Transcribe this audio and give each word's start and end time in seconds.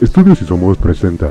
Estudios 0.00 0.42
y 0.42 0.44
Somos 0.44 0.78
presenta 0.78 1.30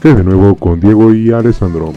que 0.00 0.14
de 0.14 0.24
nuevo 0.24 0.54
con 0.54 0.80
Diego 0.80 1.12
y 1.12 1.30
Alessandro. 1.30 1.92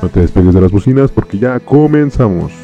No 0.00 0.08
te 0.08 0.20
despegues 0.20 0.54
de 0.54 0.60
las 0.60 0.72
bocinas 0.72 1.10
porque 1.10 1.38
ya 1.38 1.60
comenzamos. 1.60 2.61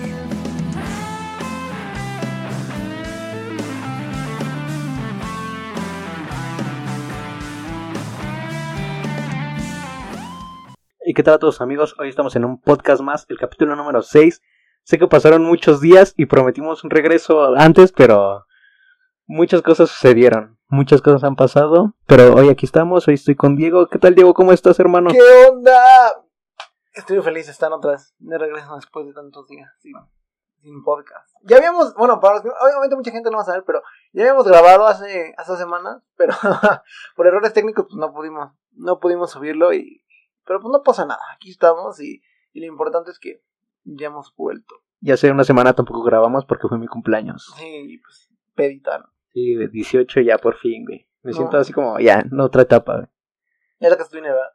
Qué 11.18 11.24
tal 11.24 11.34
a 11.34 11.38
todos 11.40 11.60
amigos? 11.60 11.96
Hoy 11.98 12.10
estamos 12.10 12.36
en 12.36 12.44
un 12.44 12.60
podcast 12.60 13.02
más, 13.02 13.26
el 13.28 13.38
capítulo 13.38 13.74
número 13.74 14.02
6. 14.02 14.40
Sé 14.84 14.98
que 15.00 15.08
pasaron 15.08 15.42
muchos 15.42 15.80
días 15.80 16.14
y 16.16 16.26
prometimos 16.26 16.84
un 16.84 16.90
regreso 16.90 17.56
antes, 17.56 17.90
pero 17.90 18.46
muchas 19.26 19.62
cosas 19.62 19.90
sucedieron. 19.90 20.60
Muchas 20.68 21.02
cosas 21.02 21.24
han 21.24 21.34
pasado, 21.34 21.96
pero 22.06 22.36
hoy 22.36 22.50
aquí 22.50 22.66
estamos, 22.66 23.08
hoy 23.08 23.14
estoy 23.14 23.34
con 23.34 23.56
Diego. 23.56 23.88
¿Qué 23.88 23.98
tal 23.98 24.14
Diego? 24.14 24.32
¿Cómo 24.32 24.52
estás, 24.52 24.78
hermano? 24.78 25.10
¿Qué 25.10 25.48
onda? 25.50 25.82
Estoy 26.92 27.20
feliz 27.20 27.46
de 27.46 27.52
estar 27.52 27.72
otra 27.72 27.90
vez 27.90 28.14
de 28.20 28.38
regreso 28.38 28.76
después 28.76 29.04
de 29.04 29.12
tantos 29.12 29.48
días 29.48 29.68
sin, 29.80 30.84
podcast. 30.84 31.28
Ya 31.42 31.56
habíamos, 31.56 31.94
bueno, 31.94 32.20
para 32.20 32.36
los 32.36 32.44
obviamente 32.44 32.94
mucha 32.94 33.10
gente 33.10 33.28
no 33.32 33.38
va 33.38 33.42
a 33.42 33.46
saber, 33.46 33.64
pero 33.66 33.82
ya 34.12 34.22
habíamos 34.22 34.46
grabado 34.46 34.86
hace, 34.86 35.34
hace 35.36 35.56
semanas, 35.56 36.00
pero 36.16 36.32
por 37.16 37.26
errores 37.26 37.52
técnicos 37.52 37.86
pues 37.88 37.96
no 37.96 38.12
pudimos, 38.12 38.52
no 38.76 39.00
pudimos 39.00 39.32
subirlo 39.32 39.72
y, 39.72 40.04
pero 40.48 40.60
pues 40.60 40.72
no 40.72 40.82
pasa 40.82 41.04
nada, 41.06 41.20
aquí 41.36 41.50
estamos 41.50 42.00
y, 42.00 42.20
y 42.52 42.60
lo 42.60 42.66
importante 42.66 43.10
es 43.12 43.18
que 43.20 43.42
ya 43.84 44.08
hemos 44.08 44.34
vuelto. 44.36 44.74
Ya 45.00 45.14
hace 45.14 45.30
una 45.30 45.44
semana 45.44 45.74
tampoco 45.74 46.02
grabamos 46.02 46.44
porque 46.44 46.66
fue 46.66 46.78
mi 46.78 46.88
cumpleaños. 46.88 47.54
Sí, 47.56 48.00
pues 48.02 48.28
pedita, 48.56 48.98
¿no? 48.98 49.04
Sí, 49.32 49.54
de 49.54 49.68
18 49.68 50.22
ya 50.22 50.38
por 50.38 50.56
fin, 50.56 50.84
güey. 50.84 51.06
Me 51.22 51.30
No. 51.30 51.36
siento 51.36 51.58
así 51.58 51.72
como, 51.72 52.00
ya, 52.00 52.20
en 52.20 52.40
otra 52.40 52.62
etapa, 52.62 52.94
güey. 52.96 53.06
Ya 53.80 53.90
dinero, 54.12 54.34
¿verdad? 54.34 54.50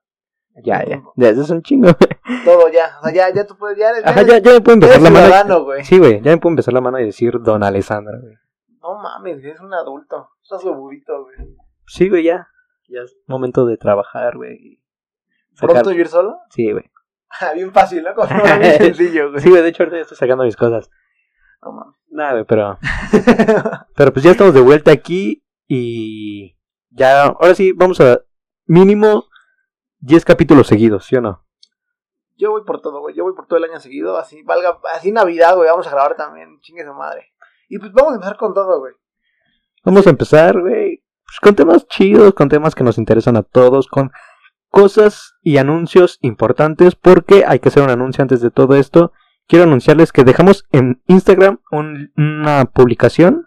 Ya, 0.64 0.84
ya. 0.86 1.02
Ya, 1.16 1.30
eso 1.30 1.42
es 1.44 1.50
un 1.50 1.62
chingo, 1.64 1.88
güey. 1.88 2.44
Todo 2.44 2.70
ya, 2.70 2.98
o 3.00 3.03
sea, 3.06 3.14
ya, 3.14 3.34
ya 3.34 3.46
tú 3.48 3.56
puedes, 3.58 3.78
ya 3.78 3.92
eres, 3.92 4.06
Ajá, 4.06 4.22
ya, 4.23 4.40
ya 4.40 4.52
me 4.52 4.62
puedo 4.62 4.73
empezar 4.75 5.02
la 5.02 5.09
mano. 5.09 5.64
güey. 5.64 5.84
Sí, 5.86 5.98
güey, 5.98 6.22
ya 6.22 6.31
me 6.31 6.38
puedo 6.38 6.52
empezar 6.52 6.73
la 6.73 6.81
mano 6.81 7.00
y 7.00 7.06
decir 7.06 7.40
Don 7.42 7.64
Alessandra, 7.64 8.20
güey. 8.20 8.36
No 8.81 8.98
mames, 9.00 9.44
eres 9.44 9.62
un 9.62 9.73
adulto, 9.73 10.30
estás 10.42 10.64
huevudito, 10.64 11.23
güey. 11.23 11.56
Sí, 11.88 12.09
güey, 12.09 12.23
ya. 12.25 12.50
Ya 12.90 13.02
es 13.02 13.16
momento 13.28 13.66
de 13.66 13.78
trabajar, 13.78 14.36
güey. 14.36 14.83
¿Pronto 15.59 15.90
vivir 15.90 16.08
solo? 16.08 16.40
Sí, 16.50 16.72
güey. 16.72 16.86
Ah, 17.42 17.52
bien 17.52 17.73
fácil, 17.73 18.04
¿no? 18.04 18.14
Como 18.14 18.28
bien 18.59 18.78
sencillo, 18.78 19.32
güey. 19.32 19.42
Sí, 19.42 19.50
güey, 19.50 19.64
de 19.64 19.70
hecho 19.70 19.82
ahorita 19.82 19.98
ya 19.98 20.04
estoy 20.04 20.18
sacando 20.18 20.44
mis 20.44 20.56
cosas. 20.56 20.92
No 21.64 21.72
mames. 21.72 21.96
Nada, 22.09 22.34
güey, 22.34 22.46
pero... 22.46 22.78
Pero 23.96 24.14
pues 24.14 24.24
ya 24.24 24.30
estamos 24.30 24.54
de 24.54 24.62
vuelta 24.62 24.92
aquí 24.92 25.44
y... 25.68 26.56
Ya, 26.92 27.24
ahora 27.24 27.56
sí, 27.56 27.72
vamos 27.72 28.00
a... 28.02 28.20
Mínimo 28.68 29.26
10 30.02 30.26
capítulos 30.26 30.68
seguidos, 30.68 31.06
¿sí 31.06 31.16
o 31.16 31.22
no? 31.22 31.44
Yo 32.38 32.52
voy 32.52 32.64
por 32.66 32.81
todo, 32.81 33.00
güey. 33.00 33.16
Yo 33.16 33.24
voy 33.24 33.34
por 33.34 33.48
todo 33.48 33.58
el 33.58 33.64
año 33.64 33.80
seguido. 33.80 34.16
Así, 34.18 34.44
valga, 34.44 34.78
así 34.94 35.12
Navidad, 35.12 35.56
güey. 35.56 35.70
Vamos 35.70 35.88
a 35.88 35.90
grabar 35.90 36.16
también. 36.16 36.59
Chingue 36.62 36.86
su 36.86 36.94
madre. 36.94 37.34
Y 37.68 37.80
pues 37.80 37.92
vamos 37.94 38.12
a 38.12 38.16
empezar 38.18 38.38
con 38.38 38.54
todo, 38.54 38.80
güey. 38.80 38.94
Vamos 39.84 40.06
a 40.08 40.12
empezar, 40.12 40.62
güey, 40.62 41.04
pues, 41.26 41.40
con 41.42 41.56
temas 41.56 41.88
chidos, 41.88 42.34
con 42.34 42.48
temas 42.48 42.74
que 42.74 42.84
nos 42.84 42.98
interesan 42.98 43.36
a 43.36 43.44
todos, 43.44 43.88
con 43.88 44.12
cosas 44.74 45.36
y 45.44 45.58
anuncios 45.58 46.18
importantes, 46.22 46.96
porque 46.96 47.44
hay 47.48 47.60
que 47.60 47.70
hacer 47.70 47.84
un 47.84 47.92
anuncio 47.92 48.24
antes 48.24 48.42
de 48.42 48.50
todo 48.50 48.74
esto. 48.76 49.12
Quiero 49.48 49.66
anunciarles 49.66 50.12
que 50.12 50.24
dejamos 50.24 50.66
en 50.72 51.04
Instagram 51.06 51.60
un- 51.72 52.12
una 52.18 52.66
publicación 52.66 53.46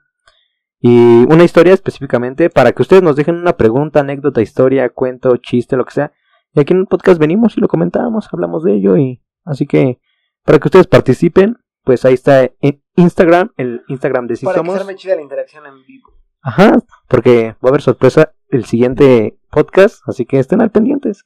y 0.78 1.24
una 1.24 1.42
historia 1.42 1.74
específicamente 1.74 2.48
para 2.48 2.70
que 2.70 2.82
ustedes 2.82 3.02
nos 3.02 3.16
dejen 3.16 3.34
una 3.34 3.56
pregunta, 3.56 4.00
anécdota, 4.00 4.40
historia, 4.40 4.88
cuento, 4.90 5.36
chiste, 5.38 5.76
lo 5.76 5.84
que 5.84 5.94
sea. 5.94 6.12
Y 6.54 6.60
aquí 6.60 6.72
en 6.74 6.80
el 6.80 6.86
podcast 6.86 7.18
venimos 7.18 7.56
y 7.56 7.60
lo 7.60 7.66
comentamos, 7.66 8.28
hablamos 8.32 8.62
de 8.62 8.74
ello 8.76 8.96
y 8.96 9.20
así 9.44 9.66
que 9.66 9.98
para 10.44 10.60
que 10.60 10.68
ustedes 10.68 10.86
participen, 10.86 11.56
pues 11.82 12.04
ahí 12.04 12.14
está 12.14 12.44
en 12.60 12.82
Instagram, 12.94 13.50
el 13.56 13.82
Instagram 13.88 14.28
de 14.28 14.36
Si 14.36 14.46
Para 14.46 14.58
Somos. 14.58 14.86
que 14.86 14.94
chida 14.94 15.16
la 15.16 15.22
interacción 15.22 15.66
en 15.66 15.84
vivo. 15.86 16.12
Ajá, 16.40 16.78
porque 17.08 17.56
va 17.64 17.64
a 17.64 17.68
haber 17.70 17.82
sorpresa 17.82 18.32
el 18.50 18.64
siguiente 18.64 19.36
podcast, 19.56 20.06
así 20.06 20.26
que 20.26 20.38
estén 20.38 20.60
al 20.60 20.70
pendientes. 20.70 21.24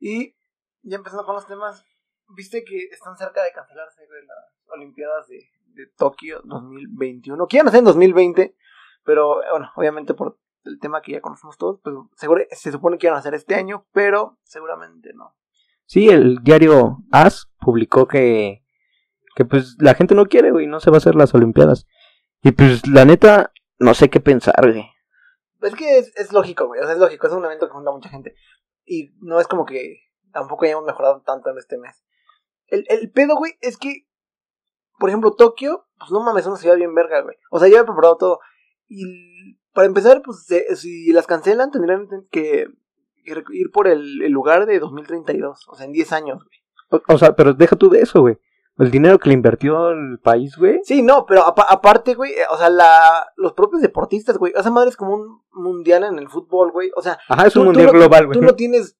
Y 0.00 0.34
ya 0.80 0.96
empezando 0.96 1.26
con 1.26 1.34
los 1.34 1.46
temas. 1.46 1.84
Viste 2.34 2.64
que 2.64 2.84
están 2.90 3.16
cerca 3.18 3.42
de 3.42 3.52
cancelarse 3.52 4.00
las 4.00 4.74
Olimpiadas 4.74 5.28
de, 5.28 5.46
de 5.74 5.86
Tokio 5.98 6.40
2021. 6.44 7.46
Quieren 7.46 7.68
hacer 7.68 7.80
en 7.80 7.84
2020, 7.84 8.56
pero 9.04 9.40
bueno, 9.50 9.70
obviamente 9.76 10.14
por 10.14 10.38
el 10.64 10.78
tema 10.78 11.02
que 11.02 11.12
ya 11.12 11.20
conocemos 11.20 11.58
todos, 11.58 11.80
pues 11.82 11.94
seguro, 12.16 12.42
se 12.50 12.72
supone 12.72 12.96
que 12.96 13.06
iban 13.06 13.16
a 13.16 13.20
hacer 13.20 13.34
este 13.34 13.54
año, 13.54 13.86
pero 13.92 14.38
seguramente 14.42 15.12
no. 15.14 15.34
Sí, 15.84 16.08
el 16.08 16.38
diario 16.42 16.98
AS 17.12 17.50
publicó 17.60 18.06
que, 18.08 18.64
que 19.36 19.44
pues 19.44 19.76
la 19.80 19.94
gente 19.94 20.14
no 20.14 20.26
quiere, 20.26 20.50
güey, 20.50 20.66
no 20.66 20.80
se 20.80 20.90
va 20.90 20.96
a 20.96 20.98
hacer 20.98 21.14
las 21.14 21.34
Olimpiadas. 21.34 21.86
Y 22.42 22.52
pues 22.52 22.86
la 22.86 23.04
neta, 23.04 23.52
no 23.78 23.92
sé 23.92 24.08
qué 24.08 24.20
pensar, 24.20 24.70
güey. 24.70 24.86
Es 25.60 25.74
que 25.74 25.98
es, 25.98 26.12
es 26.16 26.32
lógico, 26.32 26.66
güey. 26.66 26.80
O 26.80 26.84
sea, 26.84 26.92
es 26.92 26.98
lógico. 26.98 27.26
Es 27.26 27.32
un 27.32 27.44
evento 27.44 27.66
que 27.66 27.72
junta 27.72 27.90
a 27.90 27.94
mucha 27.94 28.08
gente. 28.08 28.34
Y 28.84 29.10
no 29.20 29.40
es 29.40 29.46
como 29.48 29.64
que 29.66 30.00
tampoco 30.32 30.64
hayamos 30.64 30.84
mejorado 30.84 31.22
tanto 31.22 31.50
en 31.50 31.58
este 31.58 31.78
mes. 31.78 32.04
El, 32.66 32.84
el 32.88 33.10
pedo, 33.10 33.36
güey, 33.36 33.52
es 33.60 33.76
que, 33.76 34.06
por 34.98 35.08
ejemplo, 35.08 35.34
Tokio, 35.34 35.86
pues 35.98 36.10
no 36.10 36.20
mames, 36.20 36.42
es 36.42 36.48
una 36.48 36.56
ciudad 36.56 36.76
bien 36.76 36.94
verga, 36.94 37.22
güey. 37.22 37.36
O 37.50 37.58
sea, 37.58 37.68
ya 37.68 37.80
he 37.80 37.84
preparado 37.84 38.16
todo. 38.16 38.40
Y 38.88 39.56
para 39.72 39.86
empezar, 39.86 40.22
pues 40.22 40.44
se- 40.44 40.74
si 40.76 41.12
las 41.12 41.26
cancelan, 41.26 41.70
tendrían 41.70 42.08
que 42.30 42.66
ir 43.24 43.70
por 43.72 43.88
el, 43.88 44.22
el 44.22 44.32
lugar 44.32 44.66
de 44.66 44.78
2032. 44.78 45.66
O 45.68 45.74
sea, 45.74 45.86
en 45.86 45.92
10 45.92 46.12
años, 46.12 46.42
güey. 46.44 46.58
O, 47.06 47.14
o 47.14 47.18
sea, 47.18 47.34
pero 47.36 47.52
deja 47.52 47.76
tú 47.76 47.90
de 47.90 48.00
eso, 48.00 48.20
güey. 48.20 48.38
El 48.78 48.90
dinero 48.90 49.18
que 49.18 49.28
le 49.28 49.34
invirtió 49.34 49.90
el 49.90 50.18
país, 50.22 50.56
güey. 50.56 50.80
Sí, 50.84 51.02
no, 51.02 51.26
pero 51.26 51.42
apa- 51.42 51.66
aparte, 51.68 52.14
güey, 52.14 52.32
eh, 52.32 52.44
o 52.50 52.56
sea, 52.56 52.70
la, 52.70 53.26
los 53.36 53.52
propios 53.52 53.82
deportistas, 53.82 54.38
güey. 54.38 54.52
O 54.56 54.62
sea, 54.62 54.70
madre 54.70 54.90
es 54.90 54.96
como 54.96 55.14
un 55.14 55.42
mundial 55.52 56.04
en 56.04 56.18
el 56.18 56.28
fútbol, 56.28 56.70
güey. 56.70 56.90
O 56.96 57.02
sea, 57.02 57.18
Ajá, 57.28 57.46
es 57.48 57.56
un 57.56 57.62
Tú- 57.62 57.64
tú 57.64 57.66
mundial 57.66 57.86
no- 57.86 57.92
global, 57.92 58.26
güey. 58.26 58.38
Tú 58.38 58.44
no 58.44 58.54
tienes 58.54 58.96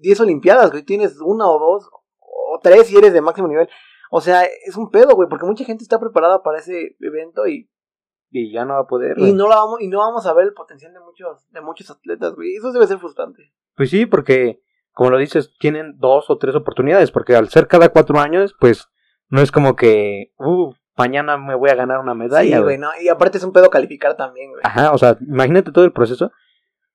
10 0.00 0.18
Olimpiadas, 0.20 0.70
güey. 0.70 0.82
Tienes 0.82 1.20
una 1.20 1.46
o 1.48 1.58
dos, 1.58 1.90
o 2.20 2.58
tres 2.62 2.86
si 2.86 2.96
eres 2.96 3.12
de 3.12 3.20
máximo 3.20 3.48
nivel. 3.48 3.68
O 4.10 4.20
sea, 4.20 4.44
es 4.44 4.76
un 4.76 4.90
pedo, 4.90 5.14
güey, 5.14 5.28
porque 5.28 5.46
mucha 5.46 5.64
gente 5.64 5.82
está 5.84 6.00
preparada 6.00 6.42
para 6.42 6.58
ese 6.58 6.96
evento 7.00 7.46
y, 7.46 7.70
Y 8.30 8.50
ya 8.52 8.64
no 8.64 8.74
va 8.74 8.80
a 8.80 8.86
poder. 8.86 9.18
y 9.18 9.32
no 9.34 9.46
la 9.48 9.56
vamos 9.56 9.80
y 9.82 9.88
no 9.88 9.98
vamos 9.98 10.24
a 10.26 10.32
ver 10.32 10.46
el 10.46 10.54
potencial 10.54 10.92
de 10.92 11.00
muchos 11.00 11.46
de 11.50 11.60
muchos 11.60 11.90
atletas, 11.90 12.34
güey. 12.34 12.54
Eso 12.56 12.72
debe 12.72 12.86
ser 12.86 12.98
frustrante. 12.98 13.52
Pues 13.76 13.90
sí, 13.90 14.06
porque, 14.06 14.62
como 14.92 15.10
lo 15.10 15.18
dices, 15.18 15.54
tienen 15.58 15.98
dos 15.98 16.30
o 16.30 16.38
tres 16.38 16.54
oportunidades, 16.54 17.10
porque 17.10 17.36
al 17.36 17.48
ser 17.50 17.68
cada 17.68 17.90
cuatro 17.90 18.18
años, 18.18 18.54
pues 18.58 18.88
no 19.32 19.40
es 19.40 19.50
como 19.50 19.74
que, 19.76 20.32
uh, 20.36 20.72
mañana 20.96 21.38
me 21.38 21.54
voy 21.54 21.70
a 21.70 21.74
ganar 21.74 21.98
una 22.00 22.14
medalla, 22.14 22.58
sí, 22.58 22.62
güey. 22.62 22.76
no, 22.76 22.90
y 23.00 23.08
aparte 23.08 23.38
es 23.38 23.44
un 23.44 23.52
pedo 23.52 23.70
calificar 23.70 24.14
también, 24.16 24.50
güey. 24.50 24.60
Ajá, 24.62 24.92
o 24.92 24.98
sea, 24.98 25.16
imagínate 25.26 25.72
todo 25.72 25.86
el 25.86 25.92
proceso 25.92 26.30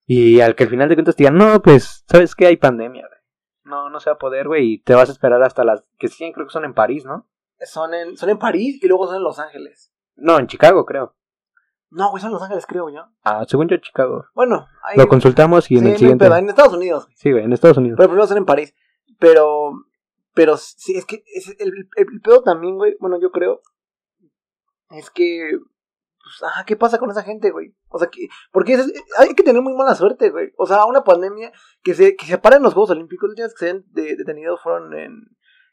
y 0.06 0.40
al 0.40 0.54
que 0.54 0.62
al 0.64 0.70
final 0.70 0.88
de 0.88 0.94
cuentas 0.94 1.16
te 1.16 1.24
digan, 1.24 1.36
no, 1.36 1.60
pues, 1.60 2.04
¿sabes 2.08 2.34
qué? 2.36 2.46
Hay 2.46 2.56
pandemia, 2.56 3.02
güey. 3.08 3.18
No, 3.64 3.90
no 3.90 3.98
se 4.00 4.08
va 4.08 4.14
a 4.14 4.18
poder, 4.18 4.46
güey, 4.46 4.74
y 4.74 4.78
te 4.82 4.94
vas 4.94 5.08
a 5.08 5.12
esperar 5.12 5.42
hasta 5.42 5.64
las 5.64 5.82
que 5.98 6.06
siguen, 6.08 6.32
creo 6.32 6.46
que 6.46 6.52
son 6.52 6.64
en 6.64 6.74
París, 6.74 7.04
¿no? 7.04 7.28
Son 7.60 7.92
en 7.92 8.16
son 8.16 8.30
en 8.30 8.38
París 8.38 8.78
y 8.80 8.86
luego 8.86 9.06
son 9.08 9.16
en 9.16 9.24
Los 9.24 9.40
Ángeles. 9.40 9.92
No, 10.14 10.38
en 10.38 10.46
Chicago, 10.46 10.86
creo. 10.86 11.16
No, 11.90 12.10
güey, 12.10 12.20
son 12.20 12.28
en 12.28 12.34
Los 12.34 12.42
Ángeles, 12.42 12.66
creo 12.66 12.88
yo. 12.88 13.06
Ah, 13.24 13.44
según 13.48 13.66
yo, 13.68 13.76
Chicago. 13.78 14.26
Bueno, 14.34 14.68
ahí 14.84 14.96
Lo 14.96 15.08
consultamos 15.08 15.64
y 15.70 15.74
sí, 15.74 15.78
en 15.78 15.80
no 15.82 15.86
el 15.88 15.92
hay 15.94 15.98
siguiente. 15.98 16.24
pedo, 16.24 16.36
en 16.36 16.48
Estados 16.48 16.74
Unidos. 16.74 17.04
güey. 17.06 17.16
Sí, 17.16 17.32
güey, 17.32 17.44
en 17.44 17.52
Estados 17.52 17.76
Unidos. 17.78 17.96
Pero 17.96 18.08
primero 18.10 18.26
son 18.28 18.36
en 18.38 18.44
París. 18.44 18.74
Pero, 19.18 19.72
pero 20.38 20.56
sí, 20.56 20.96
es 20.96 21.04
que 21.04 21.24
es 21.34 21.48
el, 21.58 21.72
el, 21.96 22.20
pedo 22.22 22.44
también, 22.44 22.76
güey, 22.76 22.94
bueno, 23.00 23.18
yo 23.20 23.32
creo, 23.32 23.60
es 24.90 25.10
que, 25.10 25.50
pues, 26.22 26.42
ajá, 26.48 26.64
¿qué 26.64 26.76
pasa 26.76 26.98
con 26.98 27.10
esa 27.10 27.24
gente, 27.24 27.50
güey? 27.50 27.74
O 27.88 27.98
sea, 27.98 28.06
que, 28.08 28.28
porque 28.52 28.74
es- 28.74 28.92
hay 29.18 29.34
que 29.34 29.42
tener 29.42 29.60
muy 29.62 29.74
mala 29.74 29.96
suerte, 29.96 30.30
güey. 30.30 30.52
O 30.56 30.64
sea, 30.64 30.84
una 30.84 31.02
pandemia 31.02 31.50
que 31.82 31.92
se, 31.94 32.14
que 32.14 32.24
se 32.26 32.38
paren 32.38 32.62
los 32.62 32.72
Juegos 32.74 32.90
Olímpicos, 32.90 33.24
los 33.26 33.32
últimos 33.32 33.54
que 33.54 33.64
se 33.66 33.70
han 33.70 33.84
de- 33.88 34.14
detenido 34.14 34.56
fueron 34.58 34.94
en, 34.96 35.24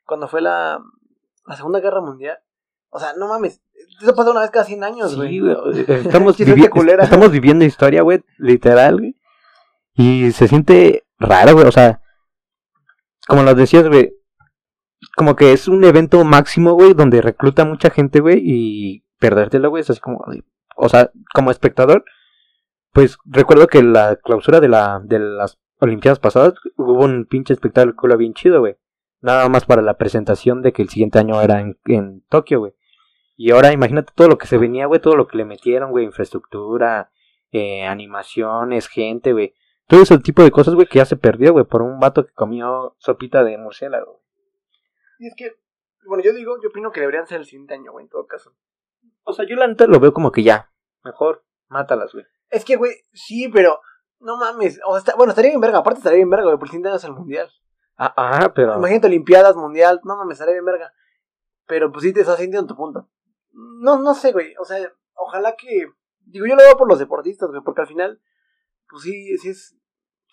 cuando 0.03 0.27
fue 0.27 0.41
la, 0.41 0.79
la 1.45 1.56
Segunda 1.56 1.79
Guerra 1.79 2.01
Mundial. 2.01 2.39
O 2.89 2.97
sea, 3.00 3.13
no 3.15 3.27
mames, 3.27 3.61
eso 4.01 4.15
pasa 4.15 4.31
una 4.31 4.41
vez 4.41 4.50
cada 4.50 4.65
100 4.65 4.83
años, 4.83 5.15
güey. 5.15 5.29
Sí, 5.75 5.85
Estamos, 5.88 6.38
vivi- 6.56 6.65
estamos 7.03 7.31
viviendo 7.31 7.65
historia, 7.65 8.01
güey, 8.01 8.23
literal, 8.39 8.97
güey. 8.97 9.15
Y 9.94 10.31
se 10.31 10.47
siente 10.47 11.06
raro, 11.19 11.53
güey. 11.53 11.68
O 11.68 11.71
sea, 11.71 12.01
como 13.27 13.44
lo 13.44 13.53
decías, 13.53 13.88
güey. 13.88 14.14
Como 15.16 15.36
que 15.36 15.54
es 15.54 15.68
un 15.68 15.84
evento 15.84 16.24
máximo, 16.24 16.74
güey, 16.74 16.94
donde 16.94 17.22
recluta 17.22 17.66
mucha 17.66 17.90
gente, 17.90 18.19
güey, 18.19 18.40
y 18.44 19.06
perdértelo, 19.19 19.69
güey, 19.69 19.81
es 19.81 19.90
así 19.90 20.00
como, 20.00 20.24
o 20.75 20.90
sea, 20.90 21.12
como 21.34 21.52
espectador, 21.52 22.06
pues 22.92 23.18
recuerdo 23.25 23.68
que 23.68 23.84
la 23.84 24.18
clausura 24.18 24.60
de 24.60 24.69
la 24.69 25.02
de 25.04 25.19
las 25.19 25.60
Olimpiadas 25.80 26.19
pasadas 26.19 26.54
hubo 26.78 27.04
un 27.04 27.25
pinche 27.25 27.54
espectáculo 27.54 28.18
bien 28.18 28.34
chido, 28.34 28.62
güey, 28.62 28.78
nada 29.22 29.50
más 29.50 29.66
para 29.66 29.81
la 29.81 29.98
presentación 29.98 30.62
de 30.62 30.72
que 30.72 30.81
el 30.81 30.90
siguiente 30.90 31.19
año 31.19 31.42
era 31.42 31.60
en, 31.60 31.78
en 31.86 32.22
Tokio, 32.30 32.60
güey. 32.60 32.74
Y 33.36 33.52
ahora 33.52 33.74
imagínate 33.74 34.13
todo 34.16 34.30
lo 34.30 34.38
que 34.38 34.48
se 34.48 34.57
venía, 34.57 34.86
güey, 34.86 35.02
todo 35.02 35.16
lo 35.16 35.28
que 35.28 35.38
le 35.38 35.46
metieron, 35.46 35.92
güey, 35.92 36.06
infraestructura, 36.06 37.12
eh, 37.52 37.86
animaciones, 37.86 38.88
gente, 38.88 39.34
güey. 39.34 39.54
Todo 39.88 40.02
ese 40.02 40.18
tipo 40.19 40.44
de 40.44 40.52
cosas, 40.52 40.74
güey, 40.74 40.88
que 40.88 41.00
ya 41.00 41.06
se 41.06 41.18
perdió, 41.18 41.52
güey, 41.52 41.66
por 41.66 41.81
un 41.81 42.00
vato 42.00 42.25
que 42.25 42.34
comió 42.34 42.96
sopita 42.98 43.44
de 43.44 43.57
murciélago. 43.57 44.22
Y 45.19 45.27
es 45.27 45.33
que, 45.35 45.51
bueno, 46.07 46.23
yo 46.23 46.33
digo, 46.33 46.57
yo 46.62 46.69
opino 46.69 46.91
que 46.91 47.00
deberían 47.00 47.27
ser 47.27 47.39
el 47.39 47.45
siguiente 47.45 47.73
año, 47.73 47.91
güey, 47.91 48.03
en 48.03 48.09
todo 48.09 48.25
caso. 48.27 48.56
O 49.23 49.33
sea, 49.33 49.45
yo 49.47 49.56
la 49.56 49.67
neta 49.67 49.88
lo 49.88 50.00
veo 50.00 50.13
como 50.13 50.31
que 50.31 50.44
ya, 50.44 50.71
mejor, 51.03 51.45
mátalas, 51.67 52.13
güey. 52.13 52.25
Es 52.50 52.63
que, 52.63 52.75
güey, 52.75 52.94
sí, 53.13 53.50
pero 53.50 53.79
no 54.19 54.38
mames. 54.38 54.79
O 54.85 55.00
sea, 55.00 55.15
bueno, 55.15 55.31
estaría 55.31 55.51
bien 55.51 55.62
verga. 55.62 55.79
Aparte, 55.79 56.00
estaría 56.00 56.17
bien 56.17 56.29
verga, 56.29 56.45
güey, 56.45 56.57
por 56.57 56.67
el 56.67 56.71
siguiente 56.71 56.89
año 56.89 56.97
es 56.97 57.03
el 57.03 57.13
mundial. 57.13 57.51
Ah, 57.97 58.13
ah, 58.17 58.53
pero... 58.53 58.77
Imagínate 58.77 59.07
Olimpiadas, 59.07 59.56
mundial. 59.56 60.01
No 60.03 60.17
mames, 60.17 60.33
estaría 60.33 60.53
bien 60.53 60.65
verga. 60.65 60.94
Pero 61.68 61.91
pues 61.91 62.03
sí 62.03 62.13
te 62.13 62.21
estás 62.21 62.38
sintiendo 62.38 62.68
tu 62.68 62.75
punto. 62.75 63.09
No, 63.51 64.00
no 64.00 64.13
sé, 64.13 64.31
güey. 64.31 64.53
O 64.59 64.65
sea, 64.65 64.77
ojalá 65.15 65.56
que. 65.56 65.88
Digo, 66.25 66.45
yo 66.45 66.56
lo 66.56 66.63
veo 66.63 66.77
por 66.77 66.89
los 66.89 67.00
deportistas, 67.00 67.50
güey, 67.50 67.61
porque 67.63 67.81
al 67.81 67.88
final, 67.88 68.21
pues 68.89 69.03
sí, 69.03 69.38
sí 69.38 69.50
es. 69.50 69.75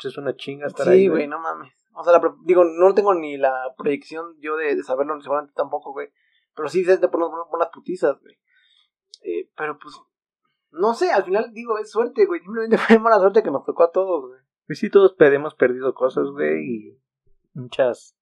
Es 0.04 0.18
una 0.18 0.34
chinga 0.34 0.66
estar 0.66 0.88
ahí, 0.88 1.02
Sí, 1.02 1.08
güey, 1.08 1.28
no 1.28 1.38
mames. 1.38 1.72
O 1.94 2.04
sea, 2.04 2.20
digo, 2.44 2.64
no 2.64 2.94
tengo 2.94 3.14
ni 3.14 3.36
la 3.36 3.74
proyección 3.76 4.36
yo 4.40 4.56
de, 4.56 4.74
de 4.76 4.82
saberlo, 4.82 5.20
seguramente 5.20 5.54
tampoco, 5.54 5.92
güey. 5.92 6.08
Pero 6.54 6.68
sí 6.68 6.84
sé 6.84 6.96
de 6.98 7.08
poner 7.08 7.28
unas 7.50 7.68
putizas, 7.68 8.20
güey. 8.20 8.38
Eh, 9.22 9.50
pero 9.56 9.78
pues, 9.78 9.94
no 10.70 10.94
sé, 10.94 11.10
al 11.12 11.24
final 11.24 11.52
digo, 11.52 11.78
es 11.78 11.90
suerte, 11.90 12.26
güey. 12.26 12.40
Simplemente 12.40 12.76
fue 12.78 12.98
mala 12.98 13.18
suerte 13.18 13.42
que 13.42 13.50
nos 13.50 13.64
tocó 13.64 13.84
a 13.84 13.92
todos, 13.92 14.26
güey. 14.28 14.40
Pues 14.66 14.78
sí, 14.78 14.90
todos 14.90 15.14
hemos 15.18 15.54
perdido 15.54 15.92
cosas, 15.94 16.26
güey, 16.30 16.64
y 16.64 16.98
muchas... 17.52 18.16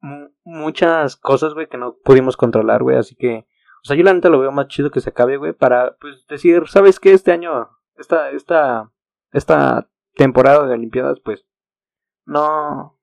mu- 0.00 0.28
muchas 0.44 1.16
cosas, 1.16 1.54
güey, 1.54 1.68
que 1.68 1.78
no 1.78 1.96
pudimos 2.04 2.36
controlar, 2.36 2.82
güey, 2.82 2.96
así 2.96 3.14
que... 3.14 3.46
O 3.82 3.84
sea, 3.84 3.96
yo 3.96 4.04
la 4.04 4.12
neta 4.14 4.28
lo 4.28 4.38
veo 4.38 4.52
más 4.52 4.68
chido 4.68 4.90
que 4.90 5.00
se 5.00 5.10
acabe, 5.10 5.36
güey, 5.38 5.52
para, 5.52 5.96
pues, 6.00 6.26
decir, 6.28 6.68
¿sabes 6.68 7.00
qué? 7.00 7.12
Este 7.12 7.32
año, 7.32 7.68
esta, 7.96 8.30
esta, 8.30 8.92
esta 9.32 9.88
temporada 10.14 10.66
de 10.66 10.74
Olimpiadas, 10.74 11.18
pues, 11.20 11.44
no, 12.24 12.98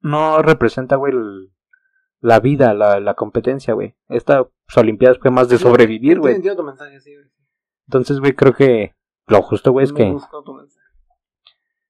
no 0.00 0.42
representa, 0.42 0.96
güey, 0.96 1.12
el- 1.12 1.52
la 2.20 2.40
vida, 2.40 2.74
la, 2.74 2.98
la 3.00 3.14
competencia, 3.14 3.74
güey. 3.74 3.96
Esta 4.08 4.42
pues, 4.44 4.76
Olimpiadas 4.76 5.18
fue 5.18 5.30
más 5.30 5.48
de 5.48 5.58
sobrevivir, 5.58 6.14
Sí, 6.14 6.18
güey. 6.20 6.42
Tu 6.56 6.62
mensaje, 6.64 7.00
sí, 7.00 7.14
güey. 7.14 7.28
Entonces, 7.86 8.18
güey, 8.20 8.34
creo 8.34 8.54
que 8.54 8.94
lo 9.26 9.40
justo, 9.42 9.70
güey, 9.72 9.84
es 9.84 9.92
Me 9.92 9.98
que... 9.98 10.16
tu 10.44 10.54
mensaje. 10.54 10.86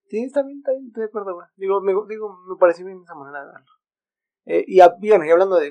Sí, 0.09 0.23
está 0.23 0.43
bien, 0.43 0.59
está 0.59 0.73
bien, 0.73 0.87
estoy 0.87 1.03
de 1.03 1.09
acuerdo, 1.09 1.35
güey. 1.35 1.47
Digo, 1.56 1.81
me, 1.81 1.93
digo, 2.09 2.38
me 2.49 2.56
pareció 2.59 2.85
bien 2.87 3.00
esa 3.03 3.15
manera 3.15 3.44
de 3.44 3.53
verlo. 3.53 3.67
Eh, 4.47 4.65
y, 4.67 4.81
a- 4.81 4.94
y 5.00 5.09
bueno, 5.11 5.25
y 5.26 5.31
hablando 5.31 5.56
de, 5.56 5.70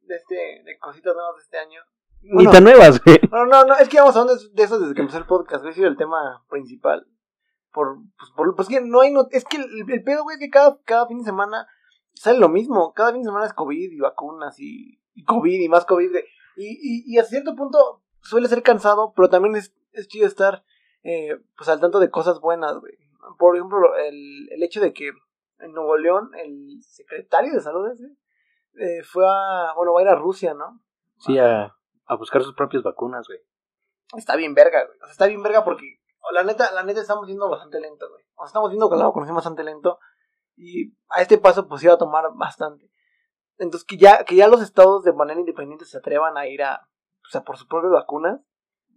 de, 0.00 0.14
este, 0.16 0.34
de 0.34 0.78
cositas 0.78 1.14
nuevas 1.14 1.36
de 1.36 1.42
este 1.42 1.58
año. 1.58 1.80
Ni 2.22 2.34
Bueno, 2.34 2.50
tan 2.50 2.64
nuevas, 2.64 3.02
güey. 3.04 3.18
No, 3.30 3.44
no, 3.46 3.64
no, 3.64 3.74
es 3.76 3.88
que 3.88 3.98
vamos 3.98 4.16
hablando 4.16 4.40
de- 4.42 4.48
de 4.52 4.62
eso 4.62 4.78
desde 4.80 4.94
que 4.94 5.00
empezó 5.02 5.18
el 5.18 5.26
podcast, 5.26 5.62
güey, 5.62 5.72
ha 5.72 5.74
sido 5.74 5.88
el 5.88 5.96
tema 5.96 6.44
principal. 6.48 7.06
Por, 7.76 7.98
pues, 8.18 8.30
por, 8.30 8.56
pues 8.56 8.68
que 8.68 8.80
no 8.80 9.02
hay, 9.02 9.12
no, 9.12 9.28
es 9.30 9.44
que 9.44 9.58
el, 9.58 9.84
el 9.86 10.02
pedo, 10.02 10.22
güey, 10.22 10.36
es 10.36 10.40
que 10.40 10.48
cada, 10.48 10.80
cada 10.86 11.06
fin 11.06 11.18
de 11.18 11.24
semana 11.24 11.68
sale 12.14 12.38
lo 12.38 12.48
mismo, 12.48 12.94
cada 12.94 13.12
fin 13.12 13.20
de 13.20 13.26
semana 13.26 13.44
es 13.44 13.52
COVID 13.52 13.92
y 13.92 13.98
vacunas 13.98 14.58
y, 14.58 14.98
y 15.12 15.24
COVID 15.24 15.60
y 15.60 15.68
más 15.68 15.84
COVID, 15.84 16.10
güey. 16.10 16.24
Y, 16.56 16.70
y, 16.70 17.04
y 17.04 17.18
a 17.18 17.24
cierto 17.24 17.54
punto 17.54 18.02
suele 18.22 18.48
ser 18.48 18.62
cansado, 18.62 19.12
pero 19.14 19.28
también 19.28 19.56
es, 19.56 19.74
es 19.92 20.08
chido 20.08 20.26
estar, 20.26 20.64
eh, 21.02 21.38
pues 21.54 21.68
al 21.68 21.78
tanto 21.78 22.00
de 22.00 22.08
cosas 22.08 22.40
buenas, 22.40 22.78
güey. 22.78 22.94
Por 23.38 23.54
ejemplo, 23.54 23.94
el, 23.94 24.48
el 24.50 24.62
hecho 24.62 24.80
de 24.80 24.94
que 24.94 25.10
en 25.58 25.72
Nuevo 25.74 25.98
León 25.98 26.30
el 26.34 26.82
secretario 26.82 27.52
de 27.52 27.60
salud 27.60 27.86
eh, 28.80 29.02
fue 29.02 29.26
a, 29.28 29.74
bueno, 29.76 29.92
va 29.92 30.00
a 30.00 30.02
ir 30.02 30.08
a 30.08 30.14
Rusia, 30.14 30.54
¿no? 30.54 30.80
Sí, 31.18 31.36
a, 31.36 31.76
a 32.06 32.16
buscar 32.16 32.42
sus 32.42 32.54
propias 32.54 32.82
vacunas, 32.82 33.26
güey. 33.28 33.40
está 34.16 34.34
bien 34.34 34.54
verga, 34.54 34.82
güey. 34.86 34.96
O 34.96 35.04
sea, 35.04 35.12
está 35.12 35.26
bien 35.26 35.42
verga 35.42 35.62
porque 35.62 36.00
la 36.32 36.42
neta, 36.44 36.70
la 36.72 36.82
neta 36.82 37.00
estamos 37.00 37.26
yendo 37.28 37.48
bastante 37.48 37.80
lento, 37.80 38.08
güey. 38.10 38.24
O 38.34 38.42
sea, 38.42 38.46
estamos 38.48 38.70
viendo 38.70 38.90
que 38.90 38.96
la 38.96 39.04
vacunación 39.06 39.34
bastante 39.36 39.64
lento 39.64 39.98
y 40.56 40.92
a 41.10 41.22
este 41.22 41.38
paso 41.38 41.68
pues 41.68 41.82
iba 41.84 41.94
a 41.94 41.98
tomar 41.98 42.24
bastante. 42.34 42.90
Entonces 43.58 43.86
que 43.86 43.96
ya 43.96 44.24
que 44.24 44.34
ya 44.36 44.48
los 44.48 44.60
estados 44.62 45.02
de 45.04 45.12
manera 45.12 45.40
independiente 45.40 45.84
se 45.84 45.98
atrevan 45.98 46.36
a 46.36 46.46
ir 46.46 46.62
a, 46.62 46.76
o 47.26 47.28
sea, 47.30 47.42
por 47.42 47.56
sus 47.56 47.66
propias 47.66 47.92
vacunas, 47.92 48.40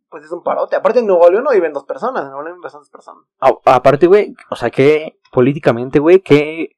pues 0.09 0.25
es 0.25 0.31
un 0.31 0.43
parote. 0.43 0.75
Aparte 0.75 0.99
en 0.99 1.07
Nuevo 1.07 1.29
León 1.29 1.43
no 1.43 1.51
viven 1.51 1.71
dos 1.73 1.85
personas, 1.85 2.23
en 2.23 2.29
Nuevo 2.29 2.41
León 2.43 2.53
viven 2.55 2.61
bastantes 2.63 2.89
personas. 2.89 3.25
A- 3.39 3.75
aparte, 3.75 4.07
güey, 4.07 4.35
o 4.49 4.55
sea, 4.55 4.69
que 4.71 5.19
políticamente, 5.31 5.99
güey, 5.99 6.19
¿qué, 6.21 6.75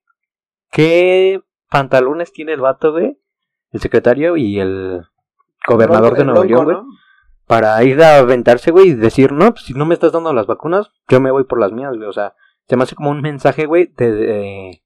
qué 0.70 1.42
pantalones 1.70 2.32
tiene 2.34 2.54
el 2.54 2.62
vato, 2.62 2.92
güey? 2.92 3.20
El 3.72 3.80
secretario 3.82 4.36
y 4.38 4.60
el 4.60 5.02
gobernador 5.68 6.18
de 6.18 6.26
Nuevo 6.26 6.44
León, 6.44 6.64
güey. 6.66 6.76
¿no? 6.78 6.86
Para 7.52 7.84
ir 7.84 8.02
a 8.02 8.20
aventarse, 8.20 8.72
güey, 8.72 8.92
y 8.92 8.94
decir, 8.94 9.34
no, 9.34 9.52
pues 9.52 9.66
si 9.66 9.74
no 9.74 9.86
me 9.86 9.94
estás 9.94 10.14
dando 10.14 10.32
las 10.32 10.48
vacunas, 10.48 10.90
yo 11.10 11.20
me 11.20 11.32
voy 11.32 11.44
por 11.44 11.60
las 11.60 11.74
mías, 11.74 11.94
güey. 11.98 12.08
O 12.08 12.14
sea, 12.14 12.34
se 12.70 12.78
me 12.78 12.84
hace 12.84 12.96
como 12.96 13.10
un 13.10 13.20
mensaje, 13.20 13.66
güey, 13.66 13.88
de, 13.98 14.12
de- 14.14 14.84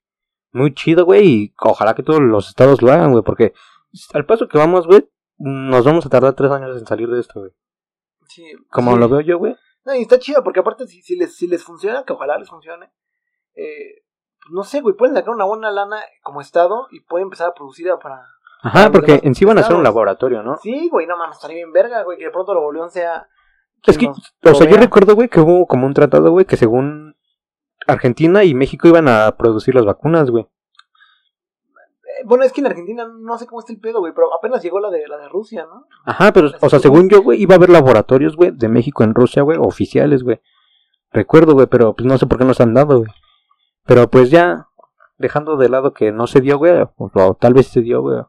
muy 0.52 0.74
chido, 0.74 1.06
güey, 1.06 1.28
y 1.28 1.54
ojalá 1.60 1.94
que 1.94 2.02
todos 2.02 2.22
los 2.22 2.48
estados 2.48 2.82
lo 2.82 2.92
hagan, 2.92 3.12
güey, 3.12 3.24
porque 3.24 3.54
al 4.16 4.26
paso 4.26 4.48
que 4.48 4.58
vamos, 4.58 4.88
güey, 4.88 5.08
nos 5.38 5.86
vamos 5.86 6.08
a 6.08 6.10
tardar 6.10 6.34
tres 6.34 6.50
años 6.50 6.76
en 6.76 6.88
salir 6.88 7.08
de 7.08 7.20
esto, 7.20 7.40
güey. 7.42 7.52
Sí, 8.28 8.44
Como 8.72 8.94
sí. 8.94 9.00
lo 9.00 9.10
veo 9.10 9.22
yo, 9.22 9.38
güey. 9.38 9.56
No, 9.84 9.94
y 9.94 10.02
está 10.02 10.18
chido 10.18 10.44
porque 10.44 10.62
aparte 10.62 10.88
si, 10.88 11.04
si 11.04 11.16
les 11.16 11.36
si 11.36 11.48
les 11.48 11.64
funciona, 11.64 12.04
que 12.04 12.14
ojalá 12.14 12.40
les 12.40 12.50
funcione, 12.50 12.92
eh, 13.54 14.02
no 14.50 14.64
sé, 14.64 14.82
güey, 14.82 14.96
pueden 14.96 15.14
sacar 15.16 15.36
una 15.36 15.46
buena 15.46 15.70
lana 15.70 15.98
como 16.24 16.42
estado 16.42 16.88
y 16.90 17.02
pueden 17.02 17.26
empezar 17.26 17.50
a 17.50 17.54
producir 17.54 17.88
para 18.02 18.26
Ajá, 18.66 18.92
porque 18.92 19.20
en 19.24 19.36
sí 19.36 19.46
van 19.46 19.60
a 19.60 19.64
ser 19.64 19.76
un 19.76 19.84
laboratorio, 19.84 20.42
¿no? 20.42 20.58
Sí, 20.58 20.90
güey, 20.92 21.06
no 21.06 21.16
mames, 21.18 21.36
estaría 21.36 21.58
bien 21.58 21.72
verga, 21.72 22.02
güey, 22.04 22.18
que 22.18 22.26
de 22.26 22.32
pronto 22.32 22.54
Nuevo 22.54 22.72
León 22.72 22.90
sea. 22.90 23.28
Es 23.86 23.98
que, 23.98 24.08
o 24.08 24.56
sea, 24.56 24.68
yo 24.68 24.78
recuerdo, 24.78 25.14
güey, 25.14 25.30
que 25.30 25.40
hubo 25.40 25.68
como 25.68 25.86
un 25.86 25.94
tratado, 25.94 26.32
güey, 26.32 26.46
que 26.46 26.58
según 26.58 27.16
Argentina 27.86 28.44
y 28.44 28.56
México 28.56 28.88
iban 28.88 29.08
a 29.08 29.36
producir 29.38 29.76
las 29.76 29.86
vacunas, 29.86 30.32
güey. 30.32 30.46
Eh, 30.46 32.24
Bueno, 32.26 32.44
es 32.44 32.52
que 32.52 32.62
en 32.62 32.68
Argentina 32.68 33.08
no 33.08 33.38
sé 33.38 33.46
cómo 33.46 33.60
está 33.60 33.72
el 33.72 33.80
pedo, 33.80 34.00
güey, 34.00 34.14
pero 34.16 34.34
apenas 34.34 34.64
llegó 34.64 34.80
la 34.80 34.90
de 34.90 35.08
la 35.08 35.18
de 35.18 35.30
Rusia, 35.30 35.68
¿no? 35.72 35.86
Ajá, 36.04 36.34
pero, 36.34 36.50
o 36.60 36.70
sea, 36.70 36.80
según 36.80 37.08
yo, 37.08 37.22
güey, 37.22 37.40
iba 37.40 37.54
a 37.54 37.58
haber 37.58 37.70
laboratorios, 37.70 38.36
güey, 38.36 38.50
de 38.50 38.68
México 38.68 39.04
en 39.04 39.14
Rusia, 39.14 39.44
güey, 39.44 39.60
oficiales, 39.62 40.24
güey. 40.24 40.42
Recuerdo, 41.12 41.54
güey, 41.54 41.68
pero 41.68 41.94
pues 41.94 42.08
no 42.08 42.18
sé 42.18 42.26
por 42.26 42.40
qué 42.40 42.46
nos 42.46 42.60
han 42.62 42.74
dado, 42.74 42.98
güey. 42.98 43.12
Pero 43.86 44.10
pues 44.10 44.32
ya, 44.32 44.70
dejando 45.20 45.56
de 45.58 45.70
lado 45.70 45.94
que 45.94 46.12
no 46.12 46.26
se 46.26 46.42
dio, 46.42 46.58
güey, 46.58 46.74
o, 46.82 46.92
o 46.98 47.34
tal 47.36 47.54
vez 47.54 47.68
se 47.68 47.82
dio, 47.82 48.02
güey. 48.02 48.22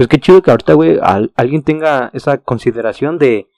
Pues 0.00 0.08
qué 0.08 0.18
chido 0.18 0.40
que 0.40 0.50
ahorita, 0.50 0.72
güey, 0.72 0.98
al- 1.02 1.30
alguien 1.36 1.62
tenga 1.62 2.08
esa 2.14 2.38
consideración 2.38 3.18
de, 3.18 3.50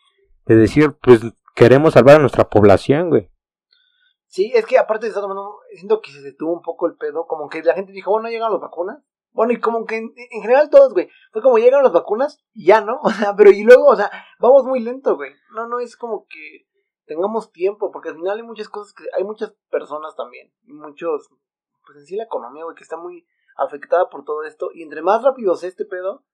de 0.44 0.56
decir, 0.56 0.98
pues 1.00 1.20
queremos 1.54 1.94
salvar 1.94 2.16
a 2.16 2.18
nuestra 2.18 2.50
población, 2.50 3.10
güey. 3.10 3.30
Sí, 4.26 4.50
es 4.52 4.66
que 4.66 4.76
aparte 4.76 5.06
de 5.06 5.12
eso, 5.12 5.32
no, 5.32 5.58
siento 5.76 6.00
que 6.00 6.10
se 6.10 6.20
detuvo 6.20 6.52
un 6.52 6.62
poco 6.62 6.88
el 6.88 6.96
pedo, 6.96 7.28
como 7.28 7.48
que 7.48 7.62
la 7.62 7.74
gente 7.74 7.92
dijo, 7.92 8.10
bueno, 8.10 8.28
llegan 8.28 8.50
las 8.50 8.60
vacunas. 8.60 9.04
Bueno, 9.30 9.52
y 9.52 9.60
como 9.60 9.84
que 9.86 9.98
en, 9.98 10.12
en 10.16 10.42
general 10.42 10.68
todos, 10.68 10.92
güey, 10.92 11.08
fue 11.30 11.42
como 11.42 11.58
llegan 11.58 11.84
las 11.84 11.92
vacunas 11.92 12.42
ya, 12.54 12.80
¿no? 12.80 12.98
O 13.04 13.10
sea, 13.10 13.36
pero 13.36 13.52
y 13.52 13.62
luego, 13.62 13.86
o 13.86 13.94
sea, 13.94 14.10
vamos 14.40 14.64
muy 14.64 14.80
lento, 14.80 15.14
güey. 15.14 15.30
No, 15.54 15.68
no 15.68 15.78
es 15.78 15.96
como 15.96 16.26
que 16.28 16.66
tengamos 17.06 17.52
tiempo, 17.52 17.92
porque 17.92 18.08
al 18.08 18.16
final 18.16 18.38
hay 18.38 18.42
muchas 18.42 18.68
cosas 18.68 18.92
que, 18.94 19.04
hay 19.16 19.22
muchas 19.22 19.54
personas 19.70 20.16
también, 20.16 20.52
muchos, 20.64 21.28
pues 21.86 21.98
en 21.98 22.04
sí 22.06 22.16
la 22.16 22.24
economía, 22.24 22.64
güey, 22.64 22.74
que 22.74 22.82
está 22.82 22.96
muy 22.96 23.28
afectada 23.56 24.10
por 24.10 24.24
todo 24.24 24.42
esto, 24.42 24.70
y 24.74 24.82
entre 24.82 25.02
más 25.02 25.22
rápido 25.22 25.54
sea 25.54 25.68
este 25.68 25.84
pedo, 25.84 26.24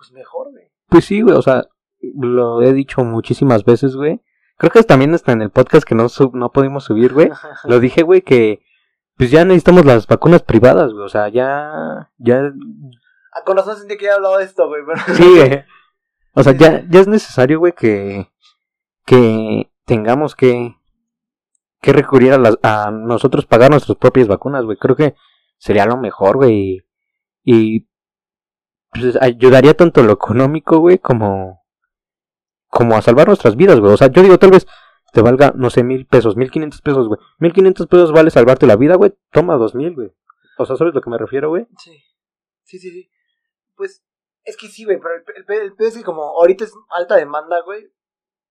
pues 0.00 0.12
mejor, 0.12 0.50
güey. 0.50 0.64
Pues 0.88 1.04
sí, 1.04 1.20
güey, 1.20 1.36
o 1.36 1.42
sea, 1.42 1.66
lo 2.00 2.62
he 2.62 2.72
dicho 2.72 3.04
muchísimas 3.04 3.64
veces, 3.66 3.94
güey. 3.96 4.22
Creo 4.56 4.70
que 4.72 4.82
también 4.82 5.12
está 5.12 5.32
en 5.32 5.42
el 5.42 5.50
podcast 5.50 5.86
que 5.86 5.94
no, 5.94 6.08
sub- 6.08 6.34
no 6.34 6.50
pudimos 6.52 6.84
subir, 6.84 7.12
güey. 7.12 7.28
Lo 7.64 7.78
dije, 7.80 8.02
güey, 8.02 8.22
que 8.22 8.62
pues 9.16 9.30
ya 9.30 9.44
necesitamos 9.44 9.84
las 9.84 10.06
vacunas 10.06 10.42
privadas, 10.42 10.92
güey. 10.94 11.04
O 11.04 11.08
sea, 11.10 11.28
ya, 11.28 12.10
ya, 12.16 12.50
Ah, 13.32 13.42
con 13.44 13.58
razón 13.58 13.76
sentí 13.76 13.98
que 13.98 14.06
ya 14.06 14.12
he 14.12 14.14
hablado 14.14 14.38
de 14.38 14.44
esto, 14.44 14.66
güey, 14.68 14.80
pero... 14.86 15.16
sí, 15.16 15.36
güey. 15.36 15.64
O 16.32 16.42
sea, 16.44 16.52
ya, 16.56 16.82
ya 16.88 17.00
es 17.00 17.08
necesario, 17.08 17.58
güey, 17.58 17.72
que, 17.72 18.30
que 19.04 19.70
tengamos 19.84 20.36
que, 20.36 20.76
que 21.82 21.92
recurrir 21.92 22.32
a, 22.32 22.38
las, 22.38 22.56
a 22.62 22.90
nosotros 22.92 23.46
pagar 23.46 23.70
nuestras 23.70 23.98
propias 23.98 24.28
vacunas, 24.28 24.64
güey. 24.64 24.78
Creo 24.78 24.94
que 24.94 25.14
sería 25.58 25.86
lo 25.86 25.96
mejor, 25.96 26.36
güey. 26.36 26.86
Y, 27.42 27.88
pues, 28.92 29.20
ayudaría 29.20 29.74
tanto 29.74 30.02
lo 30.02 30.12
económico, 30.12 30.78
güey, 30.78 30.98
como, 30.98 31.62
como 32.68 32.96
a 32.96 33.02
salvar 33.02 33.28
nuestras 33.28 33.56
vidas, 33.56 33.80
güey. 33.80 33.92
O 33.92 33.96
sea, 33.96 34.08
yo 34.08 34.22
digo, 34.22 34.38
tal 34.38 34.50
vez 34.50 34.66
te 35.12 35.22
valga, 35.22 35.52
no 35.54 35.70
sé, 35.70 35.82
mil 35.82 36.06
pesos, 36.06 36.36
mil 36.36 36.50
quinientos 36.50 36.82
pesos, 36.82 37.08
güey. 37.08 37.20
Mil 37.38 37.52
quinientos 37.52 37.86
pesos 37.86 38.12
vale 38.12 38.30
salvarte 38.30 38.66
la 38.66 38.76
vida, 38.76 38.96
güey. 38.96 39.14
Toma 39.30 39.56
dos 39.56 39.74
mil, 39.74 39.94
güey. 39.94 40.12
O 40.58 40.66
sea, 40.66 40.76
¿sabes 40.76 40.92
a 40.92 40.96
lo 40.96 41.02
que 41.02 41.10
me 41.10 41.18
refiero, 41.18 41.48
güey? 41.48 41.66
Sí, 41.78 41.92
sí, 42.64 42.78
sí, 42.78 42.90
sí. 42.90 43.10
Pues 43.76 44.04
es 44.44 44.56
que 44.56 44.68
sí, 44.68 44.84
güey, 44.84 44.98
pero 45.00 45.14
el, 45.14 45.24
el, 45.36 45.62
el 45.64 45.74
pedo 45.74 45.88
es 45.88 45.96
que 45.96 46.04
como 46.04 46.22
ahorita 46.22 46.64
es 46.64 46.72
alta 46.90 47.16
demanda, 47.16 47.60
güey, 47.62 47.90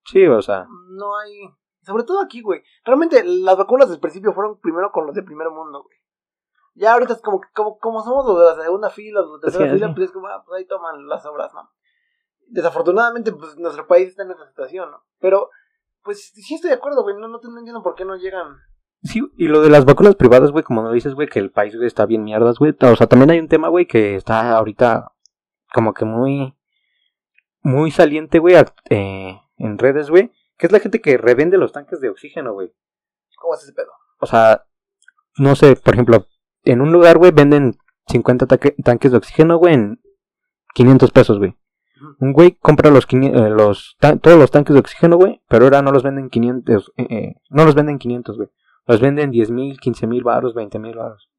Sí, 0.06 0.26
o 0.26 0.42
sea. 0.42 0.66
no 0.88 1.18
hay... 1.18 1.50
Sobre 1.82 2.04
todo 2.04 2.20
aquí, 2.20 2.42
güey. 2.42 2.62
Realmente 2.84 3.22
las 3.24 3.56
vacunas 3.56 3.88
del 3.88 4.00
principio 4.00 4.32
fueron 4.32 4.60
primero 4.60 4.90
con 4.92 5.06
los 5.06 5.14
de 5.14 5.22
primer 5.22 5.48
mundo, 5.50 5.82
güey. 5.82 5.96
Ya 6.80 6.94
ahorita 6.94 7.12
es 7.12 7.20
como, 7.20 7.40
que- 7.42 7.48
como, 7.54 7.78
como 7.78 8.02
somos 8.02 8.24
los 8.26 8.38
de 8.38 8.44
la 8.56 8.64
segunda 8.64 8.88
fila, 8.88 9.20
los 9.20 9.32
de 9.32 9.36
la 9.36 9.40
tercera 9.42 9.64
Sí, 9.66 9.74
fila, 9.74 9.86
sí. 9.88 9.92
pues 9.94 10.06
es 10.08 10.12
como, 10.12 10.26
ah, 10.28 10.42
pues 10.46 10.58
ahí 10.58 10.66
toman 10.66 11.06
las 11.06 11.26
obras, 11.26 11.52
¿no? 11.52 11.70
Desafortunadamente, 12.48 13.32
pues 13.32 13.56
nuestro 13.58 13.86
país 13.86 14.08
está 14.08 14.22
en 14.22 14.30
esa 14.30 14.46
situación, 14.48 14.90
¿no? 14.90 15.02
Pero, 15.20 15.50
pues 16.02 16.32
sí 16.34 16.54
estoy 16.54 16.70
de 16.70 16.76
acuerdo, 16.76 17.02
güey, 17.02 17.14
no, 17.16 17.28
no, 17.28 17.38
entiendo 17.58 17.82
por 17.82 17.94
qué 17.94 18.04
no 18.06 18.16
llegan. 18.16 18.56
Sí, 19.02 19.20
y 19.36 19.48
lo 19.48 19.60
de 19.60 19.68
las 19.70 19.84
vacunas 19.84 20.16
privadas, 20.16 20.50
güey, 20.52 20.64
como 20.64 20.82
no 20.82 20.90
dices, 20.90 21.14
güey, 21.14 21.28
que 21.28 21.38
el 21.38 21.50
país, 21.50 21.74
güey, 21.76 21.86
está 21.86 22.06
bien 22.06 22.24
mierdas, 22.24 22.58
güey. 22.58 22.74
O 22.80 22.96
sea, 22.96 23.06
también 23.06 23.30
hay 23.30 23.38
un 23.38 23.48
tema, 23.48 23.68
güey, 23.68 23.86
que 23.86 24.16
está 24.16 24.56
ahorita 24.56 25.12
como 25.72 25.92
que 25.94 26.04
muy, 26.06 26.56
muy 27.62 27.90
saliente, 27.90 28.38
güey, 28.38 28.56
eh, 28.90 29.40
en 29.58 29.78
redes, 29.78 30.10
güey, 30.10 30.32
que 30.56 30.66
es 30.66 30.72
la 30.72 30.80
gente 30.80 31.00
que 31.00 31.16
revende 31.18 31.58
los 31.58 31.72
tanques 31.72 32.00
de 32.00 32.08
oxígeno, 32.08 32.52
güey. 32.54 32.72
¿Cómo 33.36 33.54
es 33.54 33.62
ese 33.62 33.72
pedo? 33.72 33.90
O 34.18 34.26
sea, 34.26 34.64
no 35.36 35.54
sé, 35.56 35.76
por 35.76 35.94
ejemplo, 35.94 36.26
en 36.64 36.80
un 36.80 36.92
lugar, 36.92 37.18
güey, 37.18 37.32
venden 37.32 37.76
50 38.08 38.46
taque- 38.46 38.74
tanques 38.84 39.10
de 39.12 39.18
oxígeno, 39.18 39.56
güey, 39.58 39.74
en 39.74 40.00
500 40.74 41.10
pesos, 41.10 41.38
güey. 41.38 41.56
Un 42.18 42.32
güey 42.32 42.52
compra 42.52 42.90
los, 42.90 43.06
500 43.06 43.40
eh, 43.42 43.50
los 43.50 43.96
todos 44.22 44.38
los 44.38 44.50
tanques 44.50 44.72
de 44.74 44.80
oxígeno, 44.80 45.16
güey, 45.16 45.42
pero 45.48 45.64
ahora 45.64 45.82
no 45.82 45.92
los 45.92 46.02
venden 46.02 46.30
500, 46.30 46.92
eh, 46.96 47.06
eh, 47.10 47.34
no 47.50 47.64
los 47.64 47.74
venden 47.74 47.98
500, 47.98 48.36
güey. 48.36 48.48
Los 48.86 49.00
venden 49.00 49.30
10 49.30 49.50
mil, 49.50 49.78
15 49.78 50.06
mil 50.06 50.22
baros, 50.24 50.54
20 50.54 50.78
mil 50.78 50.96
baros. 50.96 51.30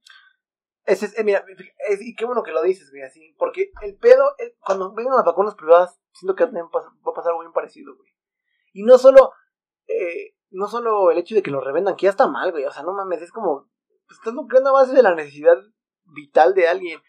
Ese 0.85 1.07
es, 1.07 1.17
eh, 1.17 1.23
mira, 1.23 1.43
es- 1.89 2.01
y 2.01 2.15
qué 2.15 2.25
bueno 2.25 2.43
que 2.43 2.51
lo 2.51 2.61
dices, 2.61 2.91
güey, 2.91 3.01
así, 3.03 3.35
porque 3.39 3.71
el 3.81 3.95
pedo, 3.95 4.23
cuando 4.59 4.93
vengan 4.93 5.15
las 5.15 5.25
vacunas 5.25 5.55
privadas, 5.55 5.99
siento 6.13 6.35
que 6.35 6.45
va 6.45 6.51
a 6.51 7.13
pasar 7.15 7.31
algo 7.31 7.41
bien 7.41 7.53
parecido, 7.53 7.95
güey. 7.95 8.09
Y 8.73 8.83
no 8.83 8.97
solo, 8.99 9.31
eh, 9.87 10.35
no 10.51 10.67
solo 10.67 11.09
el 11.11 11.17
hecho 11.17 11.33
de 11.35 11.41
que 11.41 11.51
lo 11.51 11.61
revendan, 11.61 11.95
que 11.95 12.05
ya 12.05 12.11
está 12.11 12.27
mal, 12.27 12.51
güey, 12.51 12.65
o 12.65 12.71
sea, 12.71 12.83
no 12.83 12.93
mames, 12.93 13.21
es 13.21 13.31
como, 13.31 13.67
pues 14.11 14.19
estás 14.19 14.33
lucrando 14.33 14.69
a 14.69 14.73
base 14.73 14.93
de 14.93 15.03
la 15.03 15.15
necesidad 15.15 15.57
vital 16.05 16.53
de 16.53 16.67
alguien. 16.67 16.99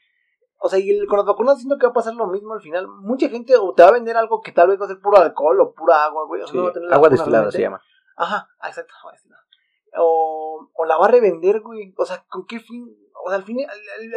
O 0.58 0.68
sea, 0.68 0.78
y 0.78 0.90
el- 0.90 1.06
con 1.08 1.18
las 1.18 1.26
vacunas 1.26 1.58
siento 1.58 1.76
que 1.78 1.86
va 1.86 1.90
a 1.90 1.94
pasar 1.94 2.14
lo 2.14 2.28
mismo 2.28 2.54
al 2.54 2.60
final. 2.60 2.86
Mucha 2.86 3.28
gente 3.28 3.54
o 3.56 3.74
te 3.74 3.82
va 3.82 3.88
a 3.88 3.92
vender 3.92 4.16
algo 4.16 4.40
que 4.40 4.52
tal 4.52 4.68
vez 4.68 4.80
va 4.80 4.84
a 4.84 4.88
ser 4.88 5.00
puro 5.00 5.18
alcohol 5.18 5.60
o 5.60 5.74
pura 5.74 6.04
agua, 6.04 6.24
güey. 6.26 6.42
O 6.42 6.46
sea, 6.46 6.56
no 6.56 6.62
va 6.64 6.70
a 6.70 6.72
tener 6.72 6.92
agua 6.94 7.08
destilada 7.08 7.50
se 7.50 7.60
llama. 7.60 7.80
Ajá, 8.16 8.46
exacto, 8.64 8.94
agua 9.00 9.12
destilada. 9.12 9.42
O, 9.98 10.70
o 10.74 10.84
la 10.86 10.96
va 10.96 11.06
a 11.06 11.10
revender, 11.10 11.60
güey. 11.60 11.92
O 11.98 12.04
sea, 12.06 12.24
¿con 12.28 12.46
qué 12.46 12.60
fin? 12.60 12.96
O 13.24 13.28
sea, 13.28 13.36
al 13.38 13.44
fin, 13.44 13.58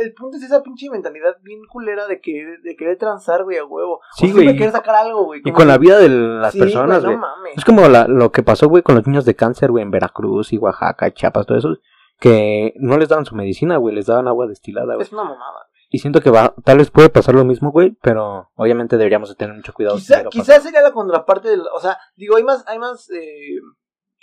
el, 0.02 0.14
punto 0.14 0.38
es 0.38 0.44
esa 0.44 0.64
pinche 0.64 0.90
mentalidad 0.90 1.38
bien 1.42 1.60
culera 1.70 2.08
de 2.08 2.22
que 2.22 2.58
de 2.64 2.76
querer 2.76 2.98
transar, 2.98 3.44
güey, 3.44 3.58
a 3.58 3.66
huevo. 3.66 4.00
Sí, 4.16 4.26
o 4.26 4.28
siempre 4.28 4.46
güey. 4.46 4.58
querer 4.58 4.72
sacar 4.72 4.96
algo, 4.96 5.26
güey. 5.26 5.42
Y 5.44 5.52
con 5.52 5.64
que- 5.64 5.66
la 5.66 5.78
vida 5.78 5.98
de 6.00 6.10
las 6.10 6.54
Sí, 6.54 6.60
personas, 6.60 7.04
güey, 7.04 7.16
güey. 7.16 7.18
no 7.18 7.22
mames. 7.22 7.58
Es 7.58 7.66
como 7.66 7.88
la- 7.90 8.08
lo 8.08 8.32
que 8.32 8.42
pasó, 8.42 8.68
güey, 8.70 8.84
con 8.84 8.96
los 8.96 9.06
niños 9.06 9.26
de 9.26 9.36
cáncer, 9.36 9.70
güey, 9.72 9.84
en 9.84 9.92
Veracruz 9.92 10.54
y 10.54 10.58
Oaxaca, 10.58 11.12
Chiapas, 11.14 11.46
todo 11.46 11.58
eso, 11.58 11.76
que 12.20 12.74
no 12.78 12.98
les 12.98 13.10
daban 13.10 13.26
su 13.26 13.36
medicina, 13.36 13.78
güey, 13.78 13.96
les 13.96 14.06
daban 14.06 14.28
agua 14.28 14.48
destilada, 14.48 14.96
güey. 14.96 15.06
Es 15.06 15.14
una 15.14 15.24
mamada. 15.24 15.68
Y 15.90 16.00
siento 16.00 16.22
que 16.22 16.30
va, 16.30 16.54
tal 16.64 16.80
vez 16.80 16.92
puede 16.92 17.10
pasar 17.10 17.36
lo 17.36 17.46
mismo, 17.46 17.72
güey, 17.72 17.92
pero 18.02 18.52
obviamente 18.56 18.98
deberíamos 18.98 19.30
de 19.30 19.36
tener 19.36 19.56
mucho 19.56 19.74
cuidado. 19.74 19.96
Quizá, 19.96 20.26
quizás 20.26 20.64
sería 20.64 20.82
la 20.82 20.92
contraparte 20.92 21.50
del. 21.50 21.64
O 21.74 21.80
sea, 21.80 21.98
digo, 22.16 22.38
hay 22.38 22.44
más, 22.44 22.68
hay 22.68 22.80
más 22.80 23.10
eh, 23.12 23.60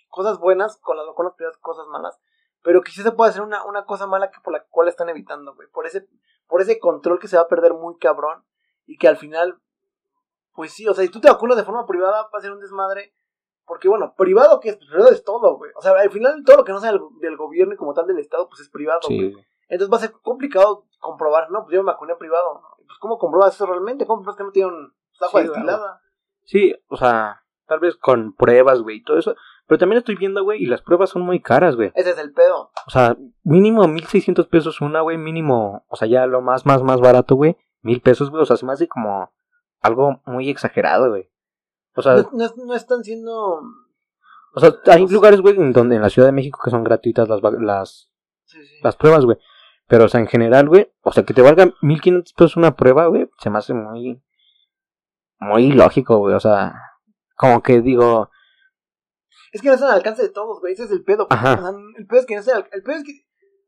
cosas 0.09 0.39
buenas 0.39 0.77
con 0.79 0.97
las 0.97 1.07
vacunas 1.07 1.35
privadas, 1.35 1.59
cosas 1.59 1.87
malas. 1.87 2.19
Pero 2.63 2.83
quizás 2.83 3.05
se 3.05 3.13
puede 3.13 3.31
hacer 3.31 3.43
una, 3.43 3.65
una 3.65 3.85
cosa 3.85 4.07
mala 4.07 4.31
que 4.31 4.41
por 4.41 4.53
la 4.53 4.65
cual 4.65 4.89
están 4.89 5.09
evitando, 5.09 5.55
güey. 5.55 5.69
Por 5.73 5.87
ese, 5.87 6.07
por 6.47 6.61
ese 6.61 6.79
control 6.79 7.19
que 7.19 7.29
se 7.29 7.37
va 7.37 7.43
a 7.43 7.49
perder 7.49 7.75
muy 7.75 7.97
cabrón. 7.99 8.45
Y 8.87 8.99
que 8.99 9.09
al 9.09 9.17
final, 9.17 9.61
pues 10.55 10.73
sí, 10.73 10.87
o 10.89 10.95
sea, 10.95 11.05
si 11.05 11.11
tú 11.11 11.21
te 11.21 11.29
vacunas 11.29 11.57
de 11.57 11.65
forma 11.65 11.87
privada, 11.87 12.23
va 12.23 12.39
a 12.39 12.41
ser 12.41 12.53
un 12.53 12.61
desmadre. 12.61 13.15
Porque 13.67 13.89
bueno, 13.89 14.15
privado 14.17 14.61
que 14.61 14.71
es, 14.71 14.77
privado 14.77 15.11
es 15.11 15.25
todo, 15.25 15.57
güey. 15.57 15.71
O 15.77 15.83
sea, 15.83 15.93
al 15.93 16.11
final 16.11 16.43
todo 16.45 16.59
lo 16.59 16.65
que 16.65 16.73
no 16.73 16.81
sea 16.81 16.93
del, 16.93 17.01
del 17.21 17.37
gobierno 17.37 17.75
y 17.75 17.77
como 17.77 17.95
tal 17.95 18.07
del 18.07 18.19
Estado, 18.19 18.49
pues 18.49 18.61
es 18.61 18.69
privado. 18.69 19.01
Sí, 19.03 19.31
güey. 19.31 19.47
Entonces 19.69 19.93
va 19.93 19.97
a 19.97 20.01
ser 20.01 20.13
complicado 20.23 20.87
comprobar, 20.99 21.51
no, 21.51 21.65
pues 21.65 21.75
yo 21.75 21.83
me 21.83 21.93
vacuné 21.93 22.15
privado. 22.17 22.63
Pues 22.77 22.99
¿cómo 23.01 23.19
compruebas 23.19 23.55
eso 23.55 23.67
realmente? 23.67 24.07
¿Cómo 24.07 24.19
compruebas 24.19 24.37
que 24.37 24.45
no 24.45 24.53
tienen 24.53 24.93
agua 25.21 25.41
Sí, 25.41 25.49
destilada? 25.49 26.03
Sí, 26.45 26.75
o 26.89 26.97
sea, 26.97 27.43
tal 27.67 27.81
vez 27.81 27.97
con 27.97 28.35
pruebas, 28.35 28.83
güey, 28.83 28.99
y 28.99 29.03
todo 29.03 29.19
eso. 29.19 29.35
Pero 29.67 29.79
también 29.79 29.99
estoy 29.99 30.17
viendo, 30.17 30.45
güey, 30.45 30.63
y 30.63 30.67
las 30.67 30.83
pruebas 30.83 31.09
son 31.09 31.23
muy 31.23 31.41
caras, 31.41 31.77
güey. 31.77 31.91
Ese 31.95 32.11
es 32.11 32.19
el 32.19 32.33
pedo. 32.33 32.71
O 32.87 32.91
sea, 32.91 33.17
mínimo 33.45 33.89
1600 33.89 34.47
pesos 34.49 34.83
una, 34.83 35.01
güey, 35.01 35.17
mínimo, 35.17 35.87
o 35.89 35.97
sea, 35.97 36.07
ya 36.07 36.27
lo 36.27 36.43
más, 36.43 36.67
más, 36.67 36.83
más 36.83 37.01
barato, 37.01 37.37
güey, 37.37 37.57
mil 37.81 38.03
pesos, 38.03 38.29
güey, 38.29 38.43
o 38.43 38.47
sea, 38.47 38.59
se 38.59 38.67
me 38.67 38.73
hace 38.73 38.89
como 38.89 39.33
algo 39.81 40.21
muy 40.27 40.51
exagerado, 40.51 41.09
güey. 41.09 41.31
O 41.95 42.03
sea, 42.03 42.15
No, 42.17 42.31
no 42.33 42.45
es- 42.45 42.57
no 42.57 42.75
están 42.75 43.03
siendo... 43.05 43.61
o 44.55 44.61
sea, 44.61 44.75
hay 44.87 45.07
lugares, 45.09 45.41
güey, 45.41 45.57
en 45.57 45.73
donde 45.73 45.97
en 45.97 46.03
la 46.03 46.11
Ciudad 46.11 46.29
de 46.29 46.33
México 46.33 46.59
que 46.63 46.71
son 46.71 46.85
gratuitas 46.85 47.29
las, 47.29 47.41
las, 47.61 48.11
Sí, 48.45 48.59
sí. 48.65 48.75
las 48.83 48.97
pruebas, 48.97 49.25
güey. 49.25 49.39
Pero, 49.89 50.05
o 50.05 50.09
sea, 50.09 50.21
en 50.21 50.27
general, 50.27 50.69
güey, 50.69 50.91
o 51.03 51.13
sea, 51.13 51.25
que 51.25 51.35
te 51.35 51.43
valga 51.43 51.73
1500 51.83 52.33
pesos 52.33 52.57
una 52.57 52.75
prueba, 52.77 53.07
güey, 53.07 53.29
se 53.41 53.51
me 53.51 53.59
hace 53.59 53.75
muy, 53.75 54.23
muy 55.39 55.73
lógico, 55.73 56.19
güey, 56.19 56.35
o 56.35 56.41
sea, 56.41 56.75
como 57.37 57.63
que 57.63 57.81
digo, 57.81 58.31
Es 59.53 59.61
que 59.61 59.69
no 59.69 59.75
están 59.75 59.91
al 59.91 59.97
alcance 59.97 60.23
de 60.23 60.29
todos, 60.31 60.61
güey. 60.61 60.73
Ese 60.73 60.85
es 60.85 60.91
el 60.93 61.05
pedo. 61.05 61.27
Ajá. 61.29 61.55
O 61.55 61.61
sea, 61.61 61.71
el 61.99 62.07
pedo 62.07 62.21
es 62.21 62.27
que 62.27 62.35
no 62.35 62.41
está 62.41 62.57
al- 62.57 62.69
El 62.73 62.83
pedo 62.83 62.97
es 62.97 63.05
que... 63.05 63.13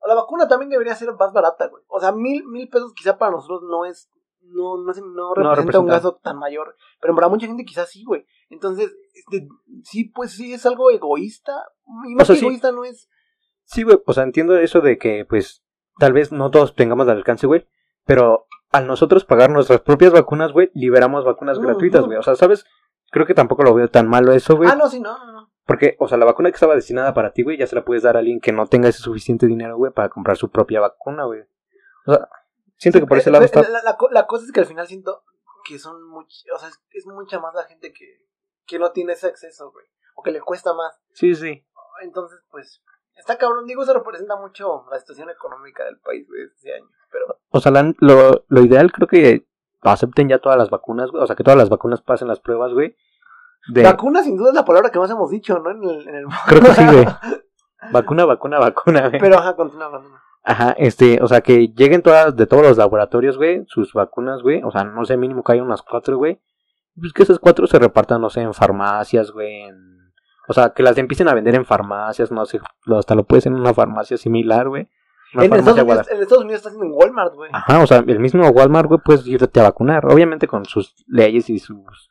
La 0.06 0.14
vacuna 0.14 0.46
también 0.48 0.70
debería 0.70 0.94
ser 0.94 1.12
más 1.14 1.32
barata, 1.32 1.66
güey. 1.68 1.82
O 1.88 1.98
sea, 2.00 2.12
mil, 2.12 2.42
mil 2.46 2.68
pesos 2.70 2.92
quizá 2.94 3.18
para 3.18 3.32
nosotros 3.32 3.62
no 3.68 3.84
es... 3.84 4.08
No, 4.46 4.76
no, 4.76 4.84
no 4.84 5.34
representa 5.34 5.78
un 5.80 5.86
representa. 5.88 5.92
gasto 5.92 6.14
tan 6.22 6.38
mayor. 6.38 6.76
Pero 7.00 7.14
para 7.14 7.28
mucha 7.28 7.46
gente 7.46 7.64
quizás 7.64 7.90
sí, 7.90 8.04
güey. 8.04 8.26
Entonces, 8.50 8.94
este, 9.14 9.48
sí, 9.82 10.04
pues 10.04 10.32
sí 10.32 10.52
es 10.52 10.64
algo 10.66 10.90
egoísta. 10.90 11.52
Y 12.08 12.14
más 12.14 12.22
O 12.22 12.26
sea, 12.26 12.34
que 12.34 12.40
sí. 12.40 12.46
egoísta 12.46 12.72
no 12.72 12.84
es... 12.84 13.08
Sí, 13.64 13.82
güey, 13.82 13.98
o 14.04 14.12
sea, 14.12 14.24
entiendo 14.24 14.56
eso 14.58 14.80
de 14.80 14.98
que, 14.98 15.24
pues, 15.24 15.64
tal 15.98 16.12
vez 16.12 16.30
no 16.32 16.50
todos 16.50 16.74
tengamos 16.74 17.08
al 17.08 17.16
alcance, 17.16 17.46
güey, 17.46 17.66
pero 18.04 18.46
al 18.70 18.86
nosotros 18.86 19.24
pagar 19.24 19.50
nuestras 19.50 19.80
propias 19.80 20.12
vacunas, 20.12 20.52
güey, 20.52 20.70
liberamos 20.74 21.24
vacunas 21.24 21.56
Ujú. 21.58 21.66
gratuitas, 21.68 22.04
güey. 22.04 22.18
O 22.18 22.22
sea, 22.22 22.34
¿sabes? 22.36 22.64
Creo 23.10 23.24
que 23.26 23.34
tampoco 23.34 23.62
lo 23.62 23.72
veo 23.74 23.88
tan 23.88 24.08
malo 24.08 24.32
eso, 24.32 24.56
güey. 24.56 24.68
Ah, 24.70 24.76
no, 24.76 24.88
sí, 24.88 25.00
no, 25.00 25.16
no, 25.18 25.32
no. 25.32 25.50
Porque, 25.66 25.96
o 25.98 26.08
sea, 26.08 26.18
la 26.18 26.26
vacuna 26.26 26.50
que 26.50 26.56
estaba 26.56 26.74
destinada 26.74 27.14
para 27.14 27.32
ti, 27.32 27.42
güey, 27.42 27.56
ya 27.56 27.66
se 27.66 27.74
la 27.74 27.84
puedes 27.84 28.02
dar 28.02 28.16
a 28.16 28.18
alguien 28.18 28.38
que 28.40 28.52
no 28.52 28.66
tenga 28.66 28.88
ese 28.90 28.98
suficiente 28.98 29.46
dinero, 29.46 29.78
güey, 29.78 29.92
para 29.92 30.10
comprar 30.10 30.36
su 30.36 30.50
propia 30.50 30.80
vacuna, 30.80 31.24
güey. 31.24 31.40
O 32.06 32.12
sea, 32.12 32.28
siento 32.76 33.00
que 33.00 33.06
por 33.06 33.18
ese 33.18 33.30
Eh, 33.30 33.32
lado 33.32 33.42
eh, 33.44 33.46
está... 33.46 33.62
La, 33.62 33.82
la 33.82 33.96
la 34.10 34.26
cosa 34.26 34.44
es 34.44 34.52
que 34.52 34.60
al 34.60 34.66
final 34.66 34.86
siento 34.86 35.22
que 35.64 35.78
son 35.78 36.02
much, 36.08 36.32
o 36.54 36.58
sea, 36.58 36.68
es, 36.68 36.80
es 36.90 37.06
mucha 37.06 37.40
más 37.40 37.54
la 37.54 37.64
gente 37.64 37.92
que, 37.92 38.26
que 38.66 38.78
no 38.78 38.92
tiene 38.92 39.14
ese 39.14 39.26
acceso, 39.28 39.70
güey. 39.72 39.86
O 40.16 40.22
que 40.22 40.30
le 40.30 40.40
cuesta 40.40 40.72
más. 40.74 40.94
Sí, 41.14 41.34
sí. 41.34 41.66
Entonces, 42.02 42.38
pues, 42.50 42.82
está 43.16 43.38
cabrón. 43.38 43.66
Digo, 43.66 43.82
eso 43.82 43.94
representa 43.94 44.36
mucho 44.36 44.86
la 44.90 44.98
situación 44.98 45.30
económica 45.30 45.84
del 45.84 45.98
país, 46.00 46.26
güey, 46.28 46.42
este 46.44 46.74
año. 46.74 46.86
Pero, 47.10 47.38
O 47.50 47.60
sea, 47.60 47.72
la- 47.72 47.92
lo, 47.98 48.44
lo 48.46 48.60
ideal 48.60 48.92
creo 48.92 49.08
que 49.08 49.46
acepten 49.82 50.28
ya 50.28 50.38
todas 50.38 50.58
las 50.58 50.70
vacunas, 50.70 51.10
güey. 51.10 51.22
O 51.22 51.26
sea, 51.26 51.34
que 51.36 51.44
todas 51.44 51.58
las 51.58 51.68
vacunas 51.68 52.02
pasen 52.02 52.28
las 52.28 52.40
pruebas, 52.40 52.72
güey. 52.72 52.96
De... 53.68 53.82
vacuna 53.82 54.22
sin 54.22 54.36
duda 54.36 54.50
es 54.50 54.54
la 54.54 54.64
palabra 54.64 54.90
que 54.90 54.98
más 54.98 55.10
hemos 55.10 55.30
dicho, 55.30 55.58
¿no? 55.58 55.70
En 55.70 55.82
el, 55.82 56.06
en 56.08 56.14
el... 56.16 56.26
Creo 56.46 56.60
que 56.60 56.72
sí, 56.74 56.84
güey. 56.84 57.06
Vacuna, 57.92 58.24
vacuna, 58.24 58.58
vacuna, 58.58 59.08
güey. 59.08 59.20
Pero, 59.20 59.38
ajá, 59.38 59.56
continúa, 59.56 59.90
continúa. 59.90 60.22
Ajá, 60.44 60.74
este, 60.78 61.18
o 61.22 61.26
sea, 61.26 61.40
que 61.40 61.68
lleguen 61.68 62.02
todas, 62.02 62.36
de 62.36 62.46
todos 62.46 62.62
los 62.62 62.76
laboratorios, 62.76 63.38
güey, 63.38 63.64
sus 63.66 63.92
vacunas, 63.94 64.42
güey. 64.42 64.62
O 64.62 64.70
sea, 64.70 64.84
no 64.84 65.04
sé, 65.04 65.16
mínimo 65.16 65.42
que 65.42 65.52
haya 65.52 65.62
unas 65.62 65.80
cuatro, 65.82 66.18
güey. 66.18 66.38
Pues 67.00 67.12
que 67.12 67.22
esas 67.22 67.38
cuatro 67.38 67.66
se 67.66 67.78
repartan, 67.78 68.20
no 68.20 68.28
sé, 68.30 68.42
en 68.42 68.52
farmacias, 68.54 69.30
güey. 69.30 69.62
en- 69.62 69.94
O 70.46 70.52
sea, 70.52 70.70
que 70.74 70.82
las 70.82 70.98
empiecen 70.98 71.28
a 71.28 71.34
vender 71.34 71.54
en 71.54 71.64
farmacias, 71.64 72.30
no 72.30 72.44
sé. 72.44 72.60
Hasta 72.94 73.14
lo 73.14 73.24
puedes 73.24 73.46
en 73.46 73.54
una 73.54 73.72
farmacia 73.72 74.18
similar, 74.18 74.68
güey. 74.68 74.86
En 75.32 75.40
Estados, 75.44 75.62
Unidos, 75.66 75.84
Guadalajara. 75.86 76.16
en 76.16 76.22
Estados 76.22 76.44
Unidos 76.44 76.58
está 76.58 76.68
haciendo 76.68 76.86
en 76.86 76.92
Walmart, 76.94 77.34
güey. 77.34 77.50
Ajá, 77.52 77.82
o 77.82 77.86
sea, 77.86 78.04
el 78.06 78.20
mismo 78.20 78.46
Walmart, 78.50 78.86
güey, 78.86 79.00
puedes 79.02 79.26
irte 79.26 79.58
a 79.60 79.64
vacunar. 79.64 80.04
Obviamente 80.06 80.46
con 80.46 80.64
sus 80.66 80.94
leyes 81.08 81.48
y 81.50 81.58
sus, 81.58 82.10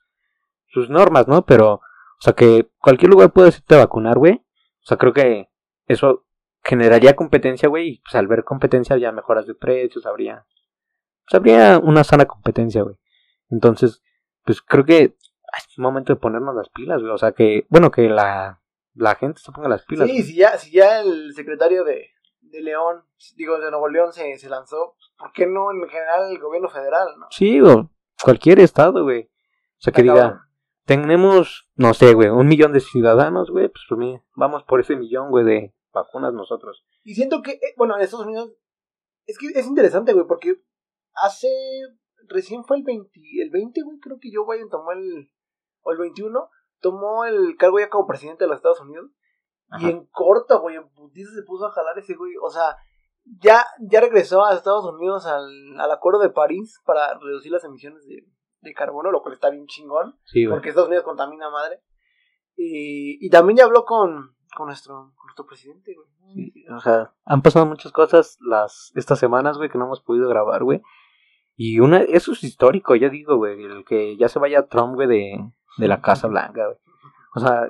sus 0.68 0.90
normas, 0.90 1.28
¿no? 1.28 1.46
Pero, 1.46 1.74
o 1.76 1.82
sea, 2.20 2.34
que 2.34 2.68
cualquier 2.82 3.12
lugar 3.12 3.32
puedes 3.32 3.60
irte 3.60 3.76
a 3.76 3.86
vacunar, 3.86 4.18
güey. 4.18 4.34
O 4.34 4.86
sea, 4.86 4.98
creo 4.98 5.14
que 5.14 5.48
eso 5.88 6.23
generaría 6.64 7.16
competencia, 7.16 7.70
güey. 7.70 7.90
Y 7.90 8.00
pues 8.00 8.16
al 8.16 8.28
ver 8.28 8.44
competencia 8.44 8.98
ya 8.98 9.12
mejoras 9.12 9.46
de 9.46 9.56
precios, 9.56 10.06
habría. 10.06 10.46
Pues 11.26 11.36
habría 11.36 11.80
una 11.80 12.04
sana 12.04 12.26
competencia, 12.26 12.84
güey. 12.84 12.96
Entonces, 13.50 14.02
pues 14.44 14.62
creo 14.62 14.86
que 14.86 15.16
es 15.58 15.80
momento 15.80 16.14
de 16.14 16.20
ponernos 16.20 16.56
las 16.56 16.70
pilas, 16.70 17.02
güey. 17.02 17.14
O 17.14 17.18
sea, 17.18 17.32
que, 17.32 17.66
bueno, 17.70 17.92
que 17.92 18.10
la, 18.10 18.62
la 18.96 19.16
gente 19.16 19.40
se 19.40 19.52
ponga 19.52 19.70
las 19.70 19.86
pilas. 19.86 20.08
Sí, 20.08 20.14
güey. 20.14 20.24
si 20.24 20.36
ya, 20.36 20.58
si 20.58 20.72
ya 20.72 21.02
el 21.02 21.34
secretario 21.34 21.84
de, 21.84 22.10
de 22.42 22.62
León, 22.62 23.04
digo, 23.36 23.60
de 23.60 23.70
Nuevo 23.70 23.88
León 23.88 24.14
se, 24.14 24.38
se 24.38 24.50
lanzó, 24.50 24.96
¿por 25.18 25.32
qué 25.32 25.46
no 25.46 25.72
en 25.72 25.88
general 25.88 26.32
el 26.32 26.40
gobierno 26.40 26.70
federal, 26.70 27.08
no? 27.20 27.28
Sí, 27.30 27.62
o 27.62 27.90
cualquier 28.24 28.60
estado, 28.60 29.04
güey. 29.04 29.24
O 29.24 29.82
sea, 29.84 29.94
que 29.94 30.04
diga, 30.04 30.48
tenemos, 30.86 31.70
no 31.76 31.94
sé, 31.94 32.14
güey, 32.14 32.30
un 32.30 32.48
millón 32.48 32.74
de 32.74 32.80
ciudadanos, 32.80 33.52
güey, 33.52 33.70
pues 33.70 33.84
por 33.88 33.98
mí, 33.98 34.20
vamos 34.36 34.64
por 34.64 34.80
ese 34.80 34.96
millón, 34.96 35.30
güey, 35.30 35.46
de 35.46 35.74
vacunas 35.94 36.34
nosotros. 36.34 36.86
Y 37.04 37.16
siento 37.16 37.42
que, 37.42 37.52
eh, 37.52 37.74
bueno, 37.78 37.96
en 37.96 38.02
Estados 38.02 38.26
Unidos, 38.26 38.54
es 39.26 39.38
que 39.38 39.48
es 39.48 39.66
interesante, 39.66 40.14
güey, 40.14 40.26
porque 40.28 40.56
hace, 41.14 41.48
recién 42.28 42.64
fue 42.64 42.78
el 42.78 42.84
20, 42.84 43.10
el 43.42 43.50
20, 43.50 43.82
güey, 43.84 44.00
creo 44.00 44.18
que 44.20 44.30
Joe 44.34 44.56
Biden 44.56 44.70
tomó 44.70 44.92
el, 44.92 45.32
o 45.82 45.92
el 45.92 45.98
21, 45.98 46.50
tomó 46.80 47.26
el 47.26 47.56
cargo 47.58 47.80
ya 47.80 47.90
como 47.90 48.08
presidente 48.08 48.44
de 48.44 48.50
los 48.50 48.58
Estados 48.58 48.82
Unidos. 48.82 49.12
Ajá. 49.70 49.88
Y 49.88 49.92
en 49.92 50.06
corto, 50.08 50.60
güey, 50.60 50.76
en 50.76 50.90
putiza 50.90 51.32
se 51.32 51.44
puso 51.44 51.66
a 51.66 51.72
jalar 51.72 51.98
ese 51.98 52.16
güey. 52.16 52.34
O 52.44 52.50
sea, 52.50 52.76
ya, 53.24 53.66
ya 53.80 54.02
regresó 54.02 54.44
a 54.44 54.54
Estados 54.54 54.86
Unidos 54.86 55.26
al, 55.26 55.80
al 55.80 55.92
Acuerdo 55.92 56.20
de 56.20 56.30
París 56.30 56.82
para 56.86 57.18
reducir 57.18 57.52
las 57.52 57.64
emisiones 57.64 58.06
de, 58.06 58.28
de 58.62 58.74
carbono, 58.74 59.12
lo 59.12 59.22
cual 59.22 59.34
está 59.34 59.50
bien 59.50 59.66
chingón, 59.68 60.18
Sí, 60.26 60.48
porque 60.48 60.70
Estados 60.70 60.90
Unidos 60.90 61.06
contamina 61.06 61.50
madre. 61.50 61.82
Y, 62.56 63.26
y 63.26 63.30
también 63.30 63.58
ya 63.58 63.66
habló 63.66 63.86
con, 63.86 64.36
con, 64.56 64.68
nuestro, 64.68 65.12
con 65.16 65.26
nuestro 65.26 65.46
presidente, 65.46 65.94
güey. 65.96 66.08
Sí, 66.34 66.66
o 66.70 66.80
sea, 66.80 67.14
han 67.26 67.42
pasado 67.42 67.66
muchas 67.66 67.92
cosas 67.92 68.38
las 68.42 68.92
estas 68.96 69.20
semanas, 69.20 69.58
güey, 69.58 69.70
que 69.70 69.78
no 69.78 69.86
hemos 69.86 70.02
podido 70.02 70.30
grabar, 70.30 70.64
güey. 70.64 70.82
Y 71.56 71.80
una, 71.80 72.02
eso 72.02 72.32
es 72.32 72.44
histórico, 72.44 72.96
ya 72.96 73.10
digo, 73.10 73.36
güey, 73.38 73.64
el 73.64 73.86
que 73.86 74.18
ya 74.18 74.28
se 74.30 74.40
vaya 74.40 74.68
Trump, 74.68 74.96
güey, 74.96 75.08
de, 75.08 75.52
de 75.78 75.88
la 75.88 76.02
Casa 76.02 76.28
Blanca, 76.28 76.66
güey. 76.66 76.78
O 77.36 77.40
sea, 77.40 77.70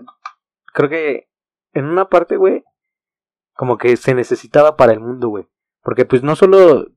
creo 0.73 0.89
que 0.89 1.29
en 1.73 1.85
una 1.85 2.05
parte, 2.09 2.37
güey, 2.37 2.63
como 3.55 3.77
que 3.77 3.97
se 3.97 4.13
necesitaba 4.13 4.77
para 4.77 4.93
el 4.93 4.99
mundo, 4.99 5.29
güey. 5.29 5.47
Porque 5.81 6.05
pues 6.05 6.23
no 6.23 6.35
solo 6.35 6.87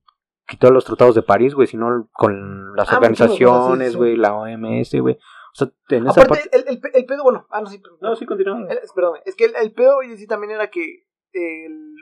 quitó 0.47 0.71
los 0.71 0.85
tratados 0.85 1.15
de 1.15 1.23
París, 1.23 1.55
güey, 1.55 1.67
sino 1.67 2.09
con 2.13 2.75
las 2.77 2.93
Ah, 2.93 2.97
organizaciones, 2.97 3.97
güey, 3.97 4.17
la 4.17 4.35
OMS, 4.35 5.01
güey. 5.01 5.19
O 5.57 5.59
sea, 5.59 5.69
en 5.91 6.07
esa 6.07 6.21
Aparte, 6.23 6.49
parte... 6.51 6.57
el, 6.57 6.65
el, 6.69 6.81
el 6.93 7.07
pedo, 7.07 7.23
bueno, 7.23 7.47
ah, 7.51 7.61
no, 7.63 7.71
sí, 7.71 7.81
No, 8.01 8.15
sí, 8.15 8.27
continúa. 8.27 8.67
Perdón, 8.95 9.21
es 9.25 9.35
que 9.35 9.47
el, 9.47 9.57
el 9.57 9.73
pedo, 9.73 9.97
oye, 9.97 10.17
sí, 10.17 10.27
también 10.27 10.51
era 10.53 10.69
que 10.71 11.07
el, 11.33 11.95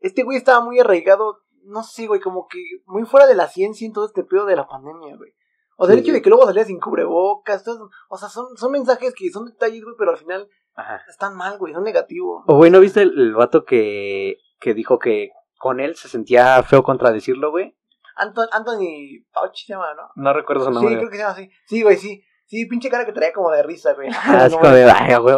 este 0.00 0.22
güey 0.22 0.36
estaba 0.36 0.60
muy 0.64 0.78
arraigado, 0.78 1.38
no 1.64 1.82
sé, 1.82 2.06
güey, 2.06 2.20
como 2.20 2.46
que 2.48 2.58
muy 2.86 3.04
fuera 3.04 3.26
de 3.26 3.34
la 3.34 3.48
ciencia 3.48 3.86
en 3.86 3.92
todo 3.92 4.06
este 4.06 4.24
pedo 4.24 4.44
de 4.46 4.56
la 4.56 4.66
pandemia, 4.66 5.16
güey. 5.16 5.32
O 5.76 5.86
sea, 5.86 5.94
Sí, 5.94 6.00
el 6.00 6.04
hecho 6.04 6.12
de 6.12 6.22
que 6.22 6.28
luego 6.30 6.44
salía 6.46 6.64
sin 6.64 6.78
cubrebocas, 6.78 7.64
todo- 7.64 7.90
o 8.10 8.16
sea, 8.18 8.28
son, 8.28 8.56
son 8.56 8.72
mensajes 8.72 9.14
que 9.16 9.30
son 9.30 9.46
detalles, 9.46 9.82
güey, 9.82 9.94
pero 9.98 10.10
al 10.10 10.18
final 10.18 10.48
Ajá. 10.74 11.00
están 11.08 11.34
mal, 11.36 11.56
güey, 11.58 11.72
son 11.72 11.84
negativos. 11.84 12.44
O 12.46 12.56
güey, 12.56 12.70
¿no 12.70 12.80
viste 12.80 13.00
el, 13.02 13.18
el 13.18 13.34
vato 13.34 13.64
que, 13.64 14.36
que 14.58 14.74
dijo 14.74 14.98
que 14.98 15.30
con 15.58 15.80
él 15.80 15.96
se 15.96 16.08
sentía 16.08 16.62
feo 16.62 16.82
contradecirlo, 16.82 17.50
güey? 17.50 17.76
Anton, 18.16 18.46
Anthony 18.52 19.24
Fauci 19.32 19.64
se 19.66 19.72
llama, 19.72 19.94
¿no? 19.94 20.10
No 20.16 20.32
recuerdo 20.34 20.64
su 20.64 20.70
Sí, 20.70 20.74
nombre. 20.74 20.96
creo 20.98 21.08
que 21.10 21.16
se 21.16 21.22
llama 21.22 21.32
así. 21.34 21.50
Sí, 21.64 21.82
güey, 21.82 21.96
sí. 21.96 22.22
Sí, 22.50 22.66
pinche 22.66 22.90
cara 22.90 23.06
que 23.06 23.12
traía 23.12 23.32
como 23.32 23.48
de 23.52 23.62
risa, 23.62 23.94
güey. 23.94 24.08
Como 24.50 24.68
de, 24.70 24.84
ay, 24.90 25.14
güey, 25.18 25.36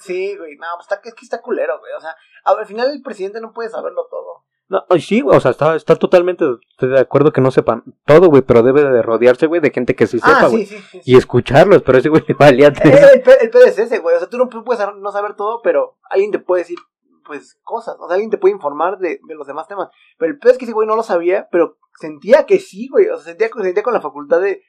Sí, 0.00 0.36
güey, 0.36 0.56
no, 0.56 0.66
pues 0.76 0.86
está, 0.90 1.00
es 1.08 1.14
que 1.14 1.24
está 1.24 1.40
culero, 1.40 1.78
güey. 1.78 1.92
O 1.96 2.00
sea, 2.00 2.16
al 2.44 2.66
final 2.66 2.90
el 2.90 3.02
presidente 3.02 3.40
no 3.40 3.52
puede 3.52 3.68
saberlo 3.68 4.06
todo. 4.10 4.42
No, 4.66 4.84
ay, 4.90 5.00
sí, 5.00 5.20
güey, 5.20 5.36
o 5.36 5.40
sea, 5.40 5.52
está, 5.52 5.76
está 5.76 5.94
totalmente 5.94 6.44
de 6.80 6.98
acuerdo 6.98 7.32
que 7.32 7.40
no 7.40 7.52
sepan 7.52 7.84
todo, 8.04 8.28
güey, 8.30 8.42
pero 8.42 8.62
debe 8.64 8.82
de 8.82 9.00
rodearse, 9.02 9.46
güey, 9.46 9.60
de 9.60 9.70
gente 9.70 9.94
que 9.94 10.08
sí 10.08 10.18
sepa, 10.18 10.40
ah, 10.40 10.48
güey. 10.48 10.66
sí, 10.66 10.76
sí, 10.76 10.84
sí. 10.90 11.00
Y 11.04 11.16
escucharlos, 11.16 11.82
pero 11.82 11.98
ese 11.98 12.08
güey 12.08 12.24
le 12.26 12.34
valía 12.34 12.68
Eh, 12.68 13.10
el, 13.14 13.22
P- 13.22 13.38
el 13.44 13.50
pedo 13.50 13.64
es 13.66 13.78
ese, 13.78 14.00
güey. 14.00 14.16
O 14.16 14.18
sea, 14.18 14.28
tú 14.28 14.36
no 14.36 14.48
puedes 14.48 14.84
no 14.96 15.12
saber 15.12 15.34
todo, 15.36 15.60
pero 15.62 15.98
alguien 16.10 16.32
te 16.32 16.40
puede 16.40 16.62
decir, 16.62 16.78
pues, 17.24 17.60
cosas. 17.62 17.94
O 18.00 18.08
sea, 18.08 18.14
alguien 18.14 18.30
te 18.30 18.38
puede 18.38 18.54
informar 18.54 18.98
de, 18.98 19.20
de 19.28 19.34
los 19.36 19.46
demás 19.46 19.68
temas. 19.68 19.88
Pero 20.18 20.32
el 20.32 20.38
pedo 20.40 20.50
es 20.50 20.58
que 20.58 20.64
ese 20.64 20.74
güey 20.74 20.88
no 20.88 20.96
lo 20.96 21.04
sabía, 21.04 21.46
pero 21.52 21.76
sentía 22.00 22.44
que 22.44 22.58
sí, 22.58 22.88
güey. 22.90 23.06
O 23.08 23.16
sea, 23.18 23.26
sentía, 23.26 23.50
sentía 23.62 23.82
con 23.84 23.94
la 23.94 24.00
facultad 24.00 24.40
de, 24.40 24.62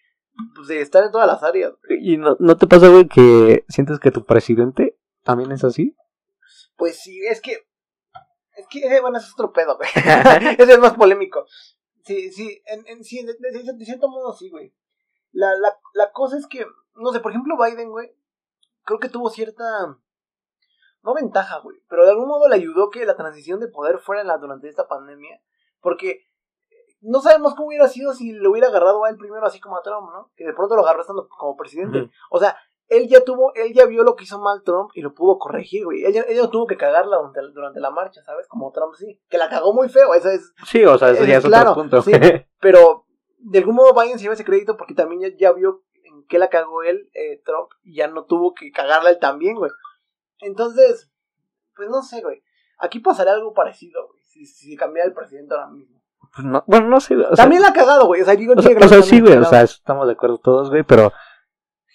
pues, 0.56 0.68
de 0.68 0.82
estar 0.82 1.04
en 1.04 1.12
todas 1.12 1.28
las 1.28 1.44
áreas. 1.44 1.74
¿Y 1.90 2.18
no, 2.18 2.36
no 2.40 2.58
te 2.58 2.68
pasa, 2.68 2.90
güey, 2.90 3.08
que 3.08 3.66
sientes 3.68 4.00
que 4.00 4.12
tu 4.12 4.26
presidente 4.26 4.98
también 5.24 5.52
es 5.52 5.64
así? 5.64 5.96
Pues 6.76 7.00
sí, 7.02 7.20
es 7.26 7.42
que. 7.42 7.68
Es 8.58 8.68
que, 8.70 8.80
eh, 8.80 9.02
bueno, 9.02 9.18
es 9.18 9.32
otro 9.34 9.52
pedo, 9.52 9.78
güey. 9.78 9.90
ese 10.58 10.74
es 10.74 10.80
más 10.80 10.94
polémico. 10.94 11.46
Sí, 12.04 12.32
sí, 12.32 12.62
en, 12.68 12.86
en, 12.88 13.04
sí, 13.04 13.24
de, 13.26 13.34
de- 13.34 13.74
de 13.74 13.86
cierto 13.86 14.08
modo 14.08 14.32
sí, 14.34 14.50
güey. 14.50 14.74
La, 15.32 15.54
la, 15.56 15.78
la 15.94 16.12
cosa 16.12 16.38
es 16.38 16.48
que, 16.48 16.66
no 16.96 17.12
sé, 17.12 17.20
por 17.20 17.32
ejemplo, 17.32 17.58
Biden, 17.58 17.90
güey, 17.90 18.12
creo 18.84 19.00
que 19.00 19.10
tuvo 19.10 19.30
cierta. 19.30 19.98
No 21.04 21.14
ventaja, 21.14 21.60
güey, 21.60 21.78
pero 21.90 22.04
de 22.06 22.12
algún 22.12 22.28
modo 22.28 22.48
le 22.48 22.56
ayudó 22.56 22.90
que 22.90 23.06
la 23.06 23.16
transición 23.16 23.60
de 23.60 23.68
poder 23.68 24.00
fuera 24.00 24.24
la, 24.24 24.38
durante 24.38 24.68
esta 24.70 24.88
pandemia, 24.88 25.40
porque 25.80 26.26
no 27.06 27.22
sabemos 27.22 27.56
cómo 27.56 27.68
hubiera 27.68 27.88
sido 27.88 28.14
si 28.14 28.32
lo 28.34 28.52
hubiera 28.52 28.68
agarrado 28.68 29.04
a 29.06 29.10
él 29.10 29.18
primero, 29.18 29.46
así 29.46 29.60
como 29.60 29.78
a 29.78 29.82
Trump, 29.82 30.10
¿no? 30.12 30.32
Que 30.36 30.46
de 30.46 30.54
pronto 30.54 30.76
lo 30.76 30.82
agarró 30.84 31.02
estando 31.02 31.28
como 31.28 31.56
presidente. 31.56 32.10
O 32.30 32.40
sea, 32.40 32.58
él 32.88 33.08
ya 33.08 33.24
tuvo, 33.24 33.54
él 33.56 33.74
ya 33.74 33.86
vio 33.86 34.04
lo 34.04 34.16
que 34.16 34.26
hizo 34.26 34.40
mal 34.40 34.62
Trump 34.64 34.92
y 34.94 35.02
lo 35.02 35.14
pudo 35.14 35.40
corregir, 35.40 35.86
güey. 35.86 36.04
Él, 36.04 36.14
ya- 36.14 36.22
él 36.22 36.38
no 36.38 36.50
tuvo 36.50 36.68
que 36.68 36.78
cagarla 36.78 37.18
durante, 37.18 37.42
durante 37.54 37.80
la 37.80 37.90
marcha, 37.90 38.22
¿sabes? 38.24 38.48
Como 38.48 38.72
Trump 38.72 38.94
sí. 38.96 39.20
Que 39.30 39.38
la 39.38 39.50
cagó 39.50 39.74
muy 39.74 39.90
feo, 39.90 40.14
eso 40.14 40.30
es. 40.30 40.54
Sí, 40.68 40.84
o 40.86 40.98
sea, 40.98 41.10
eso 41.12 41.26
ya 41.26 41.38
es 41.38 41.46
claro, 41.46 41.72
otro 41.72 41.82
punto. 41.84 42.02
sí. 42.02 42.12
Pero 42.60 43.06
de 43.40 43.60
algún 43.60 43.76
modo 43.76 43.94
Biden 44.00 44.18
se 44.18 44.24
lleva 44.24 44.34
ese 44.36 44.46
crédito 44.46 44.78
porque 44.78 44.94
también 44.94 45.22
ya, 45.22 45.38
ya 45.38 45.52
vio 45.54 45.84
en 46.04 46.26
qué 46.28 46.38
la 46.40 46.50
cagó 46.50 46.84
él, 46.84 47.10
eh, 47.14 47.42
Trump, 47.44 47.70
y 47.84 47.96
ya 47.96 48.08
no 48.08 48.26
tuvo 48.26 48.54
que 48.54 48.72
cagarla 48.72 49.10
él 49.10 49.20
también, 49.20 49.56
güey. 49.56 49.72
Entonces, 50.40 51.12
pues 51.76 51.90
no 51.90 52.02
sé, 52.02 52.22
güey. 52.22 52.44
Aquí 52.78 53.00
pasaría 53.00 53.34
algo 53.34 53.54
parecido, 53.54 54.08
güey. 54.10 54.22
Si, 54.24 54.46
si 54.46 54.76
cambiara 54.76 55.08
el 55.08 55.14
presidente 55.16 55.54
ahora 55.54 55.68
mismo. 55.68 56.02
Pues 56.36 56.46
no- 56.46 56.64
bueno, 56.68 56.88
no 56.90 57.00
sé, 57.00 57.16
sea, 57.16 57.30
también 57.36 57.62
la 57.62 57.70
ha 57.70 57.74
cagado, 57.74 58.08
güey. 58.08 58.22
O 58.22 58.26
sea, 58.26 58.36
digo, 58.36 58.54
o 58.58 58.62
sea, 58.62 58.76
o 58.78 58.88
sea, 58.88 59.02
sí, 59.02 59.22
güey, 59.22 59.38
o 59.38 59.46
sea, 59.46 59.62
estamos 59.62 60.06
de 60.06 60.14
acuerdo 60.14 60.38
todos, 60.38 60.70
güey, 60.70 60.84
pero 60.84 61.14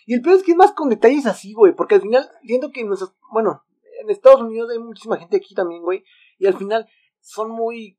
Y 0.06 0.14
el 0.14 0.22
peor 0.22 0.36
es 0.36 0.42
que 0.42 0.52
es 0.52 0.56
más 0.56 0.72
con 0.72 0.88
detalles 0.88 1.26
así, 1.26 1.52
güey. 1.52 1.74
Porque 1.74 1.96
al 1.96 2.00
final, 2.00 2.28
siento 2.42 2.70
que 2.72 2.80
en 2.80 2.88
nuestros. 2.88 3.14
Bueno, 3.32 3.62
en 4.02 4.10
Estados 4.10 4.40
Unidos 4.40 4.70
hay 4.70 4.78
muchísima 4.78 5.18
gente 5.18 5.36
aquí 5.36 5.54
también, 5.54 5.82
güey. 5.82 6.04
Y 6.38 6.46
al 6.46 6.54
final 6.54 6.88
son 7.20 7.50
muy. 7.50 7.98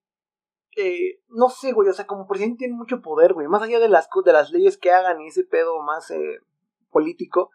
Eh, 0.77 1.19
no 1.29 1.49
sé, 1.49 1.73
güey. 1.73 1.87
O 1.89 1.93
sea, 1.93 2.07
como 2.07 2.27
presidente 2.27 2.59
tienen 2.59 2.77
mucho 2.77 3.01
poder, 3.01 3.33
güey. 3.33 3.47
Más 3.47 3.61
allá 3.61 3.79
de 3.79 3.87
las, 3.87 4.09
de 4.25 4.33
las 4.33 4.51
leyes 4.51 4.77
que 4.77 4.91
hagan 4.91 5.21
y 5.21 5.27
ese 5.27 5.43
pedo 5.43 5.79
más 5.83 6.09
eh, 6.11 6.39
político. 6.89 7.51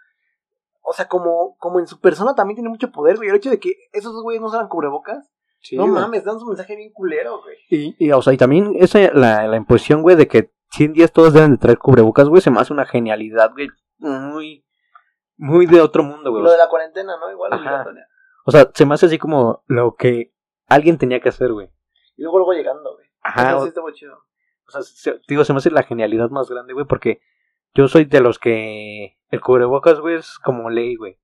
O 0.81 0.93
sea, 0.93 1.09
como, 1.09 1.57
como 1.59 1.81
en 1.81 1.89
su 1.89 1.99
persona 1.99 2.35
también 2.35 2.57
tiene 2.57 2.71
mucho 2.71 2.93
poder, 2.93 3.17
güey. 3.17 3.29
El 3.29 3.37
hecho 3.37 3.51
de 3.51 3.59
que 3.59 3.73
esos 3.93 4.13
dos 4.13 4.23
güeyes 4.23 4.41
no 4.41 4.47
usan 4.47 4.69
cubrebocas. 4.69 5.29
Sí, 5.69 5.77
no 5.77 5.83
güey. 5.83 5.95
mames, 5.95 6.25
dan 6.25 6.39
su 6.39 6.47
mensaje 6.47 6.77
bien 6.77 6.93
culero, 6.93 7.41
güey. 7.43 7.57
Y, 7.71 7.97
y, 8.07 8.13
o 8.13 8.23
sea, 8.23 8.33
y 8.33 8.37
también 8.37 8.73
esa, 8.77 8.99
la, 9.13 9.47
la 9.47 9.57
imposición, 9.57 10.03
güey, 10.03 10.17
de 10.17 10.29
que 10.29 10.51
100 10.73 10.93
días 10.95 11.13
todos 11.13 11.33
deben 11.33 11.53
de 11.53 11.59
traer 11.59 11.79
cubrebocas, 11.79 12.29
güey, 12.29 12.41
se 12.43 12.51
me 12.51 12.61
hace 12.61 12.73
una 12.73 12.87
genialidad, 12.87 13.53
güey, 13.53 13.69
muy, 13.99 14.65
muy 15.37 15.67
de 15.67 15.81
otro 15.81 16.03
mundo, 16.03 16.31
güey. 16.31 16.43
lo 16.43 16.51
de 16.51 16.59
la 16.59 16.69
cuarentena, 16.69 17.17
¿no? 17.19 17.31
Igual 17.31 17.53
obligatoria. 17.55 18.07
O 18.45 18.51
sea, 18.51 18.71
se 18.73 18.87
me 18.87 18.95
hace 18.95 19.07
así 19.07 19.19
como 19.19 19.65
lo 19.67 19.95
que 19.97 20.33
alguien 20.69 20.99
tenía 20.99 21.21
que 21.21 21.29
hacer, 21.31 21.53
güey. 21.53 21.69
Y 22.17 22.23
luego 22.23 22.39
luego 22.39 22.53
llegando, 22.53 22.95
güey. 22.95 23.07
Ajá, 23.23 23.57
Eso 23.57 23.67
sí 23.67 23.73
chido. 23.95 24.17
o 24.69 24.71
sea, 24.71 24.83
se- 24.83 25.21
digo, 25.29 25.45
se 25.45 25.53
me 25.53 25.59
hace 25.59 25.71
la 25.71 25.83
genialidad 25.83 26.31
más 26.31 26.49
grande, 26.49 26.73
güey, 26.73 26.87
porque 26.87 27.21
yo 27.75 27.89
soy 27.89 28.05
de 28.05 28.21
los 28.21 28.39
que 28.39 29.17
el 29.31 29.41
cubrebocas, 29.41 30.01
güey, 30.01 30.17
es 30.17 30.39
como 30.39 30.71
ley, 30.71 30.95
güey. 30.97 31.19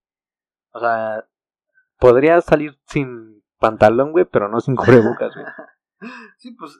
O 0.73 0.81
sea, 0.81 1.27
podría 1.99 2.41
salir 2.41 2.79
sin 2.87 3.42
pantalón, 3.63 4.13
güey, 4.13 4.27
pero 4.27 4.49
no 4.49 4.61
sin 4.61 4.77
cubrebocas, 4.77 5.33
güey. 5.35 5.47
Sí, 6.37 6.51
pues 6.59 6.79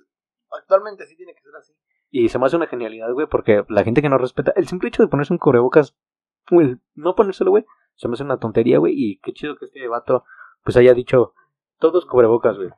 actualmente 0.51 1.07
sí 1.07 1.17
tiene 1.17 1.33
que 1.35 1.41
ser 1.41 1.55
así. 1.57 1.73
Y 2.11 2.29
se 2.29 2.39
me 2.41 2.47
hace 2.47 2.57
una 2.57 2.67
genialidad, 2.67 3.11
güey, 3.13 3.29
porque 3.29 3.65
la 3.69 3.85
gente 3.85 4.03
que 4.03 4.09
no 4.09 4.19
respeta, 4.19 4.53
el 4.57 4.67
simple 4.67 4.89
hecho 4.89 5.03
de 5.03 5.09
ponerse 5.09 5.33
un 5.33 5.39
cubrebocas, 5.39 5.97
güey, 6.51 6.77
no 6.95 7.15
ponérselo, 7.15 7.53
güey, 7.53 7.65
se 7.95 8.09
me 8.09 8.15
hace 8.15 8.25
una 8.25 8.39
tontería, 8.39 8.79
güey, 8.79 8.95
y 8.97 9.19
qué 9.21 9.33
chido 9.33 9.57
que 9.57 9.67
este 9.67 9.87
vato, 9.87 10.25
pues 10.65 10.77
haya 10.77 10.93
dicho, 10.93 11.35
todos 11.79 12.05
cubrebocas, 12.05 12.57
güey. 12.57 12.71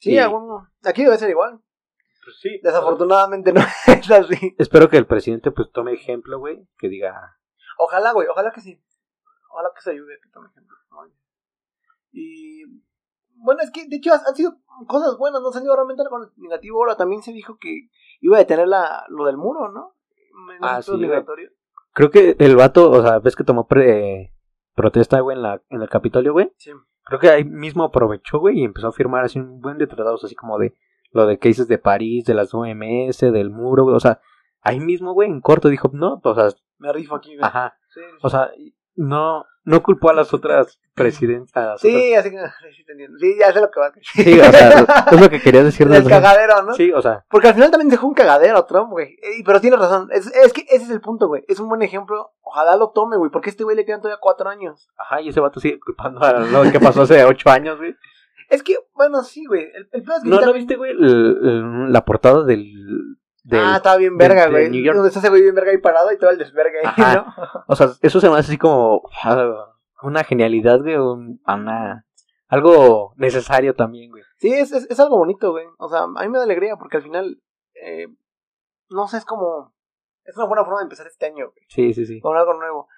Sí, 0.00 0.14
Y- 0.14 0.18
algún- 0.18 0.66
aquí 0.84 1.04
debe 1.04 1.16
ser 1.16 1.30
igual. 1.30 1.60
Pues 2.24 2.38
sí. 2.40 2.60
Desafortunadamente 2.62 3.52
no 3.52 3.60
es 3.86 4.10
así. 4.10 4.54
Espero 4.58 4.88
que 4.88 4.96
el 4.96 5.06
presidente, 5.06 5.52
pues, 5.52 5.70
tome 5.72 5.92
ejemplo, 5.92 6.38
güey, 6.40 6.68
que 6.78 6.88
diga, 6.88 7.38
Ojalá, 7.78 8.12
güey, 8.12 8.26
ojalá 8.28 8.50
que 8.52 8.60
sí. 8.60 8.82
Ojalá 9.50 9.70
que 9.74 9.80
se 9.82 9.90
ayude, 9.92 10.18
que 10.22 10.28
tome 10.30 10.48
ejemplo. 10.48 10.76
Y 12.12 12.64
bueno, 13.42 13.60
es 13.62 13.70
que 13.70 13.86
de 13.88 13.96
hecho 13.96 14.12
han 14.12 14.34
sido 14.34 14.56
cosas 14.86 15.16
buenas, 15.18 15.40
no 15.42 15.50
se 15.52 15.58
han 15.58 15.64
ido 15.64 15.74
realmente 15.74 16.02
algo 16.02 16.18
negativo. 16.36 16.78
Ahora 16.78 16.96
también 16.96 17.22
se 17.22 17.32
dijo 17.32 17.58
que 17.58 17.88
iba 18.20 18.36
a 18.36 18.40
detener 18.40 18.68
la, 18.68 19.04
lo 19.08 19.26
del 19.26 19.36
muro, 19.36 19.70
¿no? 19.70 19.94
Ah, 20.60 20.80
sí, 20.82 20.92
güey. 20.92 21.24
creo 21.92 22.10
que 22.10 22.36
el 22.38 22.56
vato, 22.56 22.90
o 22.90 23.02
sea, 23.02 23.18
ves 23.18 23.36
que 23.36 23.44
tomó 23.44 23.66
pre- 23.66 24.32
protesta, 24.74 25.20
güey, 25.20 25.36
en, 25.36 25.42
la, 25.42 25.62
en 25.68 25.82
el 25.82 25.88
Capitolio, 25.88 26.32
güey, 26.32 26.52
Sí. 26.56 26.70
creo 27.04 27.20
que 27.20 27.28
ahí 27.28 27.44
mismo 27.44 27.84
aprovechó, 27.84 28.38
güey, 28.38 28.60
y 28.60 28.64
empezó 28.64 28.88
a 28.88 28.92
firmar 28.92 29.24
así 29.24 29.38
un 29.38 29.60
buen 29.60 29.76
de 29.78 29.86
tratados, 29.86 30.24
así 30.24 30.34
como 30.34 30.58
de 30.58 30.74
lo 31.10 31.26
de 31.26 31.38
cases 31.38 31.68
de 31.68 31.76
París, 31.78 32.24
de 32.24 32.34
las 32.34 32.54
OMS, 32.54 33.20
del 33.32 33.50
muro, 33.50 33.84
güey, 33.84 33.94
o 33.96 34.00
sea, 34.00 34.20
ahí 34.62 34.80
mismo, 34.80 35.12
güey, 35.12 35.28
en 35.28 35.40
corto 35.42 35.68
dijo, 35.68 35.90
no, 35.92 36.20
o 36.24 36.34
sea, 36.34 36.48
Me 36.78 36.92
rifo 36.92 37.16
aquí, 37.16 37.36
güey. 37.36 37.46
ajá, 37.46 37.76
Sí, 37.90 38.00
sí. 38.00 38.16
o 38.22 38.30
sea, 38.30 38.50
no, 38.94 39.44
no 39.64 39.82
culpó 39.82 40.10
a 40.10 40.14
las 40.14 40.34
otras 40.34 40.78
presidencias. 40.94 41.80
Sí, 41.80 42.14
así 42.14 42.30
que 42.30 42.36
sí, 42.76 42.84
te 42.84 42.92
entiendo. 42.92 43.18
Sí, 43.18 43.36
ya 43.38 43.52
sé 43.52 43.60
lo 43.60 43.70
que 43.70 43.80
va. 43.80 43.92
Sí, 44.14 44.40
o 44.40 44.44
sea, 44.44 45.06
es 45.12 45.20
lo 45.20 45.30
que 45.30 45.40
quería 45.40 45.62
decir. 45.64 45.86
El 45.90 46.04
cagadero, 46.08 46.62
¿no? 46.62 46.72
Sí, 46.74 46.92
o 46.92 47.00
sea, 47.00 47.24
Porque 47.30 47.48
al 47.48 47.54
final 47.54 47.70
también 47.70 47.88
dejó 47.88 48.06
un 48.06 48.14
cagadero 48.14 48.64
Trump, 48.64 48.90
güey. 48.90 49.14
Eh, 49.22 49.42
Pero 49.44 49.60
tienes 49.60 49.78
razón. 49.78 50.08
Es, 50.12 50.26
es 50.26 50.52
que 50.52 50.62
ese 50.68 50.84
es 50.84 50.90
el 50.90 51.00
punto, 51.00 51.28
güey. 51.28 51.44
Es 51.48 51.60
un 51.60 51.68
buen 51.68 51.82
ejemplo. 51.82 52.32
Ojalá 52.42 52.76
lo 52.76 52.90
tome, 52.90 53.16
güey. 53.16 53.30
Porque 53.30 53.50
a 53.50 53.52
este 53.52 53.64
güey 53.64 53.76
le 53.76 53.84
quedan 53.84 54.00
todavía 54.00 54.18
cuatro 54.20 54.48
años. 54.50 54.88
ajá, 54.96 55.20
y 55.20 55.28
ese 55.30 55.40
vato 55.40 55.60
sigue 55.60 55.80
culpando 55.80 56.20
a 56.22 56.40
lo 56.40 56.70
que 56.70 56.80
pasó 56.80 57.02
hace 57.02 57.24
ocho 57.24 57.48
años, 57.50 57.78
güey. 57.78 57.94
Es 58.50 58.62
que, 58.62 58.74
bueno, 58.94 59.22
sí, 59.22 59.46
güey. 59.46 59.62
El, 59.74 59.88
el 59.92 60.00
es 60.00 60.02
que 60.02 60.06
¿No, 60.06 60.20
sí 60.20 60.28
¿no 60.28 60.38
también- 60.40 60.56
viste, 60.58 60.76
güey, 60.76 60.92
la 60.94 62.04
portada 62.04 62.44
del... 62.44 63.16
Ah, 63.50 63.76
estaba 63.76 63.96
bien 63.96 64.16
verga, 64.16 64.48
güey. 64.48 64.70
New 64.70 64.82
York. 64.82 64.96
Donde 64.96 65.08
está 65.08 65.20
ese 65.20 65.28
güey 65.28 65.42
bien 65.42 65.54
verga 65.54 65.72
ahí 65.72 65.78
parado 65.78 66.12
y 66.12 66.18
todo 66.18 66.30
el 66.30 66.38
desverga 66.38 66.78
ahí, 66.78 66.86
Ajá. 66.86 67.14
¿no? 67.14 67.64
O 67.66 67.74
sea, 67.74 67.88
eso 68.00 68.20
se 68.20 68.28
me 68.28 68.36
hace 68.36 68.52
así 68.52 68.58
como 68.58 69.02
ah, 69.24 69.72
una 70.02 70.24
genialidad, 70.24 70.80
güey, 70.80 70.96
una, 70.96 72.06
algo 72.48 73.14
necesario 73.16 73.74
también, 73.74 74.10
güey. 74.10 74.22
Sí, 74.36 74.52
es, 74.52 74.72
es, 74.72 74.88
es 74.90 75.00
algo 75.00 75.18
bonito, 75.18 75.50
güey. 75.52 75.66
O 75.78 75.88
sea, 75.88 76.02
a 76.02 76.22
mí 76.22 76.28
me 76.28 76.38
da 76.38 76.44
alegría 76.44 76.76
porque 76.76 76.98
al 76.98 77.02
final, 77.02 77.40
eh, 77.74 78.06
no 78.90 79.08
sé, 79.08 79.18
es 79.18 79.24
como, 79.24 79.74
es 80.24 80.36
una 80.36 80.46
buena 80.46 80.64
forma 80.64 80.80
de 80.80 80.84
empezar 80.84 81.06
este 81.06 81.26
año, 81.26 81.50
güey, 81.50 81.64
Sí, 81.68 81.94
sí, 81.94 82.06
sí. 82.06 82.20
con 82.20 82.36
algo 82.36 82.54
nuevo. 82.54 82.88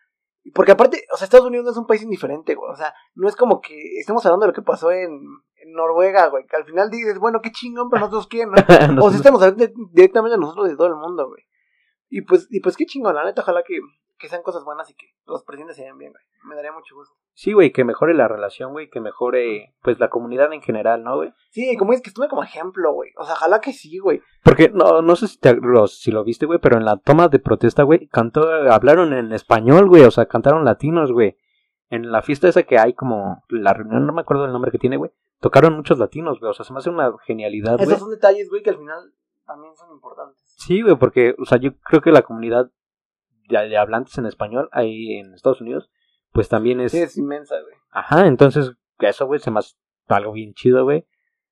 Porque 0.55 0.73
aparte, 0.73 1.07
o 1.13 1.17
sea, 1.17 1.25
Estados 1.25 1.47
Unidos 1.47 1.65
no 1.65 1.71
es 1.71 1.77
un 1.79 1.87
país 1.87 2.03
indiferente, 2.03 2.55
güey. 2.55 2.71
O 2.71 2.77
sea, 2.77 2.93
no 3.15 3.29
es 3.29 3.37
como 3.37 3.63
que 3.63 3.99
estemos 3.99 4.25
hablando 4.27 4.45
de 4.45 4.49
lo 4.49 4.55
que 4.55 4.61
pasó 4.61 4.93
en 4.93 5.23
Noruega, 5.66 6.29
güey. 6.29 6.46
Que 6.46 6.57
al 6.57 6.64
final 6.64 6.90
dices, 6.90 7.18
bueno, 7.18 7.40
qué 7.42 7.50
chingón, 7.50 7.88
pero 7.90 8.00
nosotros 8.00 8.27
quién, 8.29 8.50
¿no? 8.50 8.57
O 9.05 9.11
sea, 9.11 9.18
estamos 9.18 9.42
hablando 9.42 9.64
de- 9.66 9.72
directamente 9.92 10.38
nosotros 10.38 10.68
de 10.68 10.77
todo 10.77 10.88
el 10.88 10.96
mundo, 10.96 11.29
güey. 11.29 11.42
Y 12.11 12.20
pues, 12.22 12.46
y 12.50 12.61
pues 12.61 12.77
qué 12.77 12.87
chingón, 12.87 13.14
la 13.14 13.24
neta, 13.24 13.42
ojalá 13.42 13.62
que, 13.66 13.79
que 14.18 14.29
sean 14.29 14.42
cosas 14.42 14.62
buenas 14.64 14.88
y 14.90 14.94
que 14.94 15.07
los 15.27 15.42
presidentes 15.44 15.77
se 15.77 15.83
vean 15.83 15.98
bien, 15.98 16.12
güey. 16.12 16.22
Me 16.48 16.55
daría 16.55 16.72
mucho 16.72 16.94
gusto. 16.94 17.14
Sí, 17.33 17.53
güey, 17.53 17.72
que 17.72 17.83
mejore 17.85 18.14
la 18.14 18.29
relación, 18.29 18.70
güey, 18.72 18.88
que 18.90 19.00
mejore, 19.00 19.74
pues, 19.83 19.98
la 19.98 20.11
comunidad 20.11 20.53
en 20.53 20.62
general, 20.62 21.03
¿no, 21.03 21.16
güey? 21.16 21.33
Sí, 21.50 21.77
como 21.77 21.92
es 21.92 22.00
que 22.03 22.11
estuve 22.11 22.29
como 22.29 22.44
ejemplo, 22.44 22.92
güey. 22.92 23.11
O 23.16 23.24
sea, 23.24 23.35
ojalá 23.35 23.61
que 23.61 23.72
sí, 23.72 23.98
güey. 23.98 24.22
Porque, 24.44 24.68
no, 24.68 25.03
no 25.03 25.16
sé 25.16 25.27
si, 25.27 25.38
te, 25.40 25.55
lo, 25.55 25.88
si 25.88 26.12
lo 26.12 26.22
viste, 26.22 26.46
güey, 26.46 26.61
pero 26.61 26.77
en 26.77 26.85
la 26.85 26.98
toma 26.98 27.27
de 27.29 27.40
protesta, 27.40 27.83
güey, 27.83 28.07
cantó, 28.09 28.48
hablaron 28.70 29.12
en 29.14 29.33
español, 29.33 29.88
güey, 29.88 30.05
o 30.05 30.11
sea, 30.12 30.27
cantaron 30.27 30.64
latinos, 30.64 31.11
güey. 31.11 31.37
En 31.88 32.12
la 32.12 32.22
fiesta 32.22 32.46
esa 32.48 32.62
que 32.62 32.79
hay 32.79 32.94
como, 32.94 33.42
la 33.48 33.72
reunión, 33.72 34.07
no 34.07 34.12
me 34.12 34.20
acuerdo 34.20 34.44
el 34.44 34.53
nombre 34.53 34.70
que 34.70 34.79
tiene, 34.79 34.96
güey, 34.96 35.11
tocaron 35.45 35.77
muchos 35.77 35.99
latinos, 35.99 36.41
güey, 36.41 36.49
o 36.49 36.55
sea, 36.55 36.65
se 36.65 36.73
me 36.73 36.79
hace 36.79 36.89
una 36.89 37.13
genialidad, 37.27 37.77
güey. 37.77 37.87
Esos 37.87 37.99
son 37.99 38.11
detalles, 38.11 38.49
güey, 38.49 38.63
que 38.63 38.71
al 38.71 38.79
final 38.79 39.13
también 39.45 39.77
son 39.77 39.91
importantes. 39.91 40.43
Sí, 40.57 40.81
güey, 40.81 40.97
porque, 40.97 41.35
o 41.39 41.45
sea, 41.45 41.59
yo 41.59 41.77
creo 41.81 42.01
que 42.01 42.13
la 42.13 42.23
comunidad 42.23 42.71
de, 43.51 43.77
hablantes 43.77 44.17
en 44.17 44.25
español 44.25 44.71
ahí 44.73 45.19
en 45.19 45.35
Estados 45.35 45.61
Unidos, 45.61 45.91
pues 46.33 46.49
también 46.49 46.81
es... 46.81 46.93
Sí, 46.93 46.99
es 47.03 47.19
inmensa, 47.19 47.61
güey. 47.61 47.75
Ajá, 47.91 48.27
entonces, 48.27 48.73
eso, 49.01 49.27
güey, 49.27 49.39
se 49.39 49.51
me 49.51 49.59
hace 49.59 49.75
algo 50.07 50.33
bien 50.33 50.55
chido, 50.55 50.83
güey. 50.85 51.07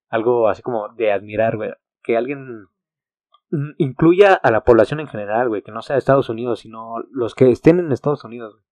Algo 0.09 0.49
así 0.49 0.63
como 0.63 0.89
de 0.95 1.13
admirar, 1.13 1.59
güey. 1.59 1.73
Que 2.03 2.17
alguien 2.17 2.65
incluya 3.77 4.33
a 4.33 4.51
la 4.51 4.65
población 4.65 5.01
en 5.01 5.09
general, 5.09 5.51
güey. 5.51 5.61
Que 5.61 5.71
no 5.71 5.83
sea 5.83 5.99
Estados 5.99 6.31
Unidos, 6.31 6.61
sino 6.61 6.95
los 7.11 7.35
que 7.35 7.51
estén 7.51 7.79
en 7.79 7.93
Estados 7.93 8.25
Unidos, 8.25 8.55
güey. 8.55 8.65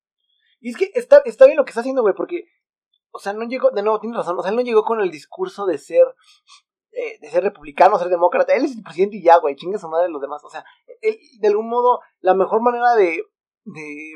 Y 0.61 0.71
es 0.71 0.79
que 0.79 0.91
está, 0.95 1.19
está 1.27 1.45
bien 1.45 1.59
lo 1.59 1.67
que 1.67 1.73
está 1.73 1.81
haciendo, 1.81 2.01
güey, 2.01 2.15
porque, 2.15 2.47
o 3.11 3.19
sea, 3.19 3.33
no 3.33 3.45
llegó, 3.45 3.71
de 3.71 3.83
nuevo, 3.83 4.01
tienes 4.01 4.17
razón, 4.17 4.39
o 4.39 4.43
sea, 4.43 4.51
él 4.51 4.57
no 4.57 4.63
llegó 4.63 4.85
con 4.85 5.01
el 5.01 5.11
discurso 5.11 5.67
de 5.67 5.79
ser, 5.79 6.05
eh, 6.93 7.19
de 7.21 7.31
ser 7.31 7.43
republicano, 7.43 7.99
ser 7.99 8.09
demócrata, 8.09 8.55
él 8.55 8.65
es 8.65 8.77
el 8.77 8.83
presidente 8.83 9.17
y 9.17 9.23
ya, 9.23 9.39
güey, 9.39 9.57
chingue 9.57 9.79
su 9.79 9.89
madre 9.89 10.09
los 10.09 10.21
demás, 10.21 10.43
o 10.45 10.51
sea, 10.51 10.65
él, 11.01 11.17
de 11.41 11.49
algún 11.49 11.69
modo, 11.69 12.01
la 12.21 12.35
mejor 12.35 12.63
manera 12.63 12.95
de, 12.95 13.23
de, 13.65 14.13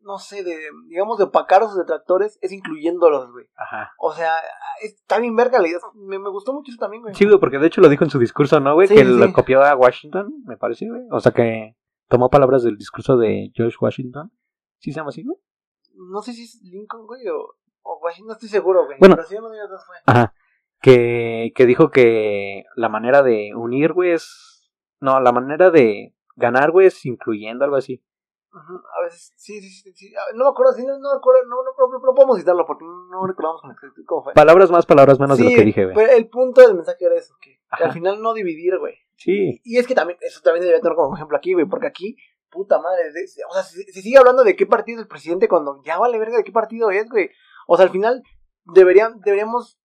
no 0.00 0.18
sé, 0.18 0.44
de, 0.44 0.56
digamos, 0.88 1.18
de 1.18 1.24
opacar 1.24 1.62
a 1.62 1.66
sus 1.66 1.76
detractores 1.76 2.38
es 2.40 2.52
incluyéndolos, 2.52 3.32
güey. 3.32 3.46
Ajá. 3.56 3.92
O 3.98 4.12
sea, 4.12 4.34
está 4.80 5.18
bien 5.18 5.34
verga 5.34 5.58
la 5.58 5.68
idea, 5.68 5.78
me, 5.94 6.18
me 6.18 6.30
gustó 6.30 6.52
mucho 6.52 6.70
eso 6.70 6.78
también, 6.78 7.02
güey. 7.02 7.14
Sí, 7.14 7.24
güey, 7.24 7.38
porque 7.38 7.58
de 7.58 7.66
hecho 7.66 7.80
lo 7.80 7.88
dijo 7.88 8.04
en 8.04 8.10
su 8.10 8.18
discurso, 8.18 8.60
¿no, 8.60 8.74
güey? 8.74 8.86
Sí, 8.86 8.94
que 8.94 9.04
sí, 9.04 9.10
lo 9.10 9.32
copió 9.32 9.62
a 9.64 9.74
Washington, 9.74 10.32
me 10.46 10.56
parece, 10.56 10.88
güey. 10.88 11.02
O 11.10 11.20
sea, 11.20 11.32
que 11.32 11.76
tomó 12.08 12.30
palabras 12.30 12.62
del 12.62 12.76
discurso 12.76 13.16
de 13.16 13.50
George 13.54 13.76
Washington. 13.80 14.30
¿Sí 14.78 14.92
se 14.92 15.00
llama 15.00 15.08
así, 15.08 15.24
güey? 15.24 15.36
No 15.96 16.22
sé 16.22 16.32
si 16.32 16.44
es 16.44 16.60
Lincoln, 16.62 17.06
güey, 17.06 17.26
o, 17.28 17.56
o 17.82 17.98
Washington, 18.02 18.28
no 18.28 18.32
estoy 18.34 18.48
seguro, 18.48 18.84
güey. 18.86 18.98
Bueno. 18.98 19.16
pero 19.16 19.26
si 19.26 19.34
yo 19.34 19.40
no 19.40 19.50
digo 19.50 19.64
eso 19.64 19.78
fue. 19.86 19.96
Ajá. 20.06 20.34
Que, 20.80 21.52
que 21.54 21.66
dijo 21.66 21.90
que 21.90 22.64
la 22.76 22.88
manera 22.88 23.22
de 23.22 23.54
unir, 23.54 23.92
güey, 23.92 24.12
es... 24.12 24.70
No, 25.00 25.20
la 25.20 25.32
manera 25.32 25.70
de 25.70 26.14
ganar, 26.36 26.70
güey, 26.70 26.86
es 26.86 27.04
incluyendo 27.04 27.64
algo 27.64 27.76
así. 27.76 28.02
A 28.56 29.02
veces, 29.02 29.34
sí, 29.36 29.60
sí, 29.60 29.68
sí, 29.68 29.92
sí. 29.92 30.14
No 30.34 30.44
me 30.44 30.50
acuerdo, 30.50 30.72
sí, 30.72 30.86
no, 30.86 30.98
no 30.98 31.10
me 31.12 31.18
acuerdo, 31.18 31.40
no, 31.46 31.56
no, 31.56 31.72
no, 31.78 32.06
no 32.06 32.14
podemos 32.14 32.38
citarlo 32.38 32.64
porque 32.64 32.84
no 32.84 33.26
recordamos 33.26 33.60
con 33.60 33.70
exactitud 33.70 34.04
cómo 34.06 34.24
fue. 34.24 34.32
Palabras 34.32 34.70
más, 34.70 34.86
palabras 34.86 35.20
menos 35.20 35.36
de 35.36 35.44
Sí, 35.44 35.50
lo 35.50 35.58
que 35.58 35.64
dije, 35.64 35.84
güey. 35.84 35.94
Pero 35.94 36.12
el 36.12 36.28
punto 36.28 36.62
del 36.62 36.74
mensaje 36.74 37.04
era 37.04 37.16
eso, 37.16 37.34
que, 37.40 37.60
al 37.70 37.92
final 37.92 38.22
no 38.22 38.32
dividir, 38.32 38.78
güey. 38.78 38.94
Sí. 39.16 39.60
Y 39.62 39.76
es 39.76 39.86
que 39.86 39.94
también, 39.94 40.18
eso 40.22 40.40
también 40.42 40.62
debería 40.62 40.80
tener 40.80 40.96
como 40.96 41.14
ejemplo 41.14 41.36
aquí, 41.36 41.52
güey, 41.52 41.66
porque 41.66 41.86
aquí, 41.86 42.16
puta 42.50 42.78
madre, 42.80 43.12
de- 43.12 43.24
o 43.50 43.54
sea, 43.54 43.62
se, 43.62 43.82
se 43.92 44.02
sigue 44.02 44.18
hablando 44.18 44.44
de 44.44 44.56
qué 44.56 44.66
partido 44.66 44.98
es 44.98 45.02
el 45.02 45.08
presidente 45.08 45.48
cuando 45.48 45.82
ya 45.84 45.98
vale 45.98 46.18
verga 46.18 46.36
de 46.38 46.44
qué 46.44 46.52
partido 46.52 46.90
es, 46.90 47.08
güey. 47.08 47.30
O 47.66 47.76
sea, 47.76 47.84
al 47.86 47.90
final 47.92 48.22
deberían, 48.64 49.20
deberíamos, 49.20 49.78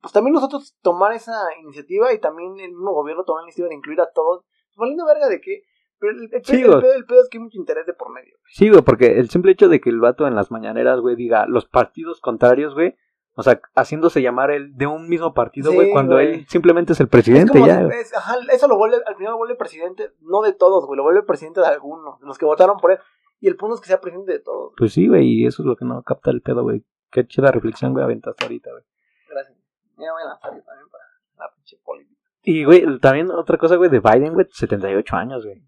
pues 0.00 0.12
también 0.12 0.34
nosotros 0.34 0.76
tomar 0.82 1.12
esa 1.12 1.32
iniciativa 1.62 2.12
y 2.12 2.18
también 2.20 2.58
el 2.60 2.70
mismo 2.70 2.92
gobierno 2.92 3.24
tomar 3.24 3.42
la 3.42 3.46
iniciativa 3.46 3.68
de 3.68 3.74
incluir 3.76 4.00
a 4.00 4.10
todos. 4.12 4.44
Pues 4.68 4.76
valiendo 4.76 5.06
verga 5.06 5.28
de 5.28 5.40
qué. 5.40 5.62
Pero 5.98 6.12
el, 6.14 6.28
el, 6.32 6.44
Sí, 6.44 6.60
el, 6.60 6.66
güey. 6.68 6.80
pedo, 6.80 6.92
el 6.94 7.06
pedo 7.06 7.22
es 7.22 7.28
que 7.28 7.38
hay 7.38 7.44
mucho 7.44 7.58
interés 7.58 7.86
de 7.86 7.92
por 7.94 8.10
medio. 8.12 8.36
Sí, 8.48 8.68
güey, 8.68 8.82
porque 8.82 9.18
el 9.20 9.30
simple 9.30 9.52
hecho 9.52 9.68
de 9.68 9.80
que 9.80 9.88
el 9.90 10.00
vato 10.00 10.26
en 10.26 10.34
las 10.34 10.50
mañaneras, 10.50 10.98
güey, 11.00 11.14
diga 11.14 11.46
los 11.46 11.66
partidos 11.66 12.20
contrarios, 12.20 12.74
güey, 12.74 12.96
o 13.34 13.42
sea, 13.42 13.60
haciéndose 13.74 14.20
llamar 14.22 14.50
el 14.50 14.76
de 14.76 14.86
un 14.86 15.08
mismo 15.08 15.32
partido, 15.34 15.70
Sí, 15.70 15.76
güey, 15.76 15.90
cuando 15.92 16.16
güey. 16.16 16.34
él 16.34 16.46
simplemente 16.48 16.92
es 16.92 17.00
el 17.00 17.06
Es 17.06 17.10
presidente, 17.10 17.52
como 17.52 17.66
ya. 17.66 17.80
es- 17.82 18.14
ajá, 18.14 18.34
eso 18.52 18.68
lo 18.68 18.76
vuelve, 18.76 18.98
al 19.06 19.16
final 19.16 19.32
lo 19.32 19.38
vuelve 19.38 19.54
presidente, 19.56 20.10
no 20.20 20.42
de 20.42 20.52
todos, 20.52 20.84
güey, 20.86 20.96
lo 20.96 21.02
vuelve 21.02 21.22
presidente 21.22 21.60
de 21.60 21.66
algunos, 21.66 22.20
de 22.20 22.26
los 22.26 22.36
que 22.38 22.44
votaron 22.44 22.76
por 22.78 22.92
él. 22.92 22.98
Y 23.40 23.48
el 23.48 23.56
punto 23.56 23.74
es 23.74 23.80
que 23.80 23.88
sea 23.88 24.00
presidente 24.00 24.32
de 24.32 24.38
todos. 24.40 24.72
Pues 24.76 24.92
sí, 24.92 25.08
güey, 25.08 25.26
y 25.26 25.46
eso 25.46 25.62
es 25.62 25.66
lo 25.66 25.74
que 25.76 25.84
no 25.84 26.02
capta 26.02 26.30
el 26.30 26.42
pedo, 26.42 26.62
güey. 26.62 26.84
Qué 27.10 27.26
chida 27.26 27.50
reflexión, 27.50 27.92
güey, 27.92 28.04
aventaste 28.04 28.44
ahorita, 28.44 28.70
güey. 28.70 28.84
Gracias. 29.28 29.58
Ya 29.98 30.12
voy 30.12 30.22
a 30.22 30.26
lanzar 30.26 30.54
yo 30.54 30.62
también 30.62 30.88
para 30.90 31.04
la 31.48 31.54
pinche 31.54 31.76
política. 31.84 32.20
Y, 32.44 32.64
güey, 32.64 32.98
también 33.00 33.30
otra 33.30 33.56
cosa, 33.58 33.76
güey, 33.76 33.90
de 33.90 34.00
Biden, 34.00 34.34
güey, 34.34 34.46
78 34.50 35.16
años, 35.16 35.44
güey. 35.44 35.62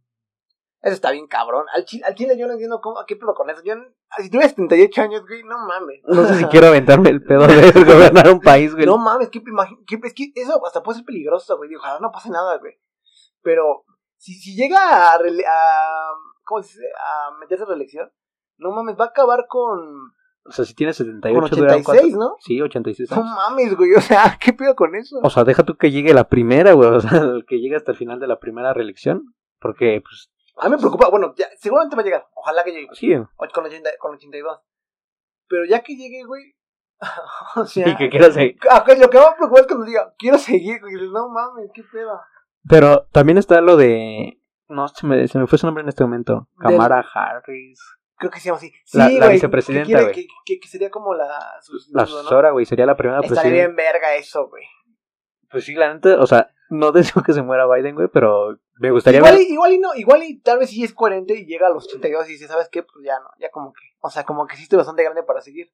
Eso 0.85 0.93
está 0.93 1.11
bien 1.13 1.27
cabrón. 1.27 1.65
Al 1.75 1.87
chile, 1.87 2.05
al 2.07 2.15
chile 2.15 2.37
yo 2.39 2.47
no 2.47 2.53
entiendo 2.53 2.79
cómo, 2.83 2.99
¿a 3.01 3.07
qué 3.07 3.17
pedo 3.17 3.33
con 3.35 3.49
eso? 3.49 3.63
Yo, 3.65 3.73
si 4.19 4.29
tuviera 4.29 4.51
78 4.51 5.01
años, 5.01 5.23
güey, 5.27 5.43
no 5.43 5.57
mames. 5.67 6.03
No 6.07 6.27
sé 6.27 6.35
si 6.35 6.45
quiero 6.45 6.67
aventarme 6.67 7.09
el 7.09 7.23
pedo 7.23 7.47
de 7.47 7.73
gobernar 7.85 8.31
un 8.31 8.41
país, 8.41 8.75
güey. 8.75 8.85
No 8.85 8.99
mames, 8.99 9.31
que, 9.31 9.43
que- 9.43 10.01
es 10.05 10.13
que 10.13 10.33
eso 10.35 10.61
hasta 10.67 10.83
puede 10.83 10.99
ser 10.99 11.07
peligroso, 11.07 11.57
güey. 11.57 11.75
Ojalá 11.75 12.01
no 12.01 12.13
pase 12.13 12.29
nada, 12.29 12.59
güey. 12.59 12.75
Pero 13.41 13.87
si, 14.19 14.35
si 14.35 14.55
llega 14.55 14.79
a, 14.79 15.15
a, 15.15 15.19
¿cómo 16.45 16.63
se 16.63 16.69
dice? 16.79 16.87
a 16.99 17.35
meterse 17.39 17.65
a 17.65 17.67
reelección, 17.67 18.13
no 18.59 18.71
mames, 18.73 18.97
va 19.01 19.07
a 19.07 19.09
acabar 19.09 19.47
con, 19.49 19.79
O 20.45 20.53
sea, 20.53 20.67
si 20.67 20.75
tiene 20.75 20.93
78, 20.93 21.41
con 21.41 21.59
duran 21.59 21.75
86, 21.81 21.85
cuánto? 22.15 22.19
¿no? 22.19 22.37
Sí, 22.41 22.61
86 22.61 23.11
No 23.11 23.23
mames, 23.25 23.75
güey, 23.75 23.95
o 23.95 24.03
sea, 24.03 24.37
¿qué 24.41 24.53
pedo 24.53 24.75
con 24.77 24.95
eso? 24.97 25.19
O 25.23 25.31
sea, 25.31 25.45
deja 25.45 25.63
tú 25.63 25.77
que 25.77 25.91
llegue 25.91 26.13
la 26.13 26.29
primera, 26.29 26.75
güey. 26.75 26.91
O 26.91 27.01
sea, 27.01 27.11
que 27.49 27.59
llegue 27.59 27.77
hasta 27.77 27.93
el 27.93 27.97
final 27.97 28.21
de 28.21 28.27
la 28.27 28.39
primera 28.39 28.75
reelección. 28.75 29.35
Porque, 29.61 30.03
pues, 30.05 30.31
A 30.57 30.67
mí 30.69 30.71
me 30.73 30.79
preocupa, 30.79 31.09
bueno, 31.09 31.35
ya, 31.37 31.47
seguramente 31.59 31.97
va 31.97 32.03
a 32.03 32.05
llegar, 32.05 32.29
ojalá 32.35 32.63
que 32.65 32.73
llegue, 32.73 32.89
sí. 32.93 33.13
con, 33.37 33.65
80, 33.65 33.91
con 33.99 34.15
82. 34.15 34.61
Pero 35.49 35.65
ya 35.65 35.81
que 35.83 35.97
llegue, 35.97 36.25
güey, 36.25 36.55
o 37.57 37.67
sea... 37.67 37.89
Y 37.89 37.97
que 37.97 38.09
quiera 38.09 38.31
seguir. 38.31 38.57
Lo 38.63 38.85
que 39.11 39.19
me 39.19 39.25
va 39.25 39.31
a 39.31 39.37
preocupar 39.37 39.63
es 39.63 39.67
cuando 39.67 39.85
diga, 39.85 40.15
quiero 40.17 40.39
seguir, 40.39 40.81
güey, 40.81 40.95
no 41.11 41.29
mames, 41.29 41.71
qué 41.75 41.83
pedo. 41.83 42.21
Pero 42.69 43.07
también 43.13 43.37
está 43.37 43.61
lo 43.61 43.77
de. 43.77 44.41
No, 44.69 44.89
se 44.89 45.07
me, 45.07 45.29
se 45.29 45.39
me 45.39 45.47
fue 45.47 45.59
su 45.59 45.67
nombre 45.67 45.83
en 45.83 45.89
este 45.91 46.03
momento. 46.03 46.49
Kamala 46.59 47.05
Harris. 47.13 47.79
Creo 48.17 48.31
que 48.31 48.41
se 48.41 48.47
llama 48.47 48.57
así. 48.57 48.73
Sí, 48.87 48.97
La- 48.97 49.11
la 49.11 49.29
vicepresidenta, 49.29 50.01
güey. 50.01 50.15
Que, 50.15 50.27
que, 50.47 50.61
que 50.61 50.69
sería 50.69 50.89
como 50.91 51.13
la 51.15 51.61
sustituta, 51.61 52.05
La 52.07 52.11
¿no? 52.11 52.19
asesora, 52.21 52.51
güey. 52.53 52.65
Sería 52.65 52.87
la 52.87 52.97
primera 52.97 53.21
Estaría 53.21 53.43
presidenta. 53.43 53.67
bien 53.67 53.77
verga 53.77 54.15
eso, 54.15 54.49
güey. 54.49 54.65
Pues 55.51 55.65
sí, 55.65 55.75
la 55.75 55.93
neta, 55.93 56.19
o 56.19 56.27
sea, 56.27 56.54
no 56.71 56.93
deseo 56.93 57.23
que 57.23 57.33
se 57.33 57.43
muera 57.43 57.67
Biden, 57.67 57.95
güey, 57.95 58.09
pero 58.13 58.59
me 58.81 58.91
gustaría 58.91 59.19
Igual 59.19 59.35
ver. 59.35 59.43
y, 59.43 59.53
igual 59.53 59.73
y 59.73 59.79
no, 59.79 59.95
igual 59.95 60.23
y 60.23 60.41
tal 60.41 60.59
vez 60.59 60.71
sí 60.71 60.83
es 60.85 60.93
coherente 60.95 61.35
y 61.39 61.47
llega 61.47 61.67
a 61.67 61.71
los 61.71 61.87
82 61.87 62.29
y 62.29 62.33
dice, 62.33 62.49
¿sabes 62.49 62.69
qué? 62.71 62.83
Pues 62.83 63.05
ya 63.05 63.19
no, 63.21 63.29
ya 63.39 63.51
como 63.51 63.73
que, 63.73 63.81
o 64.01 64.11
sea, 64.11 64.25
como 64.25 64.47
que 64.47 64.57
sí 64.57 64.63
estoy 64.65 64.77
bastante 64.79 65.03
grande 65.03 65.23
para 65.23 65.41
seguir. 65.41 65.71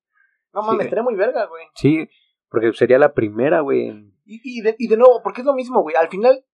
No 0.53 0.62
Sí, 0.62 0.66
mames, 0.66 0.76
güey. 0.79 0.87
estaría 0.87 1.03
muy 1.05 1.14
verga, 1.14 1.46
güey. 1.46 1.64
Sí, 1.74 2.09
porque 2.48 2.72
sería 2.72 2.98
la 2.98 3.12
primera, 3.14 3.61
güey. 3.61 3.88
Y, 4.24 4.40
y, 4.59 4.62
de, 4.62 4.74
y 4.79 4.88
de 4.88 4.96
nuevo, 4.96 5.22
porque 5.22 5.40
es 5.42 5.46
lo 5.46 5.55
mismo, 5.55 5.83
güey. 5.83 5.94
Al 5.96 6.09
final, 6.09 6.44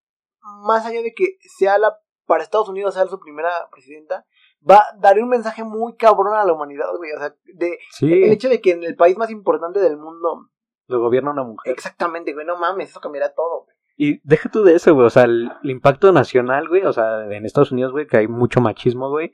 más 0.67 0.85
allá 0.87 1.01
de 1.03 1.15
que 1.15 1.39
sea 1.59 1.79
la, 1.79 1.99
para 2.27 2.43
Estados 2.43 2.69
Unidos 2.69 2.95
sea 2.95 3.07
su 3.07 3.19
primera 3.19 3.51
presidenta, 3.71 4.27
va 4.69 4.77
a 4.79 4.97
dar 4.99 5.19
un 5.19 5.29
mensaje 5.29 5.65
muy 5.65 5.97
cabrón 5.97 6.35
a 6.35 6.45
la 6.45 6.53
humanidad, 6.53 6.89
güey. 6.97 7.13
O 7.13 7.19
sea, 7.19 7.35
de, 7.55 7.79
Sí, 7.91 8.13
el 8.25 8.33
hecho 8.33 8.49
de 8.49 8.61
que 8.61 8.73
en 8.73 8.85
el 8.85 8.97
país 8.97 9.17
más 9.17 9.31
importante 9.31 9.81
del 9.81 9.97
mundo, 9.97 10.51
lo 10.89 11.01
gobierna 11.01 11.31
una 11.33 11.45
mujer. 11.45 11.73
exactamente, 11.73 12.33
güey, 12.35 12.47
no 12.47 12.57
mames, 12.59 12.91
eso 12.91 13.01
cambiará 13.01 13.33
todo, 13.35 13.65
güey. 13.65 13.76
Y 13.97 14.21
deja 14.29 14.51
tú 14.51 14.63
de 14.63 14.75
eso, 14.75 14.95
güey. 14.95 15.07
O 15.07 15.11
sea, 15.11 15.25
el, 15.25 15.51
el 15.63 15.71
impacto 15.71 16.13
nacional, 16.13 16.69
güey. 16.69 16.83
O 16.85 16.93
sea, 16.93 17.25
en 17.31 17.47
Estados 17.47 17.73
Unidos, 17.73 17.93
güey, 17.93 18.07
que 18.07 18.19
hay 18.19 18.29
mucho 18.29 18.61
machismo, 18.61 19.09
güey. 19.09 19.33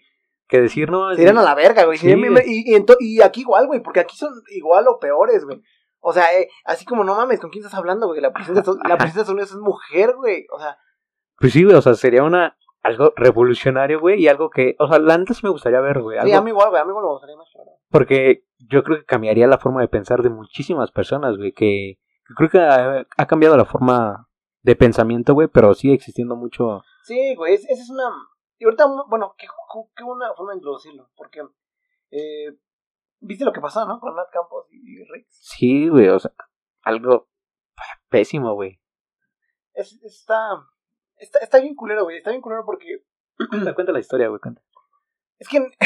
Que 0.49 0.61
decir, 0.61 0.91
no. 0.91 1.13
Se 1.15 1.23
irán 1.23 1.39
a 1.39 1.43
la 1.43 1.55
verga, 1.55 1.85
güey. 1.85 1.99
Sí, 1.99 2.13
güey. 2.15 2.33
y, 2.47 2.77
y, 3.01 3.21
aquí 3.23 3.41
igual, 3.41 3.67
güey, 3.67 3.81
porque 3.83 4.01
aquí 4.01 4.17
son 4.17 4.31
igual 4.55 4.87
o 4.89 4.99
peores, 4.99 5.45
güey. 5.45 5.61
O 6.01 6.13
sea, 6.13 6.25
eh, 6.39 6.49
así 6.65 6.85
como 6.85 7.05
no 7.05 7.15
mames, 7.17 7.41
¿con 7.41 7.51
quién 7.51 7.65
estás 7.65 7.79
hablando, 7.79 8.07
güey? 8.09 8.21
La 8.21 8.33
presidenta, 8.33 8.61
de 8.71 8.77
Estados- 8.79 8.89
la 8.89 8.99
presidenta 8.99 9.33
de 9.35 9.43
es 9.43 9.55
mujer, 9.57 10.15
güey. 10.17 10.47
O 10.55 10.59
sea, 10.59 10.77
Pues 11.39 11.53
sí, 11.53 11.65
güey. 11.65 11.77
O 11.77 11.83
sea, 11.83 11.95
sería 11.95 12.23
una. 12.23 12.57
Algo 12.85 13.13
revolucionario, 13.17 14.01
güey. 14.01 14.21
Y 14.21 14.29
algo 14.29 14.51
que. 14.51 14.75
O 14.79 14.89
sea, 14.89 14.99
sí 15.33 15.41
me 15.45 15.51
gustaría 15.51 15.81
ver, 15.81 16.01
güey. 16.01 16.19
sí, 16.21 16.27
algo- 16.27 16.39
a 16.39 16.43
mí 16.43 16.51
igual, 16.51 16.71
güey, 16.71 16.83
a 16.83 16.85
mí 16.85 16.91
igual 16.91 17.05
me 17.05 17.11
gustaría 17.13 17.37
más. 17.37 17.49
claro. 17.53 17.71
Porque 17.91 18.45
yo 18.59 18.83
creo 18.85 18.99
que 18.99 19.05
cambiaría 19.05 19.47
la 19.47 19.59
forma 19.59 19.81
de 19.81 19.89
pensar 19.89 20.23
de 20.23 20.31
muchísimas 20.31 20.91
personas, 20.91 21.37
güey. 21.37 21.53
Que, 21.53 21.99
que 22.27 22.35
creo 22.37 22.49
que 22.51 22.59
ha, 22.59 23.07
ha 23.17 23.27
cambiado 23.27 23.57
la 23.57 23.65
forma 23.65 24.29
de 24.63 24.77
pensamiento, 24.77 25.35
güey. 25.35 25.49
Pero 25.49 25.75
sigue 25.75 25.95
existiendo 25.95 26.37
mucho. 26.37 26.83
Sí, 27.05 27.35
güey, 27.37 27.55
es- 27.55 27.69
esa 27.69 27.83
es 27.83 27.91
una... 27.91 28.05
Y 28.59 28.65
ahorita, 28.65 28.87
bueno, 29.09 29.35
qué, 29.37 29.47
qué 29.97 30.05
buena 30.05 30.33
forma 30.35 30.53
de 30.53 30.59
introducirlo, 30.59 31.11
porque... 31.17 31.41
Eh, 32.11 32.57
¿Viste 33.21 33.45
lo 33.45 33.53
que 33.53 33.61
pasó, 33.61 33.87
no? 33.87 34.01
Con 34.01 34.15
Nat 34.17 34.31
Campos 34.33 34.67
y 34.71 34.99
Rick. 35.05 35.27
Sí, 35.31 35.89
güey, 35.89 36.09
o 36.09 36.19
sea, 36.19 36.33
algo 36.83 37.29
pésimo, 38.09 38.55
güey. 38.55 38.81
Es, 39.75 39.93
está, 40.03 40.67
está, 41.17 41.39
está 41.39 41.61
bien 41.61 41.75
culero, 41.77 42.03
güey. 42.05 42.19
Está 42.19 42.31
bien 42.31 42.43
culero 42.43 42.65
porque 42.65 43.05
Cuenta, 43.49 43.75
cuenta 43.75 43.93
la 43.93 44.01
historia, 44.01 44.29
güey, 44.29 44.41
cuenta. 44.41 44.61
Es 45.39 45.49
que. 45.49 45.59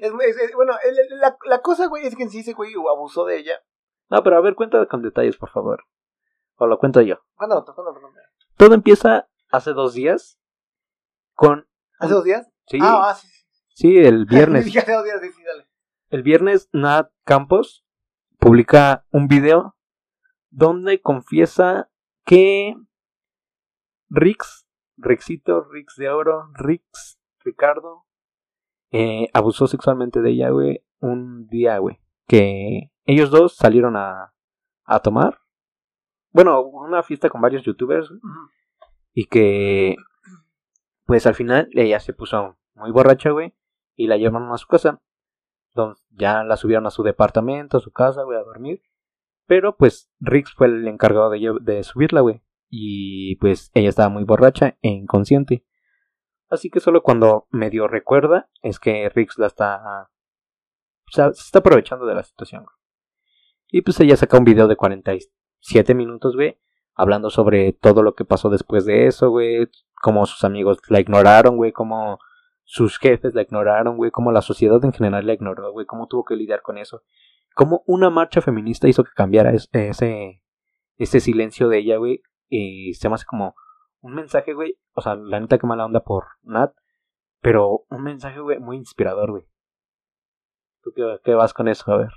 es, 0.00 0.36
es- 0.36 0.54
bueno, 0.54 0.74
la, 1.20 1.36
la 1.44 1.60
cosa, 1.60 1.86
güey, 1.88 2.06
es 2.06 2.16
que 2.16 2.22
en 2.22 2.30
sí 2.30 2.40
ese 2.40 2.52
güey 2.54 2.72
abusó 2.74 3.24
de 3.24 3.38
ella. 3.38 3.60
No, 4.08 4.22
pero 4.22 4.36
a 4.36 4.40
ver, 4.40 4.54
cuenta 4.54 4.86
con 4.86 5.02
detalles, 5.02 5.36
por 5.36 5.50
favor. 5.50 5.84
O 6.58 6.66
lo 6.66 6.78
cuento 6.78 7.00
yo. 7.00 7.20
¿Cuándo? 7.36 7.64
Todo 8.56 8.74
empieza 8.74 9.28
hace 9.50 9.72
dos 9.72 9.94
días 9.94 10.38
con... 11.34 11.66
¿Hace 11.98 12.14
dos 12.14 12.24
días? 12.24 12.50
Sí, 12.66 12.78
Ah, 12.82 13.08
ah, 13.10 13.14
sí. 13.14 13.28
sí. 13.28 13.44
sí, 13.74 13.96
el 13.98 14.26
viernes. 14.30 14.64
Dije 14.64 14.80
hace 14.80 14.92
dos 14.92 15.04
días, 15.04 15.20
sí, 15.22 15.30
sí, 15.30 15.42
dale. 15.44 15.68
El 16.10 16.22
viernes 16.22 16.68
Nat 16.72 17.10
Campos 17.24 17.84
publica 18.38 19.04
un 19.10 19.28
video 19.28 19.76
donde 20.50 21.00
confiesa 21.00 21.90
que 22.24 22.74
Rix, 24.08 24.66
Rixito, 24.96 25.62
Rix 25.64 25.96
de 25.96 26.08
Oro, 26.10 26.48
Rix, 26.54 27.18
Ricardo, 27.40 28.06
eh, 28.90 29.28
abusó 29.34 29.66
sexualmente 29.66 30.20
de 30.22 30.30
ella, 30.30 30.50
güey, 30.50 30.82
un 31.00 31.46
día, 31.46 31.78
güey. 31.78 32.00
Que 32.26 32.90
ellos 33.04 33.30
dos 33.30 33.54
salieron 33.56 33.96
a, 33.96 34.34
a 34.84 35.00
tomar. 35.00 35.38
Bueno, 36.30 36.62
una 36.62 37.02
fiesta 37.02 37.30
con 37.30 37.40
varios 37.40 37.62
youtubers 37.62 38.12
y 39.12 39.26
que 39.26 39.96
pues 41.06 41.26
al 41.26 41.34
final 41.34 41.68
ella 41.72 42.00
se 42.00 42.12
puso 42.12 42.58
muy 42.74 42.90
borracha, 42.90 43.30
güey, 43.30 43.54
y 43.96 44.06
la 44.06 44.16
llevaron 44.16 44.52
a 44.52 44.58
su 44.58 44.66
casa. 44.66 45.00
Donde 45.74 45.98
ya 46.10 46.44
la 46.44 46.56
subieron 46.56 46.86
a 46.86 46.90
su 46.90 47.02
departamento, 47.02 47.78
a 47.78 47.80
su 47.80 47.90
casa, 47.90 48.24
güey, 48.24 48.38
a 48.38 48.42
dormir. 48.42 48.82
Pero 49.46 49.76
pues 49.76 50.10
Rix 50.20 50.52
fue 50.52 50.66
el 50.66 50.86
encargado 50.86 51.30
de, 51.30 51.82
subirla, 51.82 52.20
güey. 52.20 52.42
Y 52.68 53.36
pues 53.36 53.70
ella 53.74 53.88
estaba 53.88 54.10
muy 54.10 54.24
borracha 54.24 54.76
e 54.82 54.88
inconsciente. 54.88 55.64
Así 56.50 56.68
que 56.70 56.80
solo 56.80 57.02
cuando 57.02 57.46
medio 57.50 57.88
recuerda 57.88 58.50
es 58.62 58.78
que 58.78 59.08
Rix 59.08 59.38
la 59.38 59.46
está... 59.46 60.10
O 61.06 61.10
sea, 61.10 61.32
se 61.32 61.40
está 61.40 61.60
aprovechando 61.60 62.04
de 62.04 62.14
la 62.14 62.22
situación. 62.22 62.64
güey. 62.64 62.76
Y 63.70 63.82
pues 63.82 63.98
ella 64.00 64.16
saca 64.16 64.38
un 64.38 64.44
video 64.44 64.68
de 64.68 64.76
47 65.60 65.94
minutos, 65.94 66.34
güey. 66.36 66.58
Hablando 66.94 67.30
sobre 67.30 67.72
todo 67.72 68.02
lo 68.02 68.14
que 68.14 68.24
pasó 68.24 68.50
después 68.50 68.84
de 68.84 69.06
eso, 69.06 69.30
güey. 69.30 69.68
Cómo 70.02 70.26
sus 70.26 70.44
amigos 70.44 70.78
la 70.88 71.00
ignoraron, 71.00 71.56
güey. 71.56 71.72
Cómo 71.72 72.18
sus 72.64 72.98
jefes 72.98 73.34
la 73.34 73.42
ignoraron, 73.42 73.96
güey. 73.96 74.10
Cómo 74.10 74.32
la 74.32 74.42
sociedad 74.42 74.84
en 74.84 74.92
general 74.92 75.26
la 75.26 75.32
ignoró, 75.34 75.72
güey. 75.72 75.86
Cómo 75.86 76.06
tuvo 76.08 76.24
que 76.24 76.34
lidiar 76.36 76.62
con 76.62 76.76
eso. 76.78 77.02
Cómo 77.54 77.82
una 77.86 78.10
marcha 78.10 78.40
feminista 78.40 78.88
hizo 78.88 79.04
que 79.04 79.12
cambiara 79.14 79.52
es- 79.52 79.68
ese, 79.72 80.42
ese 80.96 81.20
silencio 81.20 81.68
de 81.68 81.78
ella, 81.78 81.96
güey. 81.98 82.22
Y 82.48 82.94
se 82.94 83.08
me 83.08 83.14
hace 83.14 83.26
como 83.26 83.54
un 84.00 84.14
mensaje, 84.14 84.52
güey. 84.54 84.78
O 84.92 85.00
sea, 85.00 85.14
la 85.14 85.38
neta 85.40 85.58
que 85.58 85.66
mala 85.66 85.84
onda 85.84 86.00
por 86.00 86.24
Nat. 86.42 86.72
Pero 87.40 87.84
un 87.90 88.02
mensaje, 88.02 88.40
güey, 88.40 88.58
muy 88.58 88.76
inspirador, 88.76 89.30
güey. 89.30 89.44
¿Tú 90.82 90.92
qué, 90.94 91.18
qué 91.24 91.34
vas 91.34 91.54
con 91.54 91.68
eso? 91.68 91.92
A 91.92 91.98
ver. 91.98 92.10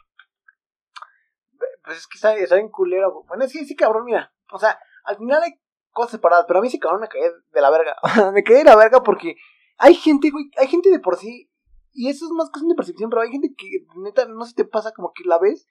Pues 1.84 1.98
es 1.98 2.08
que 2.08 2.18
está, 2.18 2.36
está 2.36 2.56
bien 2.56 2.70
culero. 2.70 3.24
Bueno, 3.28 3.48
sí, 3.48 3.66
sí, 3.66 3.76
cabrón, 3.76 4.06
mira. 4.06 4.34
O 4.52 4.60
sea, 4.60 4.80
al 5.04 5.18
final 5.18 5.42
hay 5.44 5.60
cosas 5.92 6.12
separadas, 6.12 6.46
pero 6.48 6.60
a 6.60 6.62
mí 6.62 6.70
sí, 6.70 6.80
cabrón, 6.80 7.02
me 7.02 7.08
caí 7.08 7.22
de 7.22 7.62
la 7.62 7.70
verga. 7.70 7.96
me 8.34 8.44
caí 8.44 8.58
de 8.58 8.64
la 8.64 8.76
verga 8.76 9.04
porque 9.04 9.36
hay 9.78 9.96
gente, 9.96 10.30
güey, 10.30 10.52
hay 10.58 10.68
gente 10.68 10.90
de 10.90 11.00
por 11.00 11.18
sí. 11.18 11.50
Y 11.94 12.10
eso 12.10 12.26
es 12.26 12.32
más 12.32 12.50
cuestión 12.50 12.70
de 12.70 12.76
percepción, 12.76 13.10
pero 13.10 13.22
hay 13.22 13.32
gente 13.32 13.54
que, 13.58 13.86
neta, 13.98 14.26
no 14.26 14.46
se 14.46 14.54
te 14.54 14.64
pasa 14.64 14.94
como 14.94 15.12
que 15.14 15.24
la 15.26 15.40
ves 15.40 15.68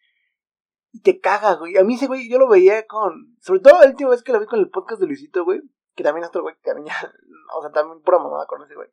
y 0.92 1.00
te 1.02 1.20
caga, 1.20 1.54
güey. 1.54 1.76
A 1.76 1.84
mí 1.84 1.94
ese 1.94 2.06
güey, 2.06 2.28
yo 2.28 2.38
lo 2.38 2.48
veía 2.48 2.86
con. 2.86 3.36
Sobre 3.40 3.60
todo 3.60 3.80
la 3.80 3.86
última 3.86 4.10
vez 4.10 4.22
que 4.22 4.32
lo 4.32 4.40
vi 4.40 4.46
con 4.46 4.58
el 4.58 4.70
podcast 4.70 5.00
de 5.00 5.06
Luisito, 5.06 5.44
güey. 5.44 5.60
Que 5.94 6.02
también 6.02 6.24
es 6.24 6.28
otro 6.28 6.42
güey 6.42 6.54
que 6.56 6.70
también. 6.72 6.94
O 7.52 7.62
sea, 7.62 7.72
también 7.72 8.00
pura 8.02 8.20
mamada 8.20 8.46
con 8.46 8.62
ese 8.62 8.76
güey. 8.76 8.88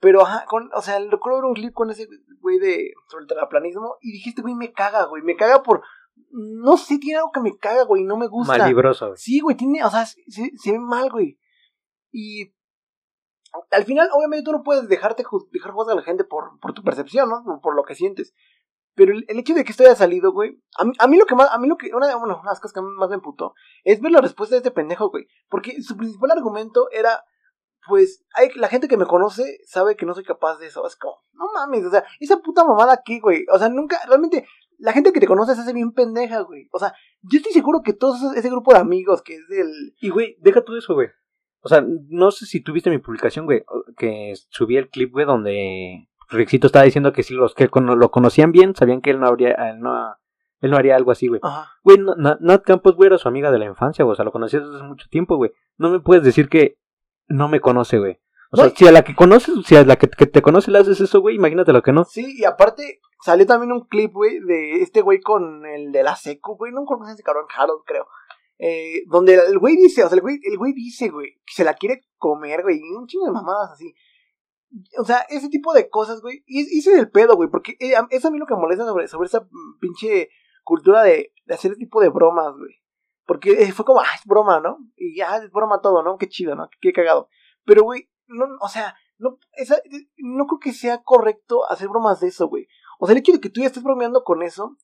Pero, 0.00 0.22
ajá, 0.22 0.44
con, 0.46 0.70
o 0.74 0.82
sea, 0.82 0.98
recuerdo 0.98 1.38
ver 1.38 1.44
un 1.44 1.54
clip 1.54 1.72
con 1.72 1.90
ese 1.90 2.08
güey 2.40 2.58
de. 2.58 2.92
Sobre 3.08 3.22
el 3.22 3.28
terraplanismo. 3.28 3.96
Y 4.00 4.12
dije, 4.12 4.30
este 4.30 4.42
güey 4.42 4.54
me 4.54 4.72
caga, 4.72 5.04
güey. 5.04 5.22
Me 5.22 5.36
caga 5.36 5.62
por. 5.62 5.82
No 6.30 6.76
sé, 6.76 6.98
tiene 6.98 7.18
algo 7.18 7.32
que 7.32 7.40
me 7.40 7.56
caga, 7.56 7.84
güey. 7.84 8.04
No 8.04 8.16
me 8.16 8.28
gusta. 8.28 8.58
Malibroso, 8.58 9.06
güey. 9.06 9.18
Sí, 9.18 9.40
güey, 9.40 9.56
tiene, 9.56 9.84
o 9.84 9.90
sea, 9.90 10.06
se, 10.06 10.16
se 10.26 10.72
ve 10.72 10.78
mal, 10.78 11.10
güey. 11.10 11.38
Y 12.12 12.52
al 13.70 13.84
final, 13.84 14.08
obviamente, 14.12 14.44
tú 14.44 14.52
no 14.52 14.62
puedes 14.62 14.88
dejarte 14.88 15.24
dejar 15.52 15.72
juzgar 15.72 15.96
a 15.96 16.00
la 16.00 16.04
gente 16.04 16.24
por, 16.24 16.58
por 16.60 16.72
tu 16.72 16.82
percepción, 16.82 17.28
¿no? 17.28 17.42
Por, 17.44 17.60
por 17.60 17.74
lo 17.74 17.84
que 17.84 17.94
sientes. 17.94 18.34
Pero 18.94 19.12
el, 19.12 19.24
el 19.28 19.38
hecho 19.38 19.54
de 19.54 19.64
que 19.64 19.72
esto 19.72 19.82
haya 19.82 19.94
salido, 19.94 20.32
güey, 20.32 20.58
a 20.78 20.84
mí, 20.84 20.92
a 20.98 21.06
mí 21.06 21.18
lo 21.18 21.26
que 21.26 21.34
más, 21.34 21.50
a 21.52 21.58
mí 21.58 21.68
lo 21.68 21.76
que, 21.76 21.94
una 21.94 22.06
de 22.06 22.14
bueno, 22.14 22.34
una 22.34 22.42
de 22.42 22.48
las 22.48 22.60
cosas 22.60 22.72
que 22.72 22.80
más 22.80 23.08
me 23.08 23.16
emputó, 23.16 23.54
es 23.84 24.00
ver 24.00 24.12
la 24.12 24.20
respuesta 24.20 24.54
de 24.54 24.58
este 24.58 24.70
pendejo, 24.70 25.10
güey. 25.10 25.26
Porque 25.48 25.82
su 25.82 25.96
principal 25.96 26.30
argumento 26.30 26.88
era, 26.90 27.22
pues, 27.86 28.24
hay, 28.34 28.48
la 28.56 28.68
gente 28.68 28.88
que 28.88 28.96
me 28.96 29.06
conoce 29.06 29.58
sabe 29.66 29.96
que 29.96 30.06
no 30.06 30.14
soy 30.14 30.24
capaz 30.24 30.58
de 30.58 30.68
eso. 30.68 30.86
Es 30.86 30.96
como, 30.96 31.18
no 31.32 31.46
mames, 31.54 31.84
o 31.84 31.90
sea, 31.90 32.04
esa 32.20 32.38
puta 32.38 32.64
mamada 32.64 32.94
aquí, 32.94 33.20
güey. 33.20 33.44
O 33.52 33.58
sea, 33.58 33.68
nunca, 33.68 34.00
realmente, 34.06 34.46
la 34.78 34.92
gente 34.92 35.12
que 35.12 35.20
te 35.20 35.26
conoce 35.26 35.54
se 35.54 35.60
hace 35.60 35.72
bien 35.72 35.92
pendeja, 35.92 36.40
güey. 36.40 36.68
O 36.72 36.78
sea, 36.78 36.94
yo 37.22 37.38
estoy 37.38 37.52
seguro 37.52 37.80
que 37.84 37.92
todo 37.92 38.14
ese 38.34 38.48
grupo 38.50 38.72
de 38.72 38.80
amigos 38.80 39.22
que 39.22 39.34
es 39.36 39.46
del... 39.48 39.94
Y, 40.00 40.10
güey, 40.10 40.36
deja 40.40 40.62
todo 40.62 40.76
eso, 40.78 40.94
güey. 40.94 41.08
O 41.60 41.68
sea, 41.68 41.84
no 42.08 42.30
sé 42.30 42.46
si 42.46 42.62
tuviste 42.62 42.90
mi 42.90 42.98
publicación, 42.98 43.44
güey, 43.46 43.64
que 43.96 44.34
subí 44.50 44.76
el 44.76 44.88
clip, 44.88 45.12
güey, 45.12 45.26
donde 45.26 46.08
Rixito 46.28 46.66
estaba 46.68 46.84
diciendo 46.84 47.12
que 47.12 47.22
si 47.22 47.34
los 47.34 47.54
que 47.54 47.68
lo 47.72 48.10
conocían 48.10 48.52
bien, 48.52 48.74
sabían 48.76 49.00
que 49.00 49.10
él 49.10 49.18
no 49.20 49.26
habría, 49.26 49.52
él 49.70 49.80
no, 49.80 50.14
él 50.60 50.70
no 50.70 50.76
haría 50.76 50.94
algo 50.96 51.10
así, 51.10 51.26
güey. 51.28 51.40
Ajá. 51.42 51.70
Güey, 51.82 51.98
Na- 51.98 52.14
Na- 52.16 52.38
Nat 52.40 52.62
Campos, 52.62 52.94
güey, 52.94 53.08
era 53.08 53.18
su 53.18 53.26
amiga 53.28 53.50
de 53.50 53.58
la 53.58 53.64
infancia, 53.64 54.04
güey. 54.04 54.12
O 54.12 54.16
sea, 54.16 54.24
lo 54.24 54.32
conocías 54.32 54.62
desde 54.62 54.76
hace 54.76 54.84
mucho 54.84 55.08
tiempo, 55.08 55.36
güey. 55.36 55.50
No 55.76 55.90
me 55.90 55.98
puedes 56.00 56.22
decir 56.22 56.48
que 56.48 56.78
no 57.26 57.48
me 57.48 57.60
conoce, 57.60 57.98
güey. 57.98 58.20
O 58.52 58.56
sea, 58.56 58.70
si 58.70 58.86
a 58.86 58.92
la 58.92 59.02
que 59.02 59.16
conoces, 59.16 59.54
si 59.66 59.74
a 59.74 59.84
la 59.84 59.96
que, 59.96 60.06
que 60.08 60.26
te 60.26 60.40
conoce 60.40 60.70
le 60.70 60.78
haces 60.78 61.00
eso, 61.00 61.20
güey, 61.20 61.34
imagínate 61.34 61.72
lo 61.72 61.82
que 61.82 61.92
no. 61.92 62.04
Sí, 62.04 62.36
y 62.38 62.44
aparte 62.44 63.00
salió 63.26 63.44
también 63.44 63.72
un 63.72 63.88
clip, 63.88 64.12
güey, 64.12 64.38
de 64.38 64.82
este 64.82 65.00
güey 65.00 65.20
con 65.20 65.66
el 65.66 65.90
de 65.90 66.04
la 66.04 66.14
secu, 66.14 66.56
güey, 66.56 66.70
no 66.70 66.82
me 66.82 66.84
acuerdo 66.84 67.12
ese 67.12 67.24
cabrón, 67.24 67.46
Harold, 67.52 67.82
creo. 67.84 68.06
Eh, 68.56 69.02
donde 69.08 69.34
el 69.34 69.58
güey 69.58 69.74
dice, 69.74 70.04
o 70.04 70.08
sea, 70.08 70.14
el 70.14 70.22
güey, 70.22 70.38
el 70.44 70.56
güey 70.56 70.72
dice, 70.72 71.08
güey, 71.08 71.32
que 71.44 71.52
se 71.52 71.64
la 71.64 71.74
quiere 71.74 72.02
comer, 72.18 72.62
güey, 72.62 72.80
un 72.96 73.08
chingo 73.08 73.26
de 73.26 73.32
mamadas 73.32 73.72
así. 73.72 73.92
O 75.00 75.04
sea, 75.04 75.26
ese 75.28 75.48
tipo 75.48 75.74
de 75.74 75.90
cosas, 75.90 76.20
güey, 76.22 76.44
y 76.46 76.60
y 76.60 76.78
ese 76.78 76.92
es 76.92 76.98
el 76.98 77.10
pedo, 77.10 77.34
güey, 77.34 77.50
porque 77.50 77.72
eh, 77.80 77.94
es 78.10 78.24
a 78.24 78.30
mí 78.30 78.38
lo 78.38 78.46
que 78.46 78.54
molesta 78.54 78.84
sobre, 78.84 79.08
sobre 79.08 79.26
esa 79.26 79.48
pinche 79.80 80.28
cultura 80.62 81.02
de, 81.02 81.32
hacer 81.48 81.72
ese 81.72 81.80
tipo 81.80 82.00
de 82.00 82.10
bromas, 82.10 82.54
güey. 82.56 82.76
Porque 83.26 83.60
eh, 83.60 83.72
fue 83.72 83.84
como, 83.84 83.98
ah, 83.98 84.14
es 84.14 84.24
broma, 84.24 84.60
¿no? 84.60 84.78
Y 84.94 85.16
ya, 85.16 85.38
es 85.38 85.50
broma 85.50 85.80
todo, 85.80 86.04
¿no? 86.04 86.16
Qué 86.16 86.28
chido, 86.28 86.54
¿no? 86.54 86.68
Qué 86.80 86.92
cagado. 86.92 87.28
Pero, 87.64 87.82
güey, 87.82 88.08
no, 88.28 88.46
o 88.60 88.68
sea, 88.68 88.94
no, 89.18 89.38
esa, 89.54 89.78
no 90.18 90.46
creo 90.46 90.60
que 90.60 90.72
sea 90.72 91.02
correcto 91.02 91.68
hacer 91.68 91.88
bromas 91.88 92.20
de 92.20 92.28
eso, 92.28 92.46
güey. 92.46 92.68
O 92.98 93.06
sea, 93.06 93.12
el 93.14 93.18
hecho 93.20 93.32
de 93.32 93.40
que 93.40 93.50
tú 93.50 93.60
ya 93.60 93.66
estés 93.66 93.82
bromeando 93.82 94.22
con 94.24 94.42
eso, 94.42 94.76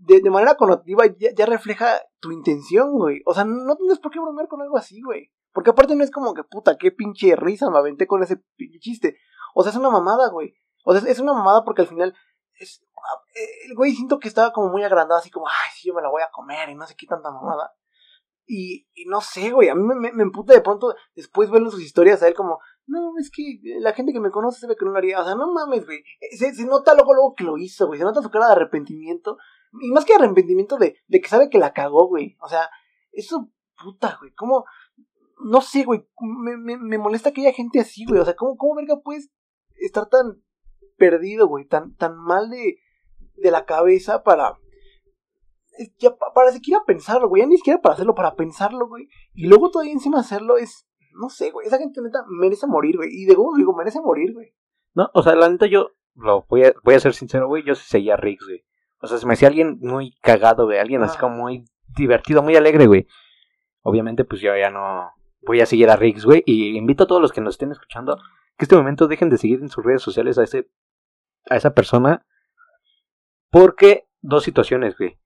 de, 0.00 0.20
de 0.20 0.30
manera 0.30 0.54
connotativa, 0.56 1.04
ya, 1.18 1.30
ya 1.34 1.46
refleja 1.46 2.00
tu 2.20 2.30
intención, 2.30 2.92
güey. 2.92 3.22
O 3.26 3.34
sea, 3.34 3.44
no 3.44 3.76
tienes 3.76 3.98
por 3.98 4.12
qué 4.12 4.20
bromear 4.20 4.48
con 4.48 4.62
algo 4.62 4.76
así, 4.76 5.00
güey. 5.02 5.32
Porque 5.52 5.70
aparte 5.70 5.96
no 5.96 6.04
es 6.04 6.10
como 6.10 6.34
que, 6.34 6.44
puta, 6.44 6.76
qué 6.78 6.92
pinche 6.92 7.34
risa 7.34 7.70
me 7.70 7.78
aventé 7.78 8.06
con 8.06 8.22
ese 8.22 8.36
pinche 8.56 8.78
chiste. 8.78 9.18
O 9.54 9.62
sea, 9.62 9.70
es 9.72 9.78
una 9.78 9.90
mamada, 9.90 10.28
güey. 10.30 10.54
O 10.84 10.94
sea, 10.94 11.10
es- 11.10 11.18
una 11.20 11.32
mamada 11.32 11.64
porque 11.64 11.82
al 11.82 11.88
final, 11.88 12.14
es, 12.60 12.80
eh, 13.34 13.66
el 13.68 13.74
güey 13.74 13.92
siento 13.92 14.18
que 14.18 14.28
estaba 14.28 14.52
como 14.52 14.68
muy 14.68 14.84
agrandado, 14.84 15.18
así 15.18 15.30
como, 15.30 15.46
ay, 15.48 15.70
sí, 15.74 15.88
yo 15.88 15.94
me 15.94 16.02
la 16.02 16.10
voy 16.10 16.22
a 16.22 16.30
comer 16.30 16.68
y 16.68 16.74
no 16.74 16.86
sé 16.86 16.94
qué 16.96 17.06
tanta 17.06 17.30
mamada. 17.30 17.72
Y, 18.46 18.86
no 19.06 19.20
sé, 19.20 19.50
güey, 19.50 19.68
a 19.68 19.74
mí 19.74 19.82
me, 19.82 19.94
me, 19.94 20.12
me 20.12 20.22
emputa 20.22 20.54
de 20.54 20.62
pronto 20.62 20.94
después 21.14 21.50
verlo 21.50 21.70
sus 21.70 21.82
historias 21.82 22.22
a 22.22 22.28
él 22.28 22.34
como, 22.34 22.60
no, 22.88 23.12
es 23.18 23.30
que 23.30 23.60
la 23.80 23.92
gente 23.92 24.12
que 24.12 24.20
me 24.20 24.30
conoce 24.30 24.60
sabe 24.60 24.76
que 24.76 24.84
no 24.84 24.90
lo 24.92 24.98
haría. 24.98 25.20
O 25.20 25.24
sea, 25.24 25.34
no 25.34 25.52
mames, 25.52 25.84
güey. 25.84 25.98
Eh, 26.20 26.36
Se, 26.36 26.64
nota 26.64 26.94
luego, 26.94 27.14
luego 27.14 27.34
que 27.34 27.44
lo 27.44 27.56
hizo, 27.58 27.86
güey. 27.86 27.98
Se 27.98 28.04
nota 28.04 28.22
su 28.22 28.30
cara 28.30 28.46
de 28.46 28.52
arrepentimiento. 28.52 29.36
Y 29.80 29.90
más 29.92 30.04
que 30.04 30.14
arrepentimiento 30.14 30.76
de, 30.78 30.96
de 31.06 31.20
que 31.20 31.28
sabe 31.28 31.50
que 31.50 31.58
la 31.58 31.72
cagó, 31.72 32.08
güey. 32.08 32.36
O 32.40 32.48
sea, 32.48 32.68
eso, 33.12 33.50
puta, 33.82 34.16
güey. 34.20 34.32
¿Cómo? 34.34 34.64
No 35.44 35.60
sé, 35.60 35.84
güey. 35.84 36.08
Me, 36.20 36.56
me, 36.56 36.76
me 36.78 36.98
molesta 36.98 37.32
que 37.32 37.42
haya 37.42 37.52
gente 37.52 37.78
así, 37.78 38.04
güey. 38.06 38.20
O 38.20 38.24
sea, 38.24 38.34
¿cómo, 38.34 38.56
cómo 38.56 38.74
verga 38.74 39.00
puedes 39.04 39.30
estar 39.76 40.08
tan 40.08 40.42
perdido, 40.96 41.46
güey? 41.46 41.66
Tan, 41.66 41.94
tan 41.94 42.16
mal 42.16 42.50
de, 42.50 42.78
de 43.36 43.50
la 43.50 43.64
cabeza 43.66 44.22
para... 44.22 44.58
Ya 45.98 46.16
pa- 46.16 46.32
para 46.34 46.50
siquiera 46.50 46.82
pensarlo, 46.84 47.28
güey. 47.28 47.42
Ya 47.42 47.46
ni 47.48 47.56
siquiera 47.58 47.80
para 47.80 47.94
hacerlo, 47.94 48.14
para 48.14 48.34
pensarlo, 48.34 48.88
güey. 48.88 49.08
Y 49.34 49.46
luego 49.46 49.70
todavía 49.70 49.92
encima 49.92 50.18
hacerlo 50.20 50.56
es... 50.56 50.87
No 51.20 51.28
sé, 51.28 51.50
güey. 51.50 51.66
Esa 51.66 51.78
gente 51.78 52.00
neta 52.00 52.24
merece 52.28 52.66
morir, 52.66 52.96
güey. 52.96 53.10
Y 53.12 53.26
de 53.26 53.34
nuevo 53.34 53.54
digo, 53.56 53.74
merece 53.76 54.00
morir, 54.00 54.32
güey. 54.32 54.54
No, 54.94 55.10
o 55.14 55.22
sea, 55.22 55.34
la 55.34 55.48
neta 55.48 55.66
yo 55.66 55.90
lo 56.14 56.46
voy 56.48 56.64
a, 56.64 56.72
voy 56.82 56.94
a 56.94 57.00
ser 57.00 57.14
sincero, 57.14 57.46
güey, 57.48 57.62
yo 57.64 57.74
sí 57.74 57.84
seguía 57.86 58.14
a 58.14 58.16
Riggs, 58.16 58.44
güey. 58.46 58.64
O 59.00 59.06
sea, 59.06 59.18
se 59.18 59.26
me 59.26 59.34
hacía 59.34 59.48
alguien 59.48 59.78
muy 59.80 60.12
cagado, 60.22 60.64
güey, 60.66 60.78
alguien 60.78 61.02
así 61.02 61.14
Ah. 61.18 61.20
como 61.20 61.36
muy 61.36 61.64
divertido, 61.96 62.42
muy 62.42 62.56
alegre, 62.56 62.86
güey. 62.86 63.06
Obviamente, 63.82 64.24
pues 64.24 64.40
yo 64.40 64.56
ya 64.56 64.70
no 64.70 65.10
voy 65.42 65.60
a 65.60 65.66
seguir 65.66 65.88
a 65.90 65.96
Riggs, 65.96 66.24
güey, 66.24 66.42
y 66.46 66.76
invito 66.76 67.04
a 67.04 67.06
todos 67.06 67.22
los 67.22 67.32
que 67.32 67.40
nos 67.40 67.54
estén 67.54 67.70
escuchando 67.70 68.16
que 68.56 68.64
este 68.64 68.74
momento 68.76 69.06
dejen 69.06 69.30
de 69.30 69.38
seguir 69.38 69.60
en 69.60 69.68
sus 69.68 69.84
redes 69.84 70.02
sociales 70.02 70.36
a 70.38 70.42
ese 70.42 70.68
a 71.48 71.56
esa 71.56 71.72
persona 71.74 72.26
Porque 73.50 74.08
dos 74.20 74.44
situaciones, 74.44 74.96
güey. 74.98 75.18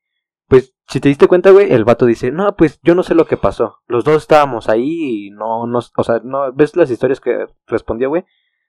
Pues, 0.52 0.74
si 0.86 1.00
te 1.00 1.08
diste 1.08 1.28
cuenta, 1.28 1.50
güey, 1.50 1.72
el 1.72 1.86
vato 1.86 2.04
dice, 2.04 2.30
no, 2.30 2.54
pues 2.56 2.78
yo 2.82 2.94
no 2.94 3.02
sé 3.02 3.14
lo 3.14 3.24
que 3.24 3.38
pasó. 3.38 3.78
Los 3.86 4.04
dos 4.04 4.18
estábamos 4.18 4.68
ahí 4.68 5.28
y 5.28 5.30
no 5.30 5.66
nos, 5.66 5.94
o 5.96 6.04
sea, 6.04 6.20
no, 6.22 6.52
¿ves 6.52 6.76
las 6.76 6.90
historias 6.90 7.20
que 7.20 7.46
respondió, 7.66 8.10
güey? 8.10 8.26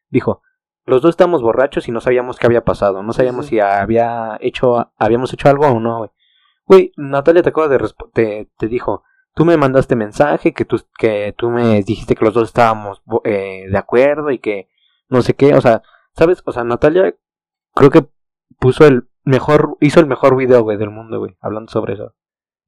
Dijo, 0.07 0.41
los 0.85 1.01
dos 1.01 1.09
estábamos 1.09 1.41
borrachos 1.41 1.89
y 1.89 1.91
no 1.91 1.99
sabíamos 1.99 2.39
qué 2.39 2.45
había 2.45 2.63
pasado. 2.63 3.03
No 3.03 3.11
sabíamos 3.11 3.47
Sí. 3.47 3.55
si 3.55 3.59
había 3.59 4.37
hecho, 4.39 4.93
habíamos 4.97 5.33
hecho 5.33 5.49
algo 5.49 5.67
o 5.67 5.81
no, 5.81 5.97
güey. 5.97 6.09
Güey, 6.67 6.91
Natalia 6.95 7.43
te 7.43 7.49
acaba 7.49 7.67
de 7.67 7.77
te, 8.13 8.49
te 8.57 8.67
dijo, 8.69 9.03
tú 9.35 9.43
me 9.43 9.57
mandaste 9.57 9.97
mensaje, 9.97 10.53
que 10.53 10.63
tú, 10.63 10.79
que 10.97 11.35
tú 11.37 11.49
me 11.49 11.83
dijiste 11.83 12.15
que 12.15 12.23
los 12.23 12.33
dos 12.33 12.47
estábamos 12.47 13.03
eh, 13.25 13.65
de 13.69 13.77
acuerdo 13.77 14.31
y 14.31 14.39
que 14.39 14.69
no 15.09 15.21
sé 15.21 15.33
qué, 15.33 15.53
o 15.53 15.59
sea, 15.59 15.81
¿sabes? 16.13 16.43
O 16.45 16.53
sea, 16.53 16.63
Natalia 16.63 17.13
creo 17.75 17.89
que 17.89 18.07
puso 18.57 18.87
el 18.87 19.09
mejor, 19.23 19.77
hizo 19.79 19.99
el 19.99 20.07
mejor 20.07 20.35
video, 20.35 20.63
güey, 20.63 20.77
del 20.77 20.89
mundo, 20.89 21.19
güey, 21.19 21.35
hablando 21.41 21.71
sobre 21.71 21.93
eso. 21.93 22.13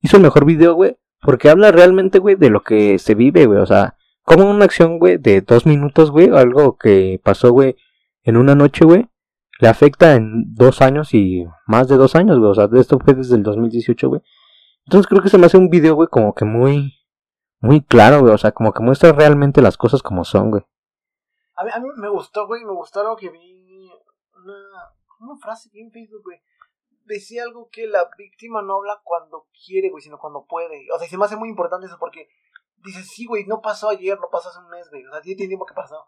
Hizo 0.02 0.18
el 0.18 0.24
mejor 0.24 0.46
video, 0.46 0.74
güey, 0.74 0.98
porque 1.22 1.50
habla 1.50 1.72
realmente, 1.72 2.20
güey, 2.20 2.36
de 2.36 2.50
lo 2.50 2.62
que 2.62 3.00
se 3.00 3.15
vive, 3.15 3.46
güey, 3.46 3.60
o 3.60 3.65
sea, 3.65 3.98
como 4.24 4.50
una 4.50 4.65
acción, 4.65 5.00
güey, 5.00 5.18
de 5.18 5.41
dos 5.41 5.65
minutos, 5.65 6.12
güey, 6.12 6.30
algo 6.30 6.78
que 6.78 7.20
pasó, 7.24 7.52
güey, 7.52 7.76
en 8.24 8.38
una 8.38 8.56
noche, 8.56 8.86
güey, 8.86 9.10
le 9.60 9.68
afecta 9.68 10.15
en 10.15 10.54
dos 10.54 10.82
años 10.82 11.13
y 11.13 11.46
más 11.68 11.88
de 11.88 11.96
dos 11.96 12.15
años, 12.15 12.39
güey, 12.39 12.52
o 12.52 12.56
sea, 12.56 12.70
esto 12.74 13.00
fue 13.00 13.13
desde 13.13 13.36
el 13.36 13.44
2018, 13.44 14.10
güey. 14.10 14.22
Entonces 14.86 15.08
creo 15.08 15.22
que 15.22 15.30
se 15.30 15.38
me 15.38 15.46
hace 15.48 15.58
un 15.58 15.70
video, 15.70 15.96
güey, 15.96 16.08
como 16.10 16.34
que 16.34 16.46
muy, 16.46 16.96
muy 17.60 17.82
claro, 17.82 18.22
güey, 18.22 18.34
o 18.34 18.38
sea, 18.38 18.52
como 18.52 18.74
que 18.74 18.84
muestra 18.84 19.12
realmente 19.13 19.62
las 19.62 19.78
cosas 19.78 20.04
como 20.04 20.26
son, 20.26 20.52
güey. 20.52 20.63
A 21.56 21.63
mí, 21.63 21.72
a 21.74 21.80
mí 21.80 21.88
me 21.98 22.10
gustó, 22.10 22.48
güey, 22.48 22.65
me 22.65 22.74
gustó 22.74 23.00
algo 23.00 23.15
que 23.15 23.30
vi. 23.30 23.89
Una, 24.44 24.54
una 25.25 25.38
frase 25.38 25.69
que 25.71 25.81
en 25.81 25.91
Facebook, 25.91 26.23
güey. 26.23 26.41
Decía 27.05 27.43
algo 27.43 27.69
que 27.71 27.85
la 27.85 28.09
víctima 28.17 28.61
no 28.61 28.75
habla 28.75 28.99
cuando 29.03 29.47
quiere, 29.65 29.89
güey, 29.89 30.01
sino 30.01 30.17
cuando 30.17 30.45
puede. 30.45 30.88
O 30.91 30.97
sea, 30.97 31.05
y 31.05 31.09
se 31.09 31.17
me 31.17 31.25
hace 31.25 31.35
muy 31.35 31.49
importante 31.49 31.85
eso 31.85 31.97
porque 31.99 32.27
dices, 32.83 33.07
sí, 33.13 33.25
güey, 33.25 33.45
no 33.45 33.61
pasó 33.61 33.89
ayer, 33.89 34.19
no 34.19 34.29
pasó 34.31 34.49
hace 34.49 34.59
un 34.59 34.69
mes, 34.69 34.89
güey. 34.89 35.05
O 35.05 35.11
sea, 35.11 35.21
tiene 35.21 35.47
tiempo 35.47 35.65
que 35.65 35.73
pasó. 35.73 36.05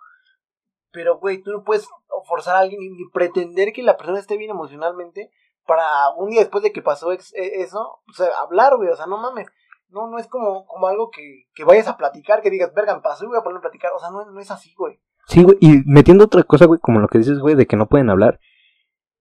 Pero, 0.91 1.19
güey, 1.19 1.43
tú 1.43 1.51
no 1.51 1.63
puedes 1.63 1.88
forzar 2.27 2.56
a 2.56 2.60
alguien 2.60 2.80
ni, 2.82 3.10
pretender 3.10 3.73
que 3.73 3.84
la 3.84 3.97
persona 3.97 4.19
esté 4.19 4.38
bien 4.38 4.51
emocionalmente 4.51 5.32
para 5.65 5.84
un 6.15 6.30
día 6.30 6.39
después 6.39 6.63
de 6.63 6.71
que 6.71 6.82
pasó 6.82 7.12
e- 7.12 7.19
eso, 7.34 8.01
o 8.08 8.13
sea, 8.13 8.30
hablar, 8.39 8.77
güey. 8.77 8.89
O 8.89 8.95
sea, 8.95 9.06
no 9.06 9.17
mames. 9.17 9.47
No, 9.89 10.08
no 10.08 10.17
es 10.17 10.27
como, 10.27 10.65
como 10.65 10.88
algo 10.88 11.10
que, 11.12 11.47
que 11.53 11.63
vayas 11.63 11.88
a 11.88 11.97
platicar, 11.97 12.41
que 12.41 12.49
digas, 12.49 12.73
verga, 12.73 13.01
pasó 13.01 13.25
y 13.25 13.27
voy 13.27 13.38
a 13.38 13.43
poner 13.43 13.60
a 13.60 13.62
platicar. 13.62 13.91
O 13.95 13.99
sea, 13.99 14.10
no, 14.10 14.25
no 14.25 14.39
es 14.39 14.51
así, 14.51 14.73
güey. 14.75 14.99
Sí, 15.27 15.43
güey, 15.43 15.58
y 15.60 15.84
metiendo 15.86 16.25
otra 16.25 16.43
cosa, 16.43 16.65
güey, 16.65 16.80
como 16.80 16.99
lo 16.99 17.10
que 17.10 17.17
dices, 17.17 17.39
güey, 17.39 17.56
de 17.56 17.67
que 17.67 17.75
no 17.75 17.88
pueden 17.88 18.10
hablar. 18.10 18.39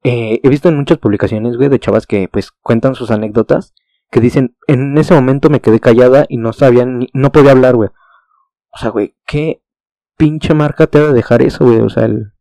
Eh, 0.08 0.38
he 0.40 0.48
visto 0.48 0.68
en 0.68 0.76
muchas 0.76 0.98
publicaciones, 0.98 1.56
güey, 1.56 1.68
de 1.68 1.80
chavas 1.80 2.06
que, 2.06 2.28
pues, 2.28 2.52
cuentan 2.52 2.94
sus 2.94 3.10
anécdotas, 3.10 3.74
que 4.08 4.20
dicen, 4.20 4.56
en 4.68 4.96
ese 4.98 5.12
momento 5.14 5.50
me 5.50 5.60
quedé 5.60 5.80
callada 5.80 6.26
y 6.28 6.36
no 6.36 6.52
sabía 6.52 6.86
ni, 6.86 7.08
no 7.12 7.32
podía 7.32 7.50
hablar, 7.50 7.74
güey. 7.74 7.90
O 8.70 8.78
sea, 8.78 8.90
güey, 8.90 9.16
qué 9.26 9.64
pinche 10.16 10.54
marca 10.54 10.86
te 10.86 10.98
ha 10.98 11.06
de 11.08 11.12
dejar 11.12 11.42
eso, 11.42 11.64
güey, 11.64 11.80
o 11.80 11.88
sea, 11.88 12.04
el, 12.04 12.34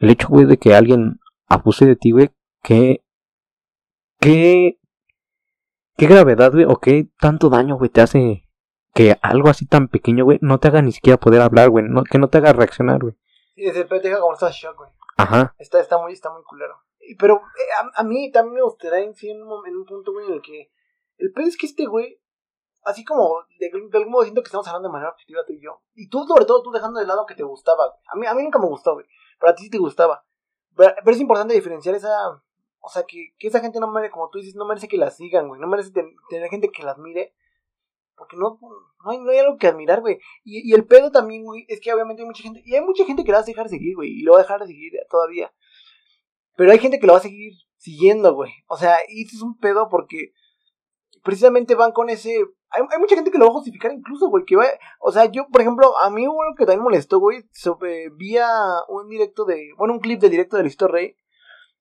el 0.00 0.08
hecho, 0.08 0.28
güey, 0.28 0.46
de 0.46 0.56
que 0.56 0.74
alguien 0.74 1.20
abuse 1.46 1.84
de 1.84 1.94
ti, 1.94 2.12
güey, 2.12 2.30
qué, 2.62 3.04
qué, 4.18 4.78
qué 5.98 6.06
gravedad, 6.06 6.52
güey, 6.52 6.64
o 6.64 6.76
qué 6.76 7.10
tanto 7.20 7.50
daño, 7.50 7.76
güey, 7.76 7.90
te 7.90 8.00
hace 8.00 8.48
que 8.94 9.18
algo 9.20 9.50
así 9.50 9.66
tan 9.66 9.88
pequeño, 9.88 10.24
güey, 10.24 10.38
no 10.40 10.58
te 10.58 10.68
haga 10.68 10.80
ni 10.80 10.92
siquiera 10.92 11.20
poder 11.20 11.42
hablar, 11.42 11.68
güey, 11.68 11.84
no, 11.86 12.02
que 12.02 12.18
no 12.18 12.28
te 12.28 12.38
haga 12.38 12.54
reaccionar, 12.54 13.00
güey. 13.02 13.14
Desde 13.56 13.84
te 13.84 14.00
deja 14.00 14.20
como 14.20 14.32
estás 14.32 14.54
shock, 14.54 14.78
güey. 14.78 14.90
Ajá. 15.18 15.54
Está, 15.58 15.80
está 15.80 15.98
muy, 15.98 16.14
está 16.14 16.30
muy 16.30 16.42
culero. 16.44 16.78
Pero 17.18 17.36
eh, 17.36 17.88
a, 17.94 18.02
mí 18.02 18.30
también 18.30 18.54
me 18.54 18.62
gustaría 18.62 19.00
en 19.00 19.14
en 19.20 19.42
un 19.76 19.84
punto, 19.84 20.12
güey, 20.12 20.26
en 20.26 20.34
el 20.34 20.42
que 20.42 20.70
el 21.18 21.32
pedo 21.32 21.46
es 21.46 21.56
que 21.56 21.66
este 21.66 21.86
güey, 21.86 22.20
así 22.82 23.04
como 23.04 23.44
de, 23.58 23.70
algún 23.92 24.10
modo 24.10 24.22
siento 24.22 24.42
que 24.42 24.48
estamos 24.48 24.66
hablando 24.66 24.88
de 24.88 24.92
manera 24.92 25.10
objetiva 25.10 25.44
tú 25.46 25.52
y 25.52 25.62
yo. 25.62 25.82
Y 25.94 26.08
tú, 26.08 26.24
sobre 26.26 26.44
todo, 26.44 26.62
tú 26.62 26.70
dejando 26.70 27.00
de 27.00 27.06
lado 27.06 27.26
que 27.26 27.34
te 27.34 27.42
gustaba. 27.42 27.88
güey. 27.88 28.00
A 28.08 28.16
mí, 28.16 28.26
a 28.26 28.34
mí 28.34 28.42
nunca 28.42 28.58
me 28.58 28.66
gustó, 28.66 28.94
güey. 28.94 29.06
Pero 29.38 29.52
a 29.52 29.54
ti 29.54 29.64
sí 29.64 29.70
te 29.70 29.78
gustaba. 29.78 30.24
Pero, 30.76 30.94
es 31.04 31.20
importante 31.20 31.54
diferenciar 31.54 31.94
esa. 31.94 32.42
O 32.80 32.88
sea, 32.88 33.04
que, 33.04 33.34
que 33.38 33.48
esa 33.48 33.60
gente 33.60 33.80
no 33.80 33.90
merece, 33.90 34.12
como 34.12 34.28
tú 34.28 34.38
dices, 34.38 34.54
no 34.54 34.66
merece 34.66 34.88
que 34.88 34.98
la 34.98 35.10
sigan, 35.10 35.48
güey. 35.48 35.60
No 35.60 35.66
merece 35.66 35.92
ten- 35.92 36.14
tener 36.28 36.50
gente 36.50 36.70
que 36.70 36.82
la 36.82 36.92
admire. 36.92 37.34
Porque 38.16 38.36
no, 38.36 38.58
no, 38.60 39.10
hay, 39.10 39.18
no 39.18 39.30
hay 39.30 39.38
algo 39.38 39.56
que 39.56 39.66
admirar, 39.66 40.00
güey. 40.00 40.18
Y, 40.44 40.70
y 40.70 40.74
el 40.74 40.86
pedo 40.86 41.10
también, 41.10 41.44
güey, 41.44 41.64
es 41.68 41.80
que 41.80 41.92
obviamente 41.92 42.22
hay 42.22 42.26
mucha 42.26 42.42
gente. 42.42 42.62
Y 42.64 42.74
hay 42.74 42.82
mucha 42.82 43.04
gente 43.04 43.24
que 43.24 43.32
la 43.32 43.38
vas 43.38 43.46
a 43.46 43.50
dejar 43.50 43.68
seguir, 43.68 43.96
güey. 43.96 44.10
Y 44.10 44.22
lo 44.22 44.32
va 44.32 44.38
a 44.38 44.42
dejar 44.42 44.60
de 44.60 44.66
seguir 44.66 44.92
todavía. 45.08 45.52
Pero 46.56 46.72
hay 46.72 46.78
gente 46.78 46.98
que 46.98 47.06
lo 47.06 47.14
va 47.14 47.18
a 47.18 47.22
seguir 47.22 47.52
siguiendo, 47.76 48.34
güey. 48.34 48.50
O 48.68 48.76
sea, 48.76 48.96
y 49.08 49.22
este 49.22 49.36
es 49.36 49.42
un 49.42 49.58
pedo 49.58 49.88
porque 49.88 50.32
precisamente 51.22 51.74
van 51.74 51.92
con 51.92 52.10
ese. 52.10 52.34
Hay, 52.70 52.82
hay 52.90 52.98
mucha 52.98 53.14
gente 53.14 53.30
que 53.30 53.38
lo 53.38 53.46
va 53.46 53.50
a 53.50 53.54
justificar 53.54 53.92
incluso, 53.92 54.28
güey. 54.28 54.44
Que 54.44 54.56
va. 54.56 54.66
O 55.00 55.12
sea, 55.12 55.26
yo, 55.26 55.46
por 55.48 55.60
ejemplo, 55.60 55.96
a 55.98 56.10
mí 56.10 56.26
hubo 56.28 56.42
algo 56.42 56.54
que 56.56 56.66
también 56.66 56.84
molestó, 56.84 57.18
güey. 57.18 57.44
Sobre, 57.52 58.10
vía 58.10 58.48
un 58.88 59.08
directo 59.08 59.44
de. 59.44 59.70
Bueno, 59.76 59.94
un 59.94 60.00
clip 60.00 60.20
del 60.20 60.30
directo 60.30 60.56
de 60.56 60.62
Luisito 60.62 60.88
Rey. 60.88 61.16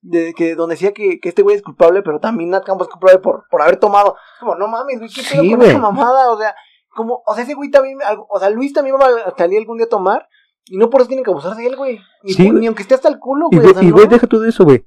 De 0.01 0.33
que 0.33 0.55
donde 0.55 0.73
decía 0.75 0.91
que, 0.91 1.21
que 1.21 1.29
este 1.29 1.43
güey 1.43 1.55
es 1.55 1.61
culpable, 1.61 2.01
pero 2.01 2.19
también 2.19 2.49
Nat 2.49 2.65
Campos 2.65 2.87
es 2.87 2.91
culpable 2.91 3.19
por, 3.19 3.45
por 3.49 3.61
haber 3.61 3.77
tomado. 3.77 4.17
Como, 4.39 4.55
no 4.55 4.67
mames, 4.67 4.99
güey, 4.99 5.09
qué 5.09 5.21
pedo 5.21 5.41
Sí, 5.41 5.51
con 5.51 5.61
esa 5.61 5.77
mamada. 5.77 6.29
O 6.29 6.37
sea, 6.37 6.53
como, 6.89 7.23
o 7.25 7.33
sea, 7.33 7.43
ese 7.43 7.53
güey 7.53 7.71
también, 7.71 7.99
o 8.29 8.39
sea, 8.39 8.49
Luis 8.49 8.73
también 8.73 8.97
va 8.97 9.07
a 9.07 9.35
salir 9.37 9.59
algún 9.59 9.77
día 9.77 9.85
a 9.85 9.89
tomar. 9.89 10.27
Y 10.65 10.77
no 10.77 10.89
por 10.89 11.01
eso 11.01 11.07
tienen 11.09 11.23
que 11.25 11.31
abusar 11.31 11.55
de 11.57 11.65
él, 11.67 11.75
güey. 11.75 11.99
Ni, 12.23 12.33
Sí, 12.33 12.49
ni 12.51 12.67
aunque 12.67 12.83
esté 12.83 12.95
hasta 12.95 13.09
el 13.09 13.19
culo, 13.19 13.47
Y, 13.51 13.55
güey. 13.57 13.67
güey, 13.67 13.71
o 13.75 13.79
sea, 13.79 13.87
y, 13.87 13.91
güey, 13.91 14.07
deja 14.07 14.27
tú 14.27 14.39
de 14.39 14.49
eso, 14.49 14.63
güey. 14.63 14.85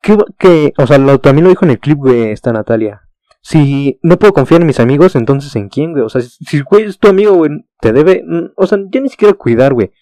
¿Qué, 0.00 0.16
va- 0.16 0.26
que, 0.38 0.72
o 0.78 0.86
sea, 0.86 0.98
lo, 0.98 1.18
también 1.20 1.44
lo 1.44 1.50
dijo 1.50 1.64
en 1.64 1.72
el 1.72 1.78
clip, 1.80 1.98
güey, 1.98 2.30
esta 2.30 2.52
Natalia. 2.52 3.02
Si 3.40 3.98
no 4.02 4.18
puedo 4.18 4.32
confiar 4.32 4.60
en 4.60 4.66
mis 4.66 4.80
amigos, 4.80 5.14
entonces 5.16 5.54
¿en 5.56 5.68
quién, 5.68 5.92
güey? 5.92 6.04
O 6.04 6.08
sea, 6.08 6.20
si, 6.22 6.60
güey, 6.62 6.84
es 6.84 6.98
tu 6.98 7.08
amigo, 7.08 7.34
güey, 7.34 7.50
te 7.80 7.92
debe, 7.92 8.22
mm, 8.26 8.52
o 8.56 8.66
sea, 8.66 8.78
ya 8.90 9.00
ni 9.00 9.08
siquiera 9.08 9.34
cuidar, 9.34 9.74
güey. 9.74 9.92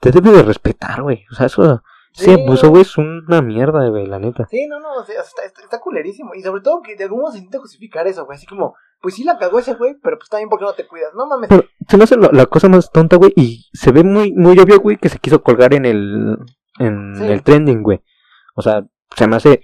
Te 0.00 0.10
debe 0.10 0.30
de 0.32 0.42
respetar, 0.42 1.02
güey. 1.02 1.24
O 1.30 1.34
sea, 1.34 1.46
eso, 1.46 1.82
Sí, 2.12 2.30
ese 2.30 2.42
abuso, 2.42 2.70
güey. 2.70 2.82
es 2.82 2.96
una 2.96 3.42
mierda, 3.42 3.86
güey, 3.88 4.06
la 4.06 4.18
neta. 4.18 4.46
Sí, 4.50 4.66
no, 4.68 4.80
no, 4.80 4.94
o 4.94 5.04
sea, 5.04 5.20
está, 5.20 5.42
está 5.62 5.80
culerísimo. 5.80 6.34
Y 6.34 6.42
sobre 6.42 6.62
todo 6.62 6.80
que 6.82 6.96
de 6.96 7.04
algún 7.04 7.20
modo 7.20 7.32
se 7.32 7.38
intenta 7.38 7.58
justificar 7.58 8.06
eso, 8.06 8.24
güey. 8.24 8.36
Así 8.36 8.46
como, 8.46 8.74
pues 9.00 9.14
sí 9.14 9.24
la 9.24 9.38
cagó 9.38 9.58
ese 9.58 9.74
güey, 9.74 9.94
pero 10.02 10.18
pues 10.18 10.28
también 10.28 10.48
porque 10.48 10.64
no 10.64 10.72
te 10.74 10.86
cuidas. 10.86 11.12
No 11.14 11.26
mames. 11.26 11.48
Pero 11.48 11.64
se 11.88 11.96
me 11.96 12.04
hace 12.04 12.16
la, 12.16 12.30
la 12.32 12.46
cosa 12.46 12.68
más 12.68 12.90
tonta, 12.90 13.16
güey, 13.16 13.32
y 13.36 13.68
se 13.72 13.92
ve 13.92 14.02
muy, 14.04 14.32
muy 14.32 14.58
obvio, 14.58 14.80
güey, 14.80 14.96
que 14.96 15.08
se 15.08 15.18
quiso 15.18 15.42
colgar 15.42 15.74
en 15.74 15.84
el, 15.84 16.36
en 16.78 17.14
Sí. 17.16 17.24
el 17.26 17.42
trending, 17.42 17.82
güey. 17.82 18.02
O 18.54 18.62
sea, 18.62 18.84
se 19.16 19.26
me 19.28 19.36
hace 19.36 19.62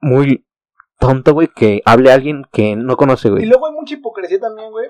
muy 0.00 0.46
tonto, 0.98 1.32
güey, 1.34 1.48
que 1.48 1.82
hable 1.84 2.12
alguien 2.12 2.44
que 2.52 2.76
no 2.76 2.96
conoce, 2.96 3.28
Y 3.28 3.30
güey. 3.32 3.46
luego 3.46 3.66
hay 3.66 3.72
mucha 3.72 3.94
hipocresía 3.94 4.40
también, 4.40 4.70
güey. 4.70 4.88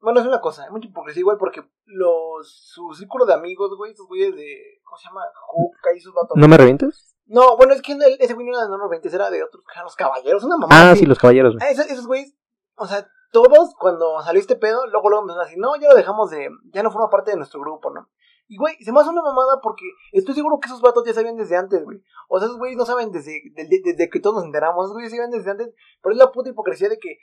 Bueno, 0.00 0.20
es 0.20 0.26
una 0.26 0.40
cosa, 0.40 0.64
hay 0.64 0.70
mucha 0.70 0.88
hipocresía 0.88 1.20
igual 1.20 1.38
porque 1.38 1.62
los, 1.86 2.70
su 2.74 2.92
círculo 2.94 3.24
de 3.24 3.34
amigos, 3.34 3.70
güey, 3.76 3.92
esos 3.92 4.06
güeyes 4.06 4.34
de, 4.34 4.80
¿cómo 4.84 4.98
se 4.98 5.08
llama? 5.08 5.22
Juca 5.46 5.90
y 5.96 6.00
sus 6.00 6.12
vatos. 6.12 6.36
¿No 6.36 6.46
me 6.48 6.56
revientes? 6.58 7.14
No, 7.26 7.56
bueno, 7.56 7.72
es 7.72 7.80
que 7.80 7.96
ese 8.20 8.34
güey 8.34 8.46
no 8.46 8.52
era 8.52 8.64
de 8.64 8.68
Norma 8.70 8.88
20, 8.88 9.08
era 9.08 9.30
de 9.30 9.42
otros, 9.42 9.64
eran 9.72 9.84
los 9.84 9.96
caballeros, 9.96 10.44
una 10.44 10.58
mamá. 10.58 10.90
Ah, 10.90 10.94
sí, 10.96 11.06
los 11.06 11.18
caballeros, 11.18 11.54
güey. 11.54 11.66
Ah, 11.66 11.70
esos, 11.70 11.86
esos 11.86 12.06
güeyes, 12.06 12.34
o 12.76 12.86
sea, 12.86 13.08
todos 13.34 13.74
cuando 13.74 14.22
salió 14.22 14.40
este 14.40 14.54
pedo, 14.54 14.86
luego 14.86 15.10
luego 15.10 15.24
empezaron 15.24 15.42
a 15.42 15.46
decir, 15.46 15.60
no, 15.60 15.74
ya 15.74 15.88
lo 15.88 15.96
dejamos 15.96 16.30
de, 16.30 16.48
ya 16.72 16.84
no 16.84 16.92
forma 16.92 17.10
parte 17.10 17.32
de 17.32 17.36
nuestro 17.36 17.60
grupo, 17.60 17.90
¿no? 17.90 18.08
Y 18.46 18.56
güey, 18.56 18.76
se 18.80 18.92
me 18.92 19.00
hace 19.00 19.10
una 19.10 19.22
mamada 19.22 19.60
porque 19.60 19.84
estoy 20.12 20.34
seguro 20.34 20.60
que 20.60 20.68
esos 20.68 20.80
vatos 20.80 21.04
ya 21.04 21.12
sabían 21.12 21.36
desde 21.36 21.56
antes, 21.56 21.82
güey. 21.82 22.00
O 22.28 22.38
sea, 22.38 22.46
esos 22.46 22.58
güeyes 22.58 22.78
no 22.78 22.86
saben 22.86 23.10
desde, 23.10 23.42
desde, 23.54 23.80
desde 23.82 24.08
que 24.08 24.20
todos 24.20 24.36
nos 24.36 24.44
enteramos, 24.44 24.84
esos 24.84 24.94
güeyes 24.94 25.10
sabían 25.10 25.30
desde 25.30 25.50
antes, 25.50 25.74
pero 26.00 26.12
es 26.12 26.18
la 26.18 26.30
puta 26.30 26.50
hipocresía 26.50 26.88
de 26.88 26.98
que 26.98 27.18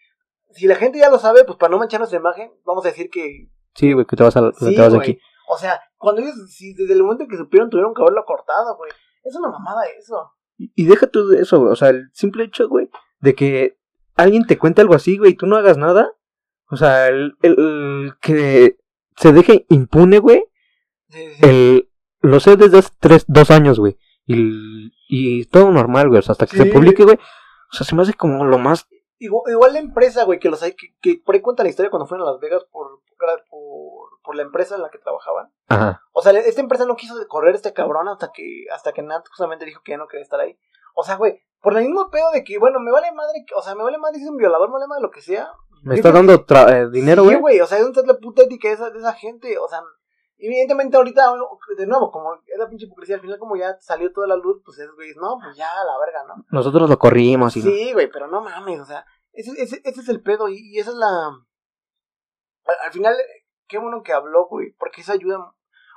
si 0.52 0.67
la 0.67 0.76
gente 0.76 1.00
ya 1.00 1.10
lo 1.10 1.17
sabe, 1.17 1.45
pues 1.45 1.58
para 1.58 1.71
no 1.71 1.78
manchar 1.78 2.02
nuestra 2.02 2.19
imagen, 2.19 2.52
vamos 2.65 2.84
a 2.86 2.89
decir 2.89 3.10
que 3.10 3.47
Sí, 3.74 3.93
güey, 3.93 4.06
que 4.06 4.17
te 4.17 4.24
vas, 4.24 4.36
a, 4.36 4.52
sí, 4.52 4.76
te 4.76 4.82
vas 4.82 4.93
aquí. 4.93 5.17
O 5.47 5.58
sea, 5.58 5.80
cuando 5.97 6.21
ellos, 6.21 6.36
si 6.50 6.74
desde 6.74 6.93
el 6.93 7.04
momento 7.04 7.26
que 7.30 7.38
supieron 7.38 7.69
tuvieron 7.69 7.93
que 7.93 8.02
haberlo 8.02 8.26
cortado, 8.26 8.76
güey. 8.78 8.91
Es 9.24 9.36
una 9.36 9.50
mamada 9.50 9.84
eso. 9.97 10.34
Y, 10.58 10.71
y 10.76 10.86
deja 10.86 11.08
tú 11.08 11.28
de 11.28 11.41
eso, 11.41 11.60
güey. 11.60 11.71
O 11.71 11.76
sea, 11.76 11.89
el 11.89 12.10
simple 12.13 12.43
hecho, 12.43 12.67
güey, 12.67 12.89
de 13.19 13.36
que 13.36 13.80
alguien 14.21 14.45
te 14.45 14.57
cuente 14.57 14.82
algo 14.82 14.95
así, 14.95 15.17
güey, 15.17 15.32
y 15.32 15.36
tú 15.36 15.45
no 15.47 15.55
hagas 15.57 15.78
nada. 15.78 16.11
O 16.69 16.78
sea, 16.78 17.07
el, 17.07 17.36
el- 17.41 17.59
el 17.59 18.13
que 18.22 18.78
se 19.17 19.34
deje 19.34 19.65
impune, 19.69 20.19
güey. 20.19 20.43
Sí, 21.09 21.19
sí, 21.30 21.34
sí. 21.36 21.39
El, 21.45 21.89
lo 22.22 22.39
sé 22.39 22.55
desde 22.55 22.80
hace 22.80 22.89
tres, 22.99 23.26
dos 23.28 23.51
años, 23.51 23.80
güey. 23.80 23.97
Y, 24.26 24.91
y 25.09 25.45
todo 25.45 25.72
normal, 25.72 26.07
güey. 26.07 26.19
O 26.19 26.22
sea, 26.22 26.34
hasta 26.34 26.45
que 26.45 26.57
Sí. 26.57 26.63
se 26.63 26.72
publique, 26.72 27.03
güey. 27.03 27.15
O 27.17 27.74
sea, 27.76 27.86
se 27.86 27.95
me 27.95 28.01
hace 28.03 28.13
como 28.13 28.45
lo 28.45 28.57
más. 28.57 28.88
Igual, 29.19 29.51
igual 29.51 29.74
la 29.74 29.80
empresa, 29.80 30.24
güey, 30.24 30.39
que 30.39 30.49
los 30.49 30.63
hay, 30.63 30.74
que, 30.76 30.95
que 31.01 31.22
por 31.24 31.36
ahí 31.36 31.41
cuenta 31.41 31.63
la 31.63 31.69
historia 31.69 31.91
cuando 31.91 32.07
fueron 32.07 32.28
a 32.28 32.32
Las 32.32 32.39
Vegas 32.39 32.63
por, 32.72 33.01
por, 33.49 34.09
por 34.24 34.36
la 34.36 34.41
empresa 34.43 34.76
en 34.76 34.82
la 34.82 34.89
que 34.89 34.97
trabajaban. 34.97 35.51
Ajá. 35.67 36.01
O 36.13 36.22
sea, 36.22 36.32
esta 36.32 36.61
empresa 36.61 36.86
no 36.86 36.95
quiso 36.95 37.15
correr 37.28 37.53
a 37.53 37.57
este 37.57 37.74
cabrón 37.74 38.07
hasta 38.07 38.32
que, 38.34 38.65
hasta 38.74 38.93
que 38.93 39.01
Nat 39.03 39.28
justamente 39.30 39.65
dijo 39.65 39.82
que 39.84 39.91
ya 39.91 39.97
no 39.97 40.07
quería 40.07 40.24
estar 40.24 40.39
ahí. 40.39 40.57
O 40.95 41.03
sea, 41.03 41.15
güey, 41.15 41.41
por 41.61 41.77
el 41.77 41.83
mismo 41.85 42.09
pedo 42.09 42.31
de 42.31 42.43
que, 42.43 42.57
bueno, 42.57 42.79
me 42.79 42.91
vale 42.91 43.11
madre, 43.11 43.43
que- 43.47 43.55
o 43.55 43.61
sea, 43.61 43.75
me 43.75 43.83
vale 43.83 43.97
madre 43.97 44.17
si 44.17 44.23
es 44.23 44.29
un 44.29 44.37
violador, 44.37 44.69
me 44.69 44.73
vale 44.73 44.87
madre 44.87 45.01
lo 45.03 45.11
que 45.11 45.21
sea. 45.21 45.51
Me 45.83 45.95
está 45.95 46.11
dando 46.11 46.45
tra- 46.45 46.69
eh, 46.71 46.89
dinero, 46.91 47.23
Sí, 47.23 47.27
güey. 47.29 47.39
güey, 47.39 47.59
o 47.61 47.67
sea, 47.67 47.79
¿dónde 47.81 47.99
está 47.99 48.13
la 48.13 48.19
puta 48.19 48.43
ética 48.43 48.67
de 48.67 48.73
esa, 48.75 48.89
de 48.91 48.99
esa 48.99 49.13
gente? 49.13 49.57
O 49.57 49.67
sea, 49.67 49.81
Evidentemente 50.43 50.97
ahorita, 50.97 51.35
de 51.77 51.85
nuevo, 51.85 52.09
como 52.11 52.33
es 52.33 52.57
la 52.57 52.67
pinche 52.67 52.87
hipocresía, 52.87 53.13
al 53.17 53.21
final 53.21 53.37
como 53.37 53.55
ya 53.55 53.77
salió 53.79 54.11
toda 54.11 54.25
la 54.25 54.35
luz, 54.35 54.59
pues 54.65 54.79
es, 54.79 54.89
güey, 54.95 55.13
no, 55.13 55.37
pues 55.39 55.55
ya, 55.55 55.67
la 55.85 55.99
verga, 56.03 56.23
¿no? 56.27 56.43
Nosotros 56.49 56.89
lo 56.89 56.97
corrimos 56.97 57.55
y... 57.57 57.61
Sí, 57.61 57.93
güey, 57.93 58.09
pero 58.09 58.25
no 58.25 58.41
mames, 58.41 58.79
o 58.79 58.85
sea, 58.85 59.05
ese, 59.33 59.51
ese, 59.61 59.79
ese 59.83 60.01
es 60.01 60.09
el 60.09 60.23
pedo 60.23 60.49
y, 60.49 60.57
y 60.57 60.79
esa 60.79 60.89
es 60.89 60.95
la... 60.95 61.27
Al, 62.65 62.75
al 62.85 62.91
final, 62.91 63.15
qué 63.67 63.77
bueno 63.77 64.01
que 64.01 64.13
habló, 64.13 64.47
güey, 64.47 64.71
porque 64.79 65.01
eso 65.01 65.11
ayuda, 65.11 65.37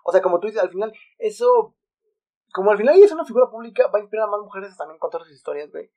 o 0.04 0.12
sea, 0.12 0.20
como 0.20 0.40
tú 0.40 0.46
dices, 0.48 0.62
al 0.62 0.68
final, 0.68 0.92
eso, 1.16 1.74
como 2.54 2.70
al 2.70 2.78
final 2.78 2.94
ella 2.94 3.06
es 3.06 3.12
una 3.12 3.24
figura 3.24 3.50
pública, 3.50 3.88
va 3.92 3.98
a 3.98 4.02
inspirar 4.02 4.28
a 4.28 4.30
más 4.30 4.40
mujeres 4.40 4.72
a 4.72 4.76
también 4.76 5.00
contar 5.00 5.24
sus 5.24 5.32
historias, 5.32 5.72
güey. 5.72 5.90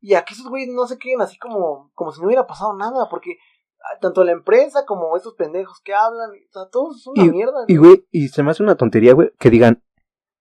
Y 0.00 0.14
a 0.14 0.24
que 0.24 0.34
esos 0.34 0.48
güeyes 0.48 0.68
no 0.74 0.84
se 0.88 0.98
queden 0.98 1.22
así 1.22 1.38
como, 1.38 1.92
como 1.94 2.10
si 2.10 2.20
no 2.20 2.26
hubiera 2.26 2.44
pasado 2.44 2.76
nada, 2.76 3.08
porque 3.08 3.36
ah, 3.78 4.00
tanto 4.00 4.24
la 4.24 4.32
empresa 4.32 4.84
como 4.84 5.16
estos 5.16 5.34
pendejos 5.34 5.80
que 5.84 5.94
hablan, 5.94 6.30
o 6.30 6.52
sea, 6.52 6.68
todos 6.72 6.96
es 6.96 7.06
una 7.06 7.24
mierda. 7.26 7.66
Y, 7.68 7.76
güey, 7.76 8.04
y 8.10 8.26
se 8.26 8.42
me 8.42 8.50
hace 8.50 8.64
una 8.64 8.74
tontería, 8.74 9.14
güey, 9.14 9.30
que 9.38 9.48
digan, 9.48 9.80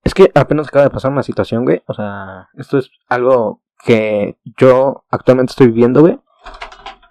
es 0.03 0.15
que 0.15 0.31
apenas 0.33 0.67
acaba 0.67 0.85
de 0.85 0.89
pasar 0.89 1.11
una 1.11 1.21
situación, 1.21 1.63
güey, 1.63 1.83
o 1.85 1.93
sea, 1.93 2.49
esto 2.55 2.79
es 2.79 2.89
algo 3.07 3.61
que 3.85 4.39
yo 4.57 5.05
actualmente 5.11 5.51
estoy 5.51 5.67
viviendo, 5.67 6.01
güey. 6.01 6.19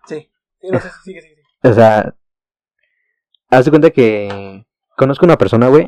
Sí, 0.07 0.29
sí, 0.61 0.71
no 0.73 0.81
sé, 0.81 0.91
sigue, 1.05 1.21
sigue, 1.21 1.37
sigue. 1.37 1.71
O 1.71 1.73
sea, 1.73 2.17
haz 3.49 3.65
de 3.65 3.71
cuenta 3.71 3.91
que 3.91 4.67
conozco 4.97 5.25
una 5.25 5.39
persona, 5.39 5.69
güey. 5.69 5.87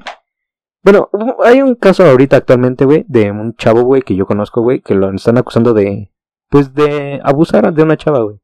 Bueno, 0.83 1.09
hay 1.45 1.63
un 1.63 1.75
caso 1.77 2.05
ahorita 2.05 2.37
actualmente, 2.37 2.85
güey, 2.85 3.05
de 3.09 3.31
un 3.31 3.55
chavo, 3.55 3.83
güey, 3.83 4.03
que 4.03 4.17
yo 4.17 4.27
conozco, 4.27 4.63
güey, 4.63 4.81
que 4.81 4.95
lo 4.95 5.13
están 5.13 5.39
acusando 5.39 5.75
de, 5.75 6.11
pues, 6.49 6.75
de 6.75 7.21
abusar 7.23 7.73
de 7.73 7.83
una 7.83 7.97
chava, 7.97 8.21
güey. 8.23 8.37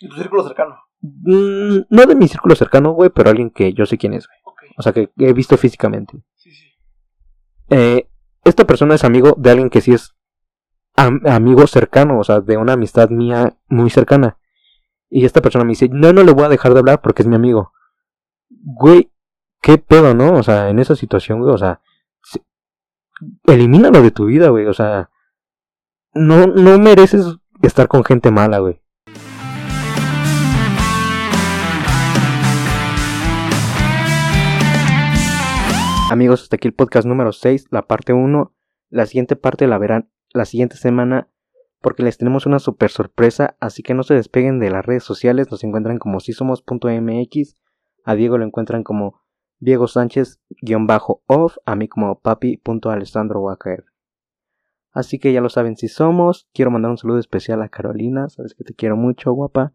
En 0.00 0.08
tu 0.08 0.16
círculo 0.16 0.42
cercano. 0.42 0.76
Mm, 1.02 1.78
no 1.90 2.06
de 2.06 2.14
mi 2.14 2.28
círculo 2.28 2.54
cercano, 2.54 2.92
güey, 2.92 3.10
pero 3.10 3.28
alguien 3.30 3.50
que 3.50 3.72
yo 3.74 3.84
sé 3.86 3.98
quién 3.98 4.14
es, 4.14 4.26
güey. 4.26 4.38
Ok, 4.44 4.62
O 4.78 4.82
sea, 4.82 4.92
que 4.92 5.10
he 5.18 5.32
visto 5.34 5.56
físicamente. 5.58 6.18
sí, 6.36 6.50
sí. 6.50 6.64
Eh, 7.70 8.08
esta 8.44 8.64
persona 8.66 8.94
es 8.94 9.04
amigo 9.04 9.34
de 9.36 9.50
alguien 9.50 9.68
que 9.70 9.80
sí 9.80 9.92
es 9.92 10.14
am- 10.94 11.20
amigo 11.26 11.66
cercano, 11.66 12.18
o 12.20 12.24
sea, 12.24 12.40
de 12.40 12.56
una 12.56 12.72
amistad 12.74 13.10
mía 13.10 13.56
muy 13.68 13.90
cercana. 13.90 14.38
Y 15.10 15.24
esta 15.26 15.42
persona 15.42 15.64
me 15.64 15.70
dice, 15.72 15.88
no, 15.90 16.12
no 16.12 16.22
le 16.22 16.32
voy 16.32 16.44
a 16.44 16.48
dejar 16.48 16.72
de 16.72 16.78
hablar 16.80 17.00
porque 17.02 17.22
es 17.22 17.28
mi 17.28 17.36
amigo. 17.36 17.72
Güey, 18.48 19.10
qué 19.66 19.78
pedo, 19.78 20.14
¿no? 20.14 20.34
O 20.34 20.44
sea, 20.44 20.70
en 20.70 20.78
esa 20.78 20.94
situación, 20.94 21.40
güey, 21.40 21.52
o 21.52 21.58
sea, 21.58 21.80
se- 22.22 22.40
elimínalo 23.52 24.00
de 24.00 24.12
tu 24.12 24.26
vida, 24.26 24.50
güey, 24.50 24.66
o 24.66 24.72
sea, 24.72 25.10
no, 26.14 26.46
no 26.46 26.78
mereces 26.78 27.36
estar 27.62 27.88
con 27.88 28.04
gente 28.04 28.30
mala, 28.30 28.60
güey. 28.60 28.80
Amigos, 36.10 36.42
hasta 36.44 36.56
aquí 36.56 36.68
el 36.68 36.74
podcast 36.74 37.06
número 37.06 37.32
6, 37.32 37.66
la 37.70 37.82
parte 37.86 38.12
1. 38.12 38.54
La 38.90 39.06
siguiente 39.06 39.34
parte 39.36 39.66
la 39.66 39.78
verán 39.78 40.08
la 40.32 40.44
siguiente 40.44 40.76
semana 40.76 41.28
porque 41.80 42.02
les 42.02 42.16
tenemos 42.18 42.46
una 42.46 42.58
super 42.58 42.90
sorpresa, 42.90 43.56
así 43.60 43.82
que 43.82 43.94
no 43.94 44.02
se 44.02 44.14
despeguen 44.14 44.60
de 44.60 44.70
las 44.70 44.84
redes 44.86 45.02
sociales, 45.04 45.50
nos 45.50 45.62
encuentran 45.64 45.98
como 45.98 46.20
sisomos.mx, 46.20 47.56
a 48.04 48.14
Diego 48.14 48.38
lo 48.38 48.44
encuentran 48.44 48.82
como 48.82 49.20
Diego 49.58 49.88
Sánchez-off, 49.88 51.56
a 51.64 51.76
mí 51.76 51.88
como 51.88 52.20
papi.alessandro 52.20 53.40
Walker. 53.40 53.84
Así 54.92 55.18
que 55.18 55.32
ya 55.32 55.40
lo 55.40 55.50
saben 55.50 55.76
si 55.76 55.88
somos, 55.88 56.48
quiero 56.54 56.70
mandar 56.70 56.90
un 56.90 56.98
saludo 56.98 57.18
especial 57.18 57.62
a 57.62 57.68
Carolina, 57.68 58.28
sabes 58.28 58.54
que 58.54 58.64
te 58.64 58.74
quiero 58.74 58.96
mucho, 58.96 59.32
guapa. 59.32 59.72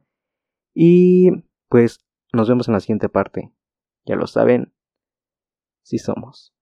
Y 0.74 1.30
pues 1.70 2.00
nos 2.34 2.50
vemos 2.50 2.68
en 2.68 2.74
la 2.74 2.80
siguiente 2.80 3.10
parte. 3.10 3.54
Ya 4.06 4.16
lo 4.16 4.26
saben, 4.26 4.74
si 5.84 6.00
somos. 6.00 6.54